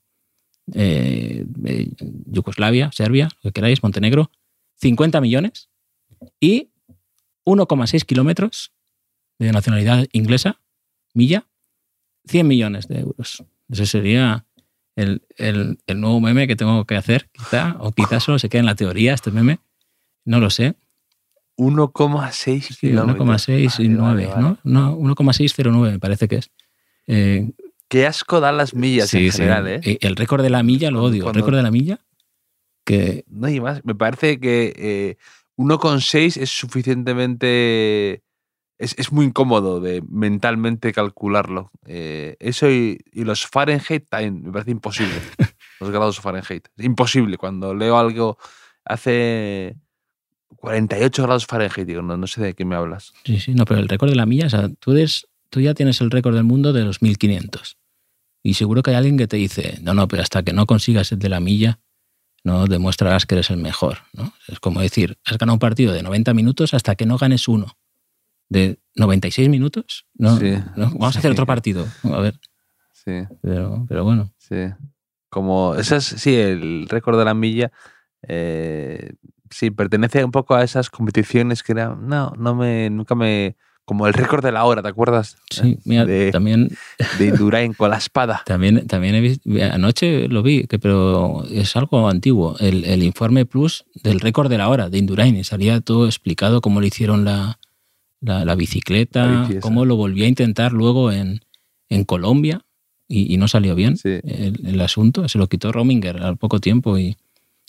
Eh, 0.73 1.45
eh, 1.65 1.89
Yugoslavia, 2.25 2.89
Serbia, 2.93 3.29
lo 3.41 3.49
que 3.49 3.53
queráis, 3.53 3.83
Montenegro, 3.83 4.31
50 4.75 5.19
millones. 5.19 5.69
Y 6.39 6.69
1,6 7.45 8.05
kilómetros 8.05 8.71
de 9.39 9.51
nacionalidad 9.51 10.07
inglesa, 10.13 10.61
Milla, 11.13 11.47
100 12.27 12.47
millones 12.47 12.87
de 12.87 12.99
euros. 13.01 13.43
Ese 13.69 13.85
sería 13.85 14.45
el, 14.97 15.21
el- 15.37 15.77
el 15.87 16.01
nuevo 16.01 16.19
meme 16.19 16.45
que 16.47 16.57
tengo 16.57 16.83
que 16.85 16.97
hacer, 16.97 17.29
quizá, 17.31 17.77
o 17.79 17.93
quizás 17.93 18.21
solo 18.23 18.37
se 18.39 18.49
quede 18.49 18.59
en 18.59 18.65
la 18.65 18.75
teoría 18.75 19.13
este 19.13 19.31
meme, 19.31 19.59
no 20.25 20.39
lo 20.41 20.49
sé. 20.49 20.75
1,6 21.57 22.61
Sí, 22.61 22.75
kilómetros. 22.89 23.25
1,6 23.27 23.79
y 23.79 23.87
Vale, 23.87 23.97
9, 23.97 24.25
vale, 24.27 24.27
vale. 24.27 24.57
¿no? 24.63 24.81
No, 24.91 24.95
1,609 24.97 25.91
me 25.93 25.99
parece 25.99 26.27
que 26.27 26.35
es. 26.35 26.51
Eh, 27.07 27.49
Qué 27.89 28.05
asco 28.05 28.39
dan 28.41 28.57
las 28.57 28.73
millas 28.73 29.09
sí, 29.09 29.27
en 29.27 29.31
general, 29.31 29.67
¿eh? 29.67 29.79
Eh, 29.83 29.97
El 30.01 30.15
récord 30.17 30.43
de 30.43 30.49
la 30.49 30.61
milla 30.61 30.91
lo 30.91 30.99
Cuando- 30.99 31.17
odio. 31.17 31.27
El 31.29 31.33
récord 31.35 31.55
de 31.55 31.63
la 31.63 31.71
milla, 31.71 31.99
que 32.85 33.23
No, 33.29 33.47
y 33.49 33.59
más, 33.61 33.83
me 33.85 33.95
parece 33.95 34.39
que 34.39 34.73
eh, 34.75 35.17
1,6 35.55 36.37
es 36.37 36.49
suficientemente. 36.49 38.23
Es, 38.77 38.95
es 38.97 39.11
muy 39.11 39.25
incómodo 39.25 39.79
de 39.79 40.03
mentalmente 40.07 40.93
calcularlo. 40.93 41.71
Eh, 41.85 42.35
eso 42.39 42.69
y, 42.69 42.99
y 43.11 43.23
los 43.23 43.47
Fahrenheit 43.47 44.07
también 44.07 44.43
me 44.43 44.51
parece 44.51 44.71
imposible. 44.71 45.15
los 45.79 45.89
grados 45.89 46.19
Fahrenheit. 46.19 46.67
Es 46.77 46.85
imposible. 46.85 47.37
Cuando 47.37 47.73
leo 47.73 47.97
algo 47.97 48.37
hace 48.85 49.77
48 50.57 51.23
grados 51.23 51.45
Fahrenheit, 51.45 51.87
digo, 51.87 52.01
no, 52.01 52.17
no 52.17 52.27
sé 52.27 52.41
de 52.41 52.53
qué 52.53 52.65
me 52.65 52.75
hablas. 52.75 53.13
Sí, 53.25 53.39
sí, 53.39 53.53
no, 53.53 53.65
pero 53.65 53.79
el 53.79 53.89
récord 53.89 54.09
de 54.09 54.15
la 54.15 54.25
milla, 54.25 54.47
o 54.47 54.49
sea, 54.49 54.69
tú, 54.79 54.91
eres, 54.91 55.27
tú 55.49 55.61
ya 55.61 55.73
tienes 55.73 56.01
el 56.01 56.11
récord 56.11 56.35
del 56.35 56.43
mundo 56.43 56.73
de 56.73 56.83
los 56.83 57.01
1500. 57.01 57.77
Y 58.43 58.53
seguro 58.53 58.81
que 58.83 58.91
hay 58.91 58.97
alguien 58.97 59.17
que 59.17 59.27
te 59.27 59.37
dice, 59.37 59.79
no, 59.81 59.93
no, 59.93 60.07
pero 60.07 60.21
hasta 60.21 60.43
que 60.43 60.53
no 60.53 60.65
consigas 60.65 61.11
el 61.11 61.19
de 61.19 61.29
la 61.29 61.39
milla, 61.39 61.79
no 62.43 62.65
demostrarás 62.65 63.25
que 63.25 63.35
eres 63.35 63.49
el 63.49 63.57
mejor. 63.57 63.99
¿no? 64.13 64.33
Es 64.47 64.59
como 64.59 64.79
decir, 64.79 65.17
has 65.25 65.37
ganado 65.37 65.55
un 65.55 65.59
partido 65.59 65.93
de 65.93 66.03
90 66.03 66.33
minutos 66.33 66.73
hasta 66.73 66.95
que 66.95 67.05
no 67.05 67.17
ganes 67.17 67.47
uno. 67.47 67.77
De 68.49 68.79
96 68.95 69.49
minutos, 69.49 70.05
no, 70.15 70.37
Sí, 70.37 70.53
no, 70.75 70.89
vamos 70.91 71.15
a 71.15 71.19
hacer 71.19 71.31
otro 71.31 71.45
partido. 71.45 71.85
A 72.03 72.19
ver, 72.19 72.39
Sí. 72.93 73.11
pero, 73.41 73.85
pero 73.87 74.03
bueno. 74.03 74.31
Sí. 74.37 74.55
Como, 75.29 75.75
esas, 75.75 76.03
sí, 76.05 76.35
el 76.35 76.87
récord 76.89 77.17
de 77.19 77.25
la 77.25 77.33
milla, 77.33 77.71
eh, 78.27 79.13
sí, 79.49 79.71
pertenece 79.71 80.23
un 80.23 80.31
poco 80.31 80.55
a 80.55 80.63
esas 80.63 80.89
competiciones 80.89 81.63
que 81.63 81.73
eran, 81.73 82.07
no, 82.07 82.33
no 82.37 82.55
me, 82.55 82.89
nunca 82.89 83.13
me, 83.15 83.55
como 83.85 84.07
el 84.07 84.13
récord 84.13 84.43
de 84.43 84.51
la 84.51 84.63
hora, 84.65 84.81
¿te 84.81 84.87
acuerdas? 84.89 85.37
Sí, 85.49 85.77
mira, 85.85 86.05
de, 86.05 86.31
también 86.31 86.69
de 87.19 87.25
Indurain 87.27 87.73
con 87.73 87.89
la 87.89 87.97
espada. 87.97 88.41
También, 88.45 88.87
también 88.87 89.15
he 89.15 89.21
visto, 89.21 89.49
anoche 89.71 90.27
lo 90.27 90.41
vi, 90.43 90.65
que, 90.65 90.79
pero 90.79 91.43
es 91.51 91.75
algo 91.75 92.09
antiguo, 92.09 92.57
el, 92.59 92.83
el 92.85 93.03
informe 93.03 93.45
plus 93.45 93.85
del 94.03 94.19
récord 94.19 94.49
de 94.49 94.57
la 94.57 94.69
hora 94.69 94.89
de 94.89 94.97
Indurain. 94.97 95.35
y 95.35 95.43
Salía 95.43 95.79
todo 95.81 96.05
explicado 96.05 96.61
cómo 96.61 96.81
le 96.81 96.87
hicieron 96.87 97.23
la, 97.25 97.59
la, 98.21 98.45
la 98.45 98.55
bicicleta, 98.55 99.47
La 99.49 99.59
cómo 99.59 99.85
lo 99.85 99.95
volvió 99.95 100.25
a 100.25 100.27
intentar 100.27 100.71
luego 100.73 101.11
en, 101.11 101.41
en 101.89 102.03
Colombia 102.03 102.61
y, 103.07 103.33
y 103.33 103.37
no 103.37 103.47
salió 103.47 103.75
bien 103.75 103.97
Sí. 103.97 104.19
el, 104.23 104.59
el 104.65 104.81
asunto. 104.81 105.27
Se 105.29 105.37
lo 105.37 105.47
quitó 105.47 105.71
Rominger 105.71 106.21
al 106.23 106.37
poco 106.37 106.59
tiempo 106.59 106.97
y, 106.97 107.15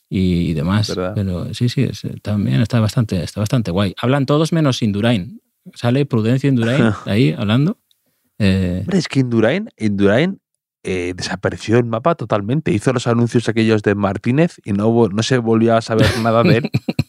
y 0.09 0.55
demás. 0.55 0.89
¿Verdad? 0.89 1.13
Pero 1.15 1.53
sí, 1.55 1.69
sí, 1.69 1.83
es- 1.83 2.03
también 2.23 2.61
está 2.61 2.81
bastante, 2.81 3.23
está 3.23 3.41
bastante 3.41 3.71
guay. 3.71 3.95
Hablan 4.01 4.27
todos 4.27 4.53
menos 4.53 4.83
Indurain. 4.83 5.41
Sale 5.75 6.07
Prudencio 6.07 6.49
Indurain 6.49 6.93
ahí 7.05 7.35
hablando 7.37 7.79
Eh, 8.39 8.79
Hombre, 8.83 8.99
es 8.99 9.09
que 9.09 9.21
Indurain, 9.21 9.69
Indurain 9.77 10.41
eh, 10.85 11.13
desapareció 11.15 11.77
el 11.77 11.85
mapa 11.85 12.15
totalmente. 12.15 12.73
Hizo 12.73 12.93
los 12.93 13.07
anuncios 13.07 13.49
aquellos 13.49 13.83
de 13.83 13.95
Martínez 13.95 14.61
y 14.65 14.73
no, 14.73 15.09
no 15.09 15.23
se 15.23 15.37
volvió 15.39 15.77
a 15.77 15.83
saber 15.83 16.07
nada 16.23 16.43
de 16.43 16.57
él. 16.59 16.71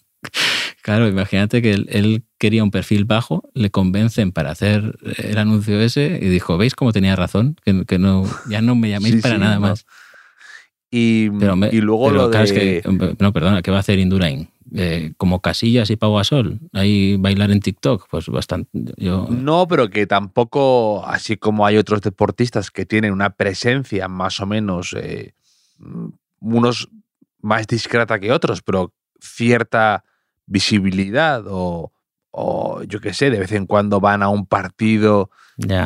claro, 0.90 1.08
imagínate 1.08 1.62
que 1.62 1.72
él, 1.72 1.86
él 1.92 2.24
quería 2.40 2.64
un 2.64 2.72
perfil 2.72 3.06
bajo, 3.06 3.48
le 3.54 3.70
convencen 3.70 4.32
para 4.32 4.50
hacer 4.50 4.98
el 5.20 5.38
anuncio 5.38 5.80
ese 5.80 6.18
y 6.20 6.30
dijo, 6.30 6.58
¿veis 6.58 6.74
cómo 6.74 6.92
tenía 6.92 7.16
razón? 7.16 7.56
Que, 7.64 7.86
que 7.86 8.00
no, 8.00 8.26
ya 8.48 8.64
no 8.64 8.74
me 8.74 8.90
llaméis 8.90 9.16
Sí, 9.18 9.22
para 9.22 9.36
sí, 9.36 9.40
nada 9.42 9.56
no. 9.60 9.62
más. 9.68 9.86
Y, 10.90 11.30
Pero, 11.30 11.56
me- 11.56 11.70
y 11.72 11.80
luego 11.82 12.08
pero 12.10 12.24
lo 12.24 12.30
claro, 12.32 12.48
de... 12.48 12.78
es 12.78 12.84
que, 12.84 13.16
no, 13.20 13.32
perdona, 13.32 13.62
¿qué 13.62 13.70
va 13.70 13.78
a 13.78 13.82
hacer 13.82 14.00
Indurain? 14.00 14.50
Eh, 14.74 15.14
como 15.18 15.42
Casillas 15.42 15.92
y 15.92 15.96
Pau 15.96 16.16
Gasol, 16.16 16.60
ahí 16.74 17.18
bailar 17.18 17.52
en 17.52 17.60
TikTok, 17.60 18.08
pues 18.10 18.26
bastante. 18.28 18.72
Yo, 18.98 19.28
No, 19.30 19.68
pero 19.68 19.92
que 19.92 20.08
tampoco, 20.08 21.06
así 21.06 21.38
como 21.38 21.68
hay 21.68 21.78
otros 21.78 22.02
deportistas 22.02 22.72
que 22.72 22.88
tienen 22.88 23.14
una 23.14 23.30
presencia 23.30 24.08
más 24.08 24.40
o 24.40 24.48
menos, 24.48 24.96
eh, 25.00 25.34
mm, 25.78 26.08
unos 26.40 26.90
más 27.42 27.68
discreta 27.68 28.20
que 28.20 28.32
otros, 28.32 28.64
pero 28.64 28.92
cierta 29.20 30.04
visibilidad 30.50 31.44
o, 31.48 31.92
o 32.32 32.84
yo 32.84 33.00
qué 33.00 33.14
sé, 33.14 33.30
de 33.30 33.40
vez 33.40 33.52
en 33.54 33.66
cuando 33.66 34.00
van 34.00 34.22
a 34.24 34.30
un 34.30 34.46
partido 34.46 35.30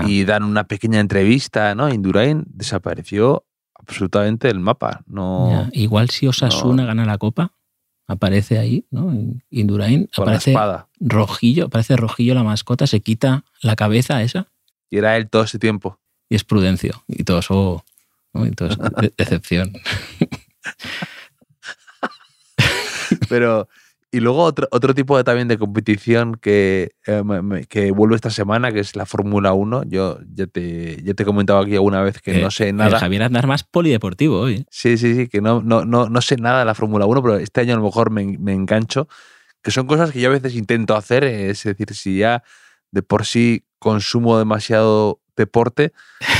y 0.08 0.24
dan 0.24 0.44
una 0.44 0.66
pequeña 0.66 1.00
entrevista, 1.00 1.74
¿no? 1.76 1.90
Indurain 1.92 2.44
desapareció 2.48 3.46
absolutamente 3.76 4.48
del 4.48 4.60
mapa. 4.60 5.02
No, 5.08 5.70
Igual 5.74 6.10
si 6.10 6.28
Osasuna 6.28 6.86
gana 6.86 7.06
la 7.06 7.18
copa, 7.18 7.54
aparece 8.08 8.60
ahí, 8.60 8.86
¿no? 8.92 9.12
Indurain, 9.50 10.10
aparece. 10.16 10.56
Rojillo, 11.00 11.66
aparece 11.66 11.96
Rojillo 11.96 12.34
la 12.36 12.44
mascota, 12.44 12.86
se 12.88 13.00
quita 13.02 13.44
la 13.62 13.76
cabeza 13.76 14.22
esa 14.22 14.48
Y 14.90 14.98
era 14.98 15.18
él 15.18 15.28
todo 15.30 15.44
ese 15.44 15.58
tiempo. 15.60 16.00
y 16.30 16.36
es 16.36 16.44
Prudencio. 16.44 17.04
Y 17.08 17.24
todos, 17.24 17.48
oh, 17.50 17.84
¿no? 18.34 18.46
Y 18.46 18.52
todos, 18.52 18.78
de- 18.78 19.14
decepción. 19.18 19.74
Pero, 23.30 23.68
y 24.14 24.20
luego 24.20 24.44
otro, 24.44 24.68
otro 24.70 24.94
tipo 24.94 25.18
de, 25.18 25.24
también 25.24 25.48
de 25.48 25.58
competición 25.58 26.36
que, 26.36 26.92
eh, 27.08 27.66
que 27.68 27.90
vuelve 27.90 28.16
esta 28.16 28.30
semana, 28.30 28.72
que 28.72 28.80
es 28.80 28.96
la 28.96 29.08
Fórmula 29.08 29.54
1. 29.54 29.86
Yo 29.88 30.20
ya 30.36 30.46
te, 30.46 31.02
ya 31.04 31.16
te 31.16 31.24
he 31.24 31.26
comentado 31.26 31.58
aquí 31.58 31.74
alguna 31.74 32.04
vez 32.04 32.22
que 32.22 32.38
Eh, 32.38 32.42
no 32.44 32.52
sé 32.52 32.70
El 32.70 32.76
nada. 32.76 33.00
Javier 33.00 33.24
Aznar 33.24 33.48
más 33.48 33.64
polideportivo 33.64 34.40
hoy. 34.40 34.54
¿eh? 34.54 34.66
Sí, 34.70 35.00
sí, 35.00 35.16
sí, 35.16 35.28
que 35.28 35.42
no, 35.42 35.64
no, 35.64 35.84
no, 35.84 36.10
no 36.10 36.22
sé 36.22 36.36
nada 36.38 36.60
de 36.60 36.66
la 36.66 36.76
Fórmula 36.76 37.08
1, 37.08 37.24
pero 37.24 37.38
este 37.38 37.62
año 37.62 37.74
a 37.74 37.78
lo 37.78 37.84
mejor 37.84 38.12
me, 38.12 38.38
me 38.38 38.54
engancho, 38.54 39.08
que 39.64 39.72
son 39.72 39.88
cosas 39.88 40.12
que 40.12 40.22
yo 40.22 40.30
a 40.30 40.34
veces 40.34 40.54
intento 40.54 40.96
hacer, 40.96 41.24
es 41.24 41.64
decir, 41.64 41.92
si 41.96 42.20
ya 42.20 42.44
de 42.92 43.02
por 43.02 43.26
sí 43.26 43.66
consumo 43.80 44.38
demasiado 44.38 45.22
deporte, 45.36 45.92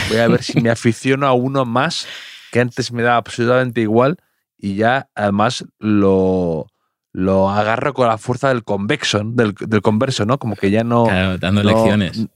voy 0.10 0.20
a 0.20 0.28
ver 0.28 0.44
si 0.44 0.62
me 0.62 0.70
aficiono 0.70 1.26
a 1.26 1.34
uno 1.34 1.66
más 1.66 2.06
que 2.52 2.60
antes 2.60 2.92
me 2.92 3.02
daba 3.02 3.18
absolutamente 3.18 3.82
igual 3.82 4.18
y 4.60 4.76
ya 4.76 5.10
además 5.16 5.66
lo, 5.80 6.68
lo 7.14 7.50
agarro 7.50 7.94
con 7.94 8.08
la 8.08 8.18
fuerza 8.18 8.50
del 8.50 8.64
convexo, 8.64 9.24
¿no? 9.24 9.32
del, 9.34 9.54
del 9.54 9.82
converso, 9.82 10.26
¿no? 10.26 10.38
Como 10.40 10.56
que 10.56 10.72
ya 10.72 10.84
no... 10.84 11.06
Claro, 11.06 11.38
dando 11.38 11.64
no- 11.64 11.70
lecciones. 11.70 12.28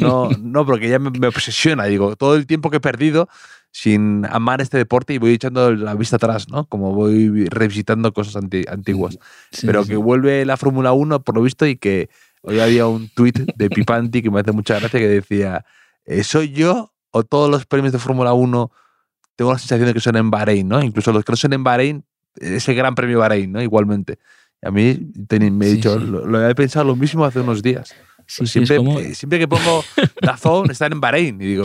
No, 0.00 0.28
no, 0.40 0.66
porque 0.66 0.88
ya 0.88 0.98
me, 0.98 1.10
me 1.10 1.28
obsesiona. 1.28 1.84
Digo, 1.84 2.16
todo 2.16 2.34
el 2.36 2.46
tiempo 2.46 2.70
que 2.70 2.76
he 2.78 2.80
perdido 2.80 3.28
sin 3.70 4.26
amar 4.30 4.60
este 4.60 4.76
deporte 4.78 5.14
y 5.14 5.18
voy 5.18 5.32
echando 5.32 5.70
la 5.74 5.94
vista 5.94 6.16
atrás, 6.16 6.48
¿no? 6.48 6.64
Como 6.66 6.92
voy 6.94 7.46
revisitando 7.48 8.12
cosas 8.12 8.36
anti- 8.36 8.64
antiguas. 8.70 9.18
Sí, 9.52 9.66
Pero 9.66 9.82
sí. 9.84 9.90
que 9.90 9.96
vuelve 9.96 10.44
la 10.46 10.56
Fórmula 10.56 10.92
1, 10.92 11.22
por 11.22 11.34
lo 11.34 11.42
visto, 11.42 11.66
y 11.66 11.76
que 11.76 12.08
hoy 12.42 12.60
había 12.60 12.86
un 12.86 13.08
tuit 13.08 13.38
de 13.56 13.70
Pipanti 13.70 14.22
que 14.22 14.30
me 14.30 14.40
hace 14.40 14.52
mucha 14.52 14.78
gracia 14.78 14.98
que 15.00 15.08
decía, 15.08 15.64
eh, 16.04 16.22
¿soy 16.24 16.52
yo 16.52 16.92
o 17.10 17.22
todos 17.24 17.50
los 17.50 17.64
premios 17.66 17.92
de 17.92 17.98
Fórmula 17.98 18.32
1 18.34 18.70
tengo 19.36 19.52
la 19.52 19.58
sensación 19.58 19.86
de 19.88 19.94
que 19.94 20.00
son 20.00 20.16
en 20.16 20.30
Bahrein, 20.30 20.68
¿no? 20.68 20.82
Incluso 20.82 21.12
los 21.12 21.24
que 21.24 21.32
no 21.32 21.36
son 21.36 21.52
en 21.54 21.64
Bahrein, 21.64 22.04
ese 22.40 22.74
gran 22.74 22.94
premio 22.94 23.18
Bahrein, 23.20 23.52
¿no? 23.52 23.62
Igualmente. 23.62 24.18
A 24.62 24.70
mí 24.70 24.98
me 25.30 25.66
he 25.66 25.68
Sí, 25.70 25.76
dicho, 25.76 25.98
sí. 26.00 26.06
Lo, 26.06 26.26
lo 26.26 26.38
había 26.38 26.54
pensado 26.54 26.84
lo 26.86 26.96
mismo 26.96 27.24
hace 27.24 27.40
unos 27.40 27.62
días. 27.62 27.94
Sí, 28.26 28.46
siempre, 28.46 28.76
como- 28.78 28.98
eh, 28.98 29.14
siempre 29.14 29.38
que 29.38 29.46
pongo 29.46 29.82
Dazón 30.20 30.70
están 30.70 30.92
en 30.92 31.00
Bahrein 31.00 31.40
y 31.40 31.44
digo, 31.46 31.64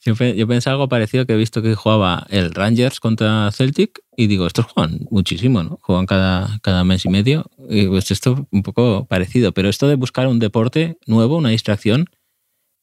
Yo, 0.00 0.14
yo 0.14 0.46
pensé 0.46 0.70
algo 0.70 0.88
parecido 0.88 1.26
que 1.26 1.32
he 1.32 1.36
visto 1.36 1.60
que 1.62 1.74
jugaba 1.74 2.26
el 2.30 2.54
Rangers 2.54 3.00
contra 3.00 3.50
Celtic 3.52 4.00
y 4.16 4.26
digo, 4.28 4.46
estos 4.46 4.66
juegan 4.66 5.00
muchísimo, 5.10 5.62
¿no? 5.62 5.78
Juegan 5.82 6.06
cada, 6.06 6.58
cada 6.62 6.84
mes 6.84 7.04
y 7.04 7.08
medio. 7.08 7.50
Y 7.68 7.86
pues 7.88 8.10
esto 8.10 8.46
un 8.50 8.62
poco 8.62 9.06
parecido. 9.06 9.52
Pero 9.52 9.68
esto 9.68 9.88
de 9.88 9.96
buscar 9.96 10.26
un 10.28 10.38
deporte 10.38 10.98
nuevo, 11.06 11.36
una 11.38 11.48
distracción, 11.48 12.06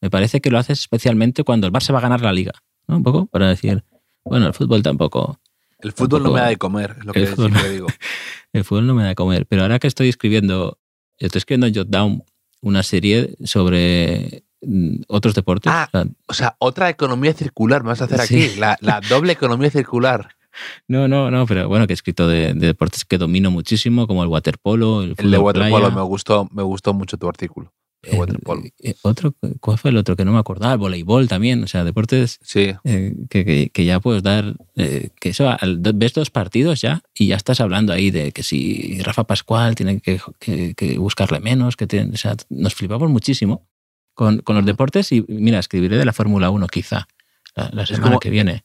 me 0.00 0.10
parece 0.10 0.40
que 0.40 0.50
lo 0.50 0.58
haces 0.58 0.80
especialmente 0.80 1.44
cuando 1.44 1.66
el 1.66 1.72
Barça 1.72 1.92
va 1.94 1.98
a 1.98 2.02
ganar 2.02 2.20
la 2.20 2.32
liga, 2.32 2.52
¿no? 2.88 2.96
Un 2.98 3.02
poco 3.04 3.26
para 3.26 3.48
decir, 3.48 3.84
bueno, 4.24 4.46
el 4.48 4.52
fútbol 4.54 4.82
tampoco. 4.82 5.40
El 5.82 5.92
fútbol 5.92 6.22
no 6.22 6.32
me 6.32 6.40
da 6.40 6.48
de 6.48 6.56
comer, 6.56 6.96
es 6.98 7.04
lo 7.04 7.12
que 7.12 7.26
fútbol- 7.26 7.50
siempre 7.50 7.70
digo. 7.70 7.86
El 8.52 8.64
fútbol 8.64 8.86
no 8.86 8.94
me 8.94 9.02
da 9.02 9.08
de 9.10 9.14
comer. 9.14 9.46
Pero 9.46 9.62
ahora 9.62 9.78
que 9.78 9.86
estoy 9.86 10.08
escribiendo, 10.10 10.78
estoy 11.18 11.38
escribiendo 11.38 11.66
en 11.66 11.74
Jotdown 11.74 12.22
una 12.60 12.82
serie 12.82 13.34
sobre 13.44 14.44
mm, 14.60 15.02
otros 15.08 15.34
deportes. 15.34 15.72
Ah. 15.72 15.88
O 15.90 15.90
sea, 15.92 16.06
O 16.26 16.34
sea, 16.34 16.56
otra 16.58 16.90
economía 16.90 17.32
circular 17.32 17.82
me 17.82 17.88
vas 17.88 18.02
a 18.02 18.04
hacer 18.04 18.20
Sí. 18.20 18.44
aquí, 18.44 18.60
la, 18.60 18.76
la 18.80 19.00
doble 19.00 19.32
economía 19.32 19.70
circular. 19.70 20.28
No, 20.86 21.08
no, 21.08 21.30
no, 21.30 21.46
pero 21.46 21.66
bueno, 21.66 21.86
que 21.86 21.94
he 21.94 21.96
escrito 21.96 22.28
de, 22.28 22.52
de 22.52 22.66
deportes 22.66 23.06
que 23.06 23.16
domino 23.16 23.50
muchísimo, 23.50 24.06
como 24.06 24.22
el 24.22 24.28
waterpolo, 24.28 25.02
el, 25.02 25.14
El 25.16 25.30
de 25.30 25.38
fútbol 25.38 25.44
waterpolo 25.46 25.78
playa. 25.86 25.94
me 25.96 26.02
gustó, 26.02 26.46
me 26.52 26.62
gustó 26.62 26.92
mucho 26.92 27.16
tu 27.16 27.26
artículo. 27.26 27.72
De 28.02 28.10
El- 28.10 28.18
waterpolo. 28.18 28.62
eh, 28.80 28.94
otro, 29.02 29.34
¿Cuál 29.60 29.78
fue 29.78 29.90
el 29.90 29.96
otro 29.96 30.16
que 30.16 30.24
no 30.24 30.32
me 30.32 30.38
acordaba? 30.38 30.72
El 30.72 30.78
voleibol 30.78 31.28
también, 31.28 31.62
o 31.62 31.66
sea, 31.68 31.84
deportes 31.84 32.38
Sí, 32.42 32.74
eh, 32.84 33.14
que, 33.30 33.44
que- 33.44 33.70
que 33.72 33.84
ya 33.84 34.00
puedes 34.00 34.22
dar, 34.22 34.56
eh, 34.76 35.10
que 35.20 35.28
eso, 35.30 35.48
al- 35.48 35.78
ves 35.94 36.12
dos 36.12 36.30
partidos 36.30 36.80
ya 36.80 37.02
y 37.14 37.28
ya 37.28 37.36
estás 37.36 37.60
hablando 37.60 37.92
ahí 37.92 38.10
de 38.10 38.32
que 38.32 38.42
si 38.42 39.00
Rafa 39.02 39.24
Pascual 39.24 39.74
tiene 39.76 40.00
que, 40.00 40.20
que- 40.40 40.74
que 40.74 40.98
buscarle 40.98 41.38
menos, 41.40 41.76
que 41.76 41.86
tiene- 41.86 42.12
o 42.12 42.16
sea, 42.16 42.34
nos 42.50 42.74
flipamos 42.74 43.08
muchísimo 43.08 43.68
con, 44.14 44.38
con 44.40 44.56
los 44.56 44.66
deportes 44.66 45.12
y 45.12 45.24
mira, 45.28 45.58
escribiré 45.58 45.96
de 45.96 46.04
la 46.04 46.12
Fórmula 46.12 46.50
1 46.50 46.66
quizá 46.66 47.06
la, 47.54 47.70
la 47.72 47.86
semana 47.86 48.04
como- 48.06 48.20
que 48.20 48.30
viene. 48.30 48.64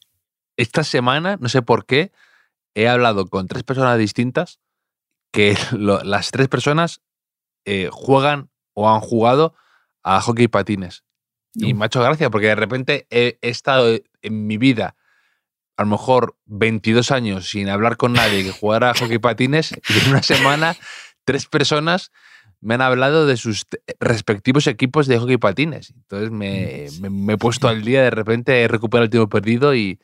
esta 0.57 0.83
semana, 0.83 1.38
no 1.39 1.47
sé 1.49 1.61
por 1.61 1.85
qué, 1.85 2.11
he 2.75 2.88
hablado 2.88 3.27
con 3.27 3.47
tres 3.47 3.63
personas 3.63 3.97
distintas 3.99 4.59
que 5.31 5.55
lo- 5.77 6.03
las 6.03 6.31
tres 6.31 6.47
personas 6.47 7.01
eh, 7.65 7.89
juegan 7.91 8.49
o 8.80 8.88
han 8.93 8.99
jugado 9.01 9.55
a 10.03 10.21
hockey 10.21 10.45
y 10.45 10.47
patines. 10.47 11.03
Y 11.55 11.73
me 11.73 11.86
ha 11.86 11.88
hecho 11.88 12.03
gracia 12.03 12.30
porque 12.30 12.45
de 12.47 12.55
repente 12.55 13.07
he, 13.09 13.39
he 13.41 13.49
estado 13.49 13.97
en 14.21 14.45
mi 14.45 14.57
vida 14.59 14.95
a 15.75 15.84
lo 15.84 15.89
mejor 15.89 16.36
22 16.45 17.09
años 17.11 17.49
sin 17.49 17.69
hablar 17.69 17.97
con 17.97 18.13
nadie 18.13 18.43
que 18.43 18.51
jugara 18.51 18.91
a 18.91 18.93
hockey 18.93 19.15
y 19.15 19.19
patines 19.19 19.71
y 19.71 19.99
en 20.03 20.09
una 20.11 20.21
semana 20.21 20.75
tres 21.25 21.47
personas 21.47 22.11
me 22.61 22.75
han 22.75 22.82
hablado 22.82 23.25
de 23.25 23.38
sus 23.38 23.65
respectivos 23.99 24.67
equipos 24.67 25.07
de 25.07 25.17
hockey 25.17 25.34
y 25.36 25.38
patines. 25.38 25.89
Entonces 25.95 26.30
me, 26.30 26.89
Sí. 26.89 27.01
me- 27.01 27.09
me 27.09 27.34
he 27.34 27.38
puesto 27.38 27.67
al 27.67 27.84
día, 27.84 28.03
de 28.03 28.11
repente 28.11 28.61
he 28.61 28.67
recuperado 28.67 29.05
el 29.05 29.09
tiempo 29.09 29.30
perdido 29.30 29.73
y, 29.73 29.99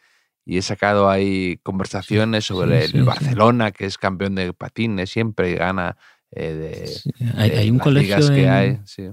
y 0.46 0.58
he 0.58 0.62
sacado 0.64 1.08
ahí 1.10 1.58
conversaciones 1.64 2.46
sobre 2.46 2.80
sí, 2.82 2.86
el 2.96 3.02
sí. 3.02 3.06
Barcelona, 3.06 3.72
que 3.72 3.86
es 3.86 3.98
campeón 4.00 4.34
de 4.36 4.54
patines 4.54 5.12
siempre 5.12 5.52
y 5.52 5.56
gana 5.56 5.98
eh, 6.36 6.54
de, 6.54 6.88
Sí, 6.88 7.10
hay, 7.36 7.50
de 7.52 7.58
hay 7.60 7.70
un 7.70 7.78
las 7.78 7.84
colegio 7.84 8.16
ligas 8.18 8.32
que 8.32 8.44
en- 8.44 8.50
hay. 8.52 8.78
sí. 8.86 9.04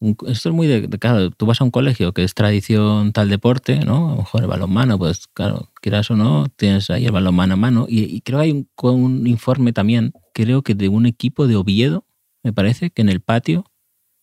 un- 0.00 0.16
esto 0.26 0.48
es 0.50 0.54
muy 0.54 0.66
de, 0.66 0.82
de- 0.82 0.98
claro, 0.98 1.30
tú 1.30 1.46
vas 1.46 1.60
a 1.60 1.64
un 1.64 1.70
colegio 1.70 2.12
que 2.12 2.24
es 2.24 2.34
tradición 2.34 3.12
tal 3.12 3.28
deporte, 3.30 3.78
¿no? 3.80 4.08
A 4.08 4.10
lo 4.12 4.16
mejor 4.18 4.42
el 4.42 4.48
balonmano, 4.48 4.98
pues 4.98 5.26
claro, 5.32 5.70
quieras 5.80 6.10
o 6.10 6.16
no, 6.16 6.48
tienes 6.56 6.90
ahí 6.90 7.06
el 7.06 7.12
balonmano 7.12 7.54
a 7.54 7.56
mano. 7.56 7.86
Y, 7.88 8.02
y 8.04 8.20
creo 8.20 8.38
que 8.40 8.44
hay 8.44 8.50
un, 8.52 8.68
con 8.74 8.94
un 9.02 9.26
informe 9.26 9.72
también, 9.72 10.12
creo 10.34 10.62
que 10.62 10.74
de 10.74 10.88
un 10.88 11.06
equipo 11.06 11.46
de 11.46 11.56
Oviedo, 11.56 12.06
me 12.42 12.52
parece, 12.52 12.90
que 12.90 13.00
en 13.02 13.08
el 13.08 13.20
patio 13.20 13.64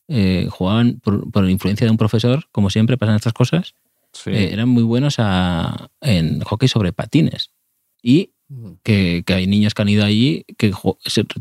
eh, 0.08 0.48
jugaban 0.52 1.00
por, 1.00 1.32
por 1.32 1.44
la 1.44 1.52
influencia 1.52 1.86
de 1.86 1.92
un 1.92 1.98
profesor, 1.98 2.46
como 2.52 2.70
siempre 2.70 2.98
pasan 2.98 3.16
estas 3.16 3.34
cosas, 3.34 3.76
Sí. 4.14 4.30
eh, 4.32 4.52
eran 4.52 4.68
muy 4.68 4.84
buenos 4.84 5.16
a- 5.20 5.90
en 6.02 6.42
hockey 6.42 6.68
sobre 6.68 6.92
patines. 6.92 7.52
Y. 8.04 8.31
que, 8.84 9.24
que 9.26 9.34
hay 9.34 9.48
niños 9.48 9.74
que 9.74 9.82
han 9.82 9.90
ido 9.90 10.04
allí 10.04 10.46
que 10.58 10.74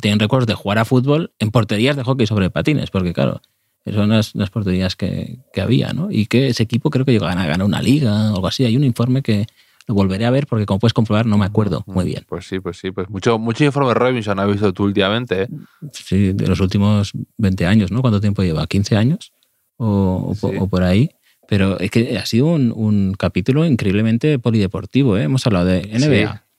tienen 0.01 0.21
recuerdos 0.21 0.47
de 0.47 0.55
jugar 0.55 0.79
a 0.79 0.85
fútbol 0.85 1.33
en 1.39 1.51
porterías 1.51 1.97
de 1.97 2.05
hockey 2.05 2.27
sobre 2.27 2.51
patines, 2.51 2.91
porque 2.91 3.13
claro, 3.13 3.41
son 3.87 4.11
las, 4.11 4.35
las 4.35 4.51
porterías 4.51 4.97
que, 4.97 5.39
que 5.53 5.61
había, 5.61 5.93
¿no? 5.93 6.11
Y 6.11 6.27
que 6.27 6.49
ese 6.49 6.63
equipo 6.63 6.91
creo 6.91 7.05
que 7.05 7.13
llegó 7.13 7.27
a 7.27 7.35
ganar 7.35 7.63
una 7.63 7.83
liga 7.83 8.31
o 8.33 8.37
algo 8.37 8.47
así. 8.47 8.65
Hay 8.65 8.77
un 8.77 8.85
informe 8.85 9.23
que 9.23 9.47
lo 9.87 9.95
volveré 9.95 10.27
a 10.27 10.31
ver 10.31 10.47
porque 10.47 10.67
como 10.67 10.79
puedes 10.79 10.93
comprobar 10.93 11.27
no 11.27 11.39
me 11.39 11.47
acuerdo 11.47 11.83
muy 11.87 12.05
bien. 12.05 12.25
Pues 12.29 12.47
sí, 12.47 12.61
pues 12.61 12.79
sí, 12.79 12.91
pues 12.91 13.09
mucho, 13.09 13.39
mucho 13.39 13.65
informe 13.65 13.95
Robinson 13.95 14.39
has 14.39 14.49
visto 14.49 14.73
tú 14.73 14.85
últimamente. 14.85 15.43
¿eh? 15.43 15.49
Sí, 15.93 16.33
de 16.33 16.47
los 16.47 16.61
últimos 16.61 17.13
20 17.39 17.67
años, 17.67 17.91
¿no? 17.91 18.01
¿Cuánto 18.01 18.21
tiempo 18.21 18.43
lleva? 18.43 18.67
¿15 18.67 18.97
años? 18.97 19.33
O, 19.77 20.35
por 20.71 20.83
ahí. 20.83 21.11
Pero 21.49 21.81
es 21.81 21.91
que 21.91 22.17
ha 22.19 22.27
sido 22.27 22.47
un, 22.47 22.73
un 22.75 23.15
capítulo 23.19 23.67
increíblemente 23.67 24.39
polideportivo, 24.39 25.17
¿eh? 25.17 25.25
Hemos 25.25 25.47
hablado 25.47 25.67
de 25.67 25.83
NBA, 25.83 26.33
Sí. 26.35 26.50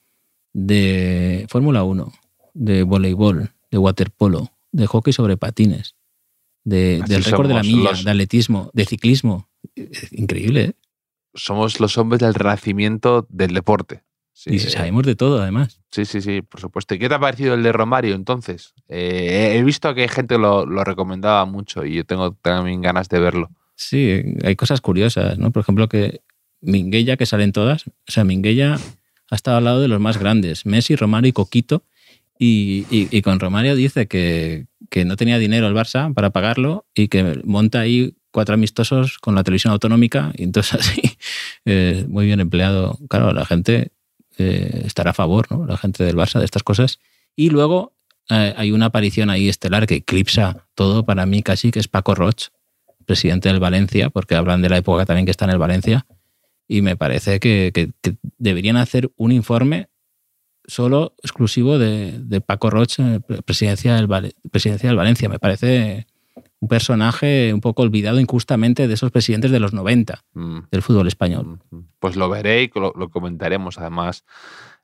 De 0.54 1.46
Fórmula 1.50 1.84
1, 1.84 2.12
de 2.54 2.84
voleibol, 2.84 3.52
de 3.70 3.78
waterpolo, 3.78 4.52
de 4.72 4.88
hockey 4.88 5.14
sobre 5.14 5.38
patines, 5.38 5.96
de, 6.64 7.02
del 7.08 7.24
récord 7.24 7.48
de 7.48 7.54
la 7.56 7.64
milla, 7.64 7.92
los- 7.92 8.04
de 8.04 8.12
atletismo, 8.12 8.70
de 8.74 8.86
ciclismo. 8.86 9.50
Increíble, 10.12 10.62
¿eh? 10.64 10.74
Somos 11.34 11.80
los 11.80 11.98
hombres 11.98 12.20
del 12.20 12.34
renacimiento 12.34 13.26
del 13.30 13.54
deporte. 13.54 14.04
y 14.46 14.60
sabemos 14.60 15.06
de 15.06 15.16
todo, 15.16 15.42
además. 15.42 15.80
Sí, 15.92 16.04
sí, 16.06 16.22
sí, 16.22 16.42
por 16.42 16.60
supuesto. 16.60 16.94
¿Y 16.96 17.00
qué 17.00 17.08
te 17.08 17.16
ha 17.16 17.20
parecido 17.20 17.54
el 17.54 17.64
de 17.64 17.72
Romario 17.72 18.16
entonces? 18.16 18.74
Eh, 18.90 19.54
he 19.56 19.64
visto 19.64 19.94
que 19.94 20.02
hay 20.04 20.08
gente 20.10 20.38
lo, 20.38 20.66
lo 20.66 20.84
recomendaba 20.84 21.46
mucho 21.46 21.86
y 21.86 21.96
yo 21.96 22.06
tengo 22.06 22.34
también 22.42 22.82
ganas 22.82 23.08
de 23.08 23.20
verlo. 23.20 23.50
Sí, 23.76 24.22
hay 24.44 24.56
cosas 24.58 24.82
curiosas, 24.82 25.38
¿no? 25.38 25.52
Por 25.52 25.62
ejemplo, 25.62 25.88
que 25.88 26.22
Minguella, 26.60 27.16
que 27.18 27.26
salen 27.26 27.52
todas, 27.54 27.88
o 27.88 27.92
sea, 28.12 28.24
Minguella 28.26 28.78
ha 29.32 29.36
estado 29.36 29.58
al 29.58 29.64
lado 29.64 29.82
de 29.82 29.88
los 29.88 30.00
más 30.00 30.18
grandes, 30.18 30.66
Messi, 30.68 30.96
Romario 30.96 31.30
y 31.30 31.34
Coquito, 31.34 31.84
y, 32.38 32.86
y, 32.90 33.22
con 33.22 33.40
Romario 33.40 33.76
dice 33.76 34.08
que, 34.08 34.66
que, 34.90 35.06
no 35.06 35.16
tenía 35.16 35.38
dinero 35.38 35.68
el 35.68 35.76
Barça 35.76 36.12
para 36.12 36.32
pagarlo 36.32 36.88
y 36.96 37.08
que 37.08 37.40
monta 37.44 37.82
ahí 37.82 38.16
cuatro 38.32 38.56
amistosos 38.56 39.20
con 39.20 39.36
la 39.36 39.44
televisión 39.44 39.72
autonómica 39.74 40.32
y 40.36 40.44
entonces 40.44 40.74
así, 40.80 41.02
eh, 41.66 42.04
muy 42.08 42.26
bien 42.26 42.40
empleado. 42.40 42.98
Claro, 43.10 43.32
la 43.32 43.46
gente 43.46 43.92
eh, 44.40 44.82
estará 44.86 45.12
a 45.12 45.14
favor, 45.14 45.52
¿no? 45.52 45.68
La 45.68 45.78
gente 45.78 46.04
del 46.04 46.16
Barça 46.16 46.40
de 46.40 46.46
estas 46.46 46.64
cosas. 46.64 47.00
Y 47.36 47.52
luego 47.52 47.94
eh, 48.30 48.56
hay 48.58 48.72
una 48.72 48.88
aparición 48.88 49.30
ahí 49.30 49.48
estelar 49.48 49.86
que 49.86 49.96
eclipsa 49.98 50.66
todo 50.74 51.06
para 51.06 51.28
mí 51.28 51.44
casi, 51.44 51.70
que 51.70 51.80
es 51.80 51.88
Paco 51.88 52.16
Roch, 52.16 52.48
presidente 53.06 53.50
del 53.50 53.60
Valencia, 53.60 54.10
porque 54.10 54.36
hablan 54.36 54.64
de 54.64 54.70
la 54.70 54.78
época 54.78 55.06
también 55.06 55.26
que 55.26 55.32
está 55.32 55.46
en 55.46 55.52
el 55.52 55.58
Valencia. 55.60 56.08
Y 56.72 56.82
me 56.82 56.96
parece 56.96 57.42
que, 57.42 57.72
que, 57.74 57.92
que 58.02 58.16
deberían 58.38 58.78
hacer 58.78 59.12
un 59.18 59.34
informe 59.34 59.90
solo 60.64 61.16
exclusivo 61.22 61.78
de, 61.78 62.40
Paco 62.40 62.70
Roche, 62.70 63.20
presidencia 63.44 63.96
del, 63.96 64.08
presidencia 64.50 64.88
del 64.88 64.96
Valencia. 64.96 65.28
Me 65.28 65.38
parece 65.38 66.08
un 66.62 66.70
personaje 66.70 67.54
un 67.54 67.60
poco 67.60 67.82
olvidado 67.82 68.22
injustamente 68.22 68.88
de 68.88 68.94
esos 68.94 69.12
presidentes 69.12 69.52
de 69.52 69.60
los 69.60 69.74
90 69.74 70.24
mm. 70.34 70.60
del 70.72 70.82
fútbol 70.82 71.08
español. 71.08 71.60
Mm, 71.70 71.76
mm. 71.76 71.88
Pues 72.00 72.16
lo 72.16 72.30
veré 72.30 72.64
y 72.64 72.72
lo, 72.74 73.10
comentaremos. 73.10 73.78
Además, 73.78 74.24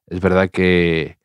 es 0.07 0.19
verdad 0.19 0.49
que, 0.51 1.19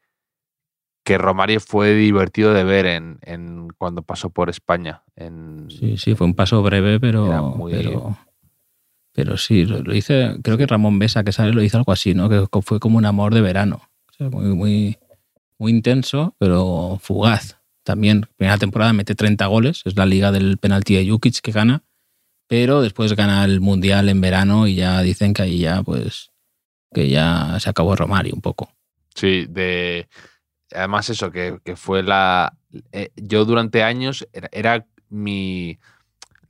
que 1.02 1.18
Romario 1.18 1.58
fue 1.58 1.92
divertido 1.94 2.54
de 2.54 2.62
ver 2.62 2.86
en, 2.86 3.68
cuando 3.78 4.02
pasó 4.02 4.30
por 4.30 4.48
España. 4.48 5.02
En, 5.16 5.66
sí, 5.70 5.96
sí, 5.96 6.14
fue 6.14 6.28
un 6.28 6.34
paso 6.34 6.62
breve, 6.62 7.00
pero, 7.00 7.58
pero, 7.68 8.16
sí, 9.36 9.64
lo, 9.66 9.94
hice, 9.94 10.36
creo 10.42 10.56
que 10.56 10.66
Ramón 10.66 10.98
Besa, 10.98 11.24
que 11.24 11.32
sale, 11.32 11.52
lo 11.52 11.62
hizo 11.62 11.78
algo 11.78 11.92
así, 11.92 12.14
¿no? 12.14 12.28
Que 12.28 12.46
fue 12.62 12.80
como 12.80 12.98
un 12.98 13.06
amor 13.06 13.34
de 13.34 13.40
verano 13.40 13.82
muy, 14.30 14.54
muy, 14.54 14.98
muy 15.58 15.72
intenso, 15.72 16.34
pero 16.38 16.98
fugaz. 17.00 17.58
También, 17.82 18.26
primera 18.36 18.58
temporada 18.58 18.92
mete 18.92 19.14
30 19.14 19.46
goles, 19.46 19.82
es 19.84 19.96
la 19.96 20.06
liga 20.06 20.30
del 20.30 20.58
penalti 20.58 20.94
de 20.94 21.08
Jukic 21.08 21.40
que 21.40 21.52
gana, 21.52 21.82
pero 22.46 22.80
después 22.80 23.14
gana 23.14 23.44
el 23.44 23.60
Mundial 23.60 24.08
en 24.08 24.20
verano 24.20 24.66
y 24.66 24.76
ya 24.76 25.02
dicen 25.02 25.34
que 25.34 25.42
ahí 25.42 25.58
ya, 25.58 25.82
pues, 25.82 26.30
que 26.94 27.08
ya 27.08 27.58
se 27.58 27.70
acabó 27.70 27.96
Romario 27.96 28.34
un 28.34 28.40
poco. 28.40 28.72
Sí, 29.14 29.46
de... 29.48 30.08
Además 30.74 31.10
eso, 31.10 31.30
que, 31.30 31.60
fue 31.76 32.02
la... 32.02 32.56
Eh, 32.92 33.10
yo 33.16 33.44
durante 33.44 33.82
años 33.82 34.26
era, 34.52 34.86
mi... 35.08 35.78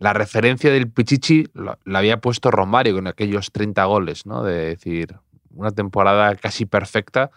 La 0.02 0.12
referencia 0.12 0.72
del 0.72 0.90
Pichichi 0.90 1.46
la 1.54 1.98
había 2.00 2.20
puesto 2.20 2.50
Romario 2.50 2.96
con 2.96 3.06
aquellos 3.06 3.52
30 3.52 3.84
goles, 3.84 4.26
¿no? 4.26 4.42
De 4.42 4.70
decir, 4.70 5.14
una 5.54 5.70
temporada 5.70 6.34
casi 6.34 6.66
perfecta 6.66 7.30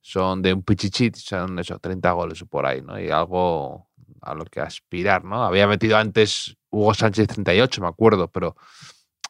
son 0.00 0.40
de 0.40 0.52
un 0.52 0.62
pichichit, 0.62 1.16
son 1.16 1.58
esos 1.58 1.80
30 1.80 2.12
goles 2.12 2.44
por 2.48 2.66
ahí, 2.66 2.82
¿no? 2.82 3.00
Y 3.00 3.10
algo 3.10 3.88
a 4.22 4.32
lo 4.32 4.44
que 4.44 4.60
aspirar, 4.60 5.24
¿no? 5.24 5.42
Había 5.42 5.66
metido 5.66 5.96
antes 5.96 6.56
Hugo 6.70 6.94
Sánchez 6.94 7.26
38, 7.26 7.80
me 7.80 7.88
acuerdo, 7.88 8.28
pero 8.28 8.54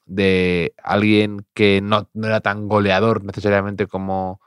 de 0.04 0.74
alguien 0.82 1.46
que 1.54 1.80
no, 1.80 2.10
era 2.12 2.42
tan 2.42 2.68
goleador 2.68 3.24
necesariamente 3.24 3.86
como, 3.86 4.42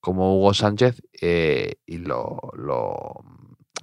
como 0.00 0.36
Hugo 0.36 0.52
Sánchez 0.52 1.00
eh, 1.20 1.76
y 1.86 1.98
lo, 1.98 2.40
lo, 2.56 3.22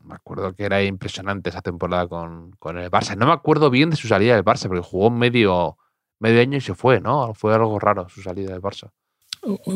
me 0.05 0.15
acuerdo 0.15 0.53
que 0.53 0.63
era 0.63 0.83
impresionante 0.83 1.49
esa 1.49 1.61
temporada 1.61 2.07
con, 2.07 2.51
con, 2.59 2.77
el 2.77 2.89
Barça. 2.91 3.17
No 3.17 3.25
me 3.25 3.33
acuerdo 3.33 3.69
bien 3.69 3.89
de 3.89 3.95
su 3.95 4.07
salida 4.07 4.35
del 4.35 4.45
Barça, 4.45 4.67
porque 4.67 4.81
jugó 4.81 5.09
medio, 5.09 5.77
medio 6.19 6.41
año 6.41 6.57
y 6.57 6.61
se 6.61 6.75
fue, 6.75 7.01
¿no? 7.01 7.33
Fue 7.33 7.53
algo 7.53 7.79
raro 7.79 8.07
su 8.09 8.21
salida 8.21 8.51
del 8.51 8.61
Barça 8.61 8.91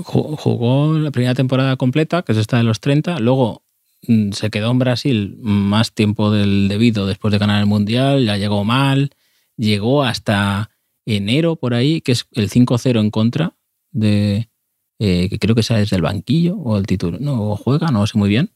jugó 0.03 0.97
la 0.97 1.11
primera 1.11 1.35
temporada 1.35 1.75
completa, 1.77 2.23
que 2.23 2.31
es 2.31 2.37
esta 2.37 2.57
de 2.57 2.63
los 2.63 2.79
30, 2.79 3.19
luego 3.19 3.63
mm, 4.07 4.31
se 4.31 4.49
quedó 4.49 4.71
en 4.71 4.79
Brasil 4.79 5.37
más 5.41 5.93
tiempo 5.93 6.31
del 6.31 6.67
debido 6.67 7.05
después 7.05 7.31
de 7.31 7.37
ganar 7.37 7.59
el 7.59 7.67
Mundial, 7.67 8.25
ya 8.25 8.37
llegó 8.37 8.63
mal, 8.63 9.11
llegó 9.57 10.03
hasta 10.03 10.71
enero 11.05 11.55
por 11.55 11.73
ahí, 11.73 12.01
que 12.01 12.13
es 12.13 12.27
el 12.31 12.49
5-0 12.49 12.99
en 12.99 13.11
contra 13.11 13.55
de, 13.91 14.49
eh, 14.99 15.29
que 15.29 15.39
creo 15.39 15.55
que 15.55 15.61
esa 15.61 15.79
es 15.79 15.89
del 15.89 16.01
banquillo 16.01 16.55
o 16.57 16.77
el 16.77 16.87
título, 16.87 17.17
no, 17.19 17.55
juega, 17.55 17.87
no 17.87 18.05
sé 18.07 18.17
muy 18.17 18.29
bien, 18.29 18.51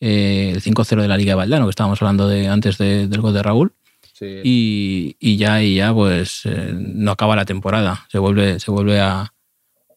eh, 0.00 0.52
el 0.54 0.62
5-0 0.62 1.02
de 1.02 1.08
la 1.08 1.16
Liga 1.16 1.32
de 1.32 1.36
Valdano, 1.36 1.66
que 1.66 1.70
estábamos 1.70 2.00
hablando 2.02 2.28
de 2.28 2.48
antes 2.48 2.78
del 2.78 3.20
gol 3.20 3.34
de 3.34 3.42
Raúl. 3.42 3.72
Y, 4.20 5.16
y, 5.20 5.36
ya, 5.36 5.62
y 5.62 5.76
ya, 5.76 5.94
pues 5.94 6.40
eh, 6.44 6.72
no 6.74 7.12
acaba 7.12 7.36
la 7.36 7.44
temporada, 7.44 8.04
se 8.10 8.18
vuelve, 8.18 8.58
se 8.58 8.72
vuelve 8.72 8.98
a, 8.98 9.32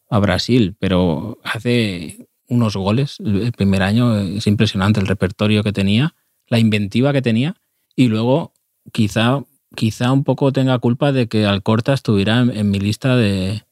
a 0.08 0.18
Brasil, 0.20 0.76
pero 0.78 1.38
hace 1.42 2.28
unos 2.48 2.76
goles 2.76 3.16
el 3.18 3.52
primer 3.52 3.82
año, 3.82 4.18
es 4.18 4.46
impresionante 4.46 5.00
el 5.00 5.06
repertorio 5.06 5.62
que 5.62 5.72
tenía, 5.72 6.14
la 6.48 6.58
inventiva 6.58 7.12
que 7.12 7.22
tenía 7.22 7.56
y 7.96 8.08
luego 8.08 8.52
quizá, 8.92 9.42
quizá 9.74 10.12
un 10.12 10.24
poco 10.24 10.52
tenga 10.52 10.78
culpa 10.78 11.12
de 11.12 11.28
que 11.28 11.46
Alcorta 11.46 11.94
estuviera 11.94 12.40
en, 12.40 12.70
mi 12.70 12.78
lista 12.78 13.16
de, 13.16 13.62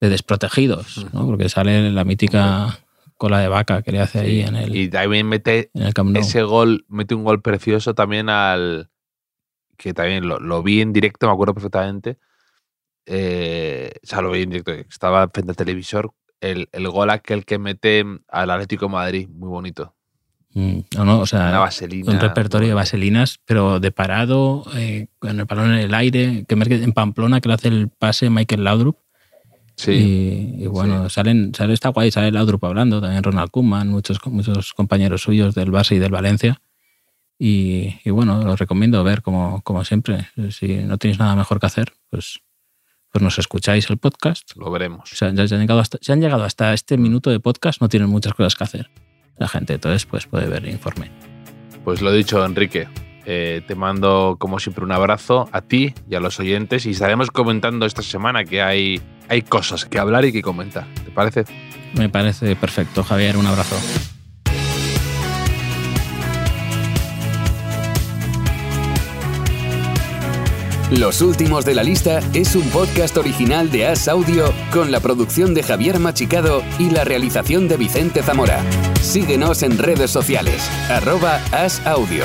desprotegidos, 0.00 1.06
¿no? 1.12 1.26
porque 1.26 1.48
sale 1.48 1.90
la 1.90 2.04
mítica 2.04 2.79
cola 3.20 3.38
de 3.38 3.48
vaca 3.48 3.82
que 3.82 3.92
le 3.92 4.00
hace 4.00 4.20
ahí 4.20 4.40
en 4.40 4.56
el. 4.56 4.74
Y 4.74 4.88
también 4.88 5.28
mete 5.28 5.70
ese 6.14 6.42
gol, 6.42 6.86
mete 6.88 7.14
un 7.14 7.22
gol 7.22 7.42
precioso 7.42 7.94
también 7.94 8.30
al. 8.30 8.88
que 9.76 9.92
también 9.92 10.26
lo, 10.26 10.40
lo, 10.40 10.62
vi 10.62 10.80
en 10.80 10.94
directo, 10.94 11.26
me 11.26 11.34
acuerdo 11.34 11.52
perfectamente, 11.52 12.18
eh, 13.04 13.92
o 14.02 14.06
sea, 14.06 14.22
lo 14.22 14.30
vi 14.30 14.42
en 14.42 14.50
directo, 14.50 14.72
estaba 14.72 15.28
frente 15.28 15.52
al 15.52 15.56
televisor, 15.56 16.14
el, 16.40 16.70
el 16.72 16.88
gol 16.88 17.10
aquel 17.10 17.44
que 17.44 17.58
mete 17.58 18.06
al 18.26 18.50
Atlético 18.50 18.86
de 18.86 18.92
Madrid, 18.92 19.28
muy 19.28 19.50
bonito. 19.50 19.94
Mm, 20.54 20.78
no, 20.96 21.04
no, 21.04 21.20
o 21.20 21.26
sea, 21.26 21.68
un 22.06 22.20
repertorio 22.20 22.68
de 22.68 22.74
vaselinas, 22.74 23.38
pero 23.44 23.80
de 23.80 23.92
parado, 23.92 24.64
eh, 24.76 25.08
con 25.18 25.38
el 25.38 25.44
balón 25.44 25.74
en 25.74 25.80
el 25.80 25.94
aire, 25.94 26.46
que 26.48 26.54
en 26.54 26.92
Pamplona 26.92 27.42
que 27.42 27.48
le 27.48 27.54
hace 27.54 27.68
el 27.68 27.90
pase 27.90 28.30
Michael 28.30 28.64
Laudrup. 28.64 28.96
Sí. 29.80 30.54
Y, 30.58 30.66
bueno, 30.66 31.08
salen, 31.08 31.54
sale 31.54 31.72
está 31.72 31.88
guay, 31.88 32.10
sale 32.10 32.30
Laudrup 32.32 32.64
hablando, 32.64 33.00
también 33.00 33.22
Ronald 33.22 33.50
Koeman, 33.50 33.88
muchos, 33.88 34.18
muchos 34.26 34.74
compañeros 34.74 35.22
suyos 35.22 35.54
del 35.54 35.70
Barça 35.72 35.96
y 35.96 35.98
del 35.98 36.12
Valencia. 36.12 36.60
Y, 37.38 37.94
y 38.04 38.10
bueno, 38.10 38.44
los 38.44 38.58
recomiendo 38.58 39.02
ver 39.02 39.22
como, 39.22 39.62
como 39.62 39.84
siempre. 39.84 40.28
Si 40.50 40.68
no 40.76 40.98
tenéis 40.98 41.18
nada 41.18 41.34
mejor 41.34 41.58
que 41.58 41.66
hacer, 41.66 41.94
pues 42.10 42.40
pues 43.10 43.22
nos 43.22 43.38
escucháis 43.38 43.90
el 43.90 43.98
podcast. 43.98 44.52
Lo 44.56 44.70
veremos. 44.70 45.12
O 45.12 45.16
sea, 45.16 45.32
ya, 45.32 45.42
han 45.42 45.60
llegado 45.60 45.80
hasta, 45.80 45.98
si 46.00 46.12
han 46.12 46.20
llegado 46.20 46.44
hasta 46.44 46.72
este 46.72 46.96
minuto 46.96 47.30
de 47.30 47.40
podcast, 47.40 47.80
no 47.80 47.88
tienen 47.88 48.08
muchas 48.08 48.34
cosas 48.34 48.54
que 48.54 48.64
hacer. 48.64 48.90
La 49.36 49.48
gente, 49.48 49.74
entonces, 49.74 50.06
pues 50.06 50.26
puede 50.26 50.46
ver 50.46 50.64
el 50.64 50.70
informe. 50.70 51.10
Pues 51.84 52.02
lo 52.02 52.12
dicho, 52.12 52.44
Enrique. 52.44 52.88
Eh, 53.26 53.62
te 53.66 53.74
mando, 53.74 54.36
como 54.38 54.58
siempre, 54.58 54.84
un 54.84 54.92
abrazo 54.92 55.48
a 55.52 55.60
ti 55.60 55.94
y 56.08 56.14
a 56.14 56.20
los 56.20 56.38
oyentes 56.40 56.86
y 56.86 56.90
estaremos 56.90 57.30
comentando 57.30 57.86
esta 57.86 58.02
semana 58.02 58.44
que 58.44 58.62
hay, 58.62 59.00
hay 59.30 59.42
cosas 59.42 59.84
que 59.84 59.98
hablar 59.98 60.24
y 60.24 60.32
que 60.32 60.42
comentar. 60.42 60.86
¿Te 61.04 61.10
parece? 61.12 61.44
Me 61.94 62.08
parece 62.08 62.56
perfecto, 62.56 63.04
Javier. 63.04 63.36
Un 63.36 63.46
abrazo. 63.46 63.76
Los 70.90 71.22
últimos 71.22 71.64
de 71.64 71.76
la 71.76 71.84
lista 71.84 72.18
es 72.34 72.56
un 72.56 72.68
podcast 72.70 73.16
original 73.16 73.70
de 73.70 73.86
As 73.86 74.08
Audio 74.08 74.52
con 74.72 74.90
la 74.90 74.98
producción 74.98 75.54
de 75.54 75.62
Javier 75.62 76.00
Machicado 76.00 76.64
y 76.80 76.90
la 76.90 77.04
realización 77.04 77.68
de 77.68 77.76
Vicente 77.76 78.24
Zamora. 78.24 78.64
Síguenos 79.00 79.62
en 79.62 79.78
redes 79.78 80.10
sociales, 80.10 80.68
arroba 80.90 81.36
As 81.52 81.86
Audio. 81.86 82.24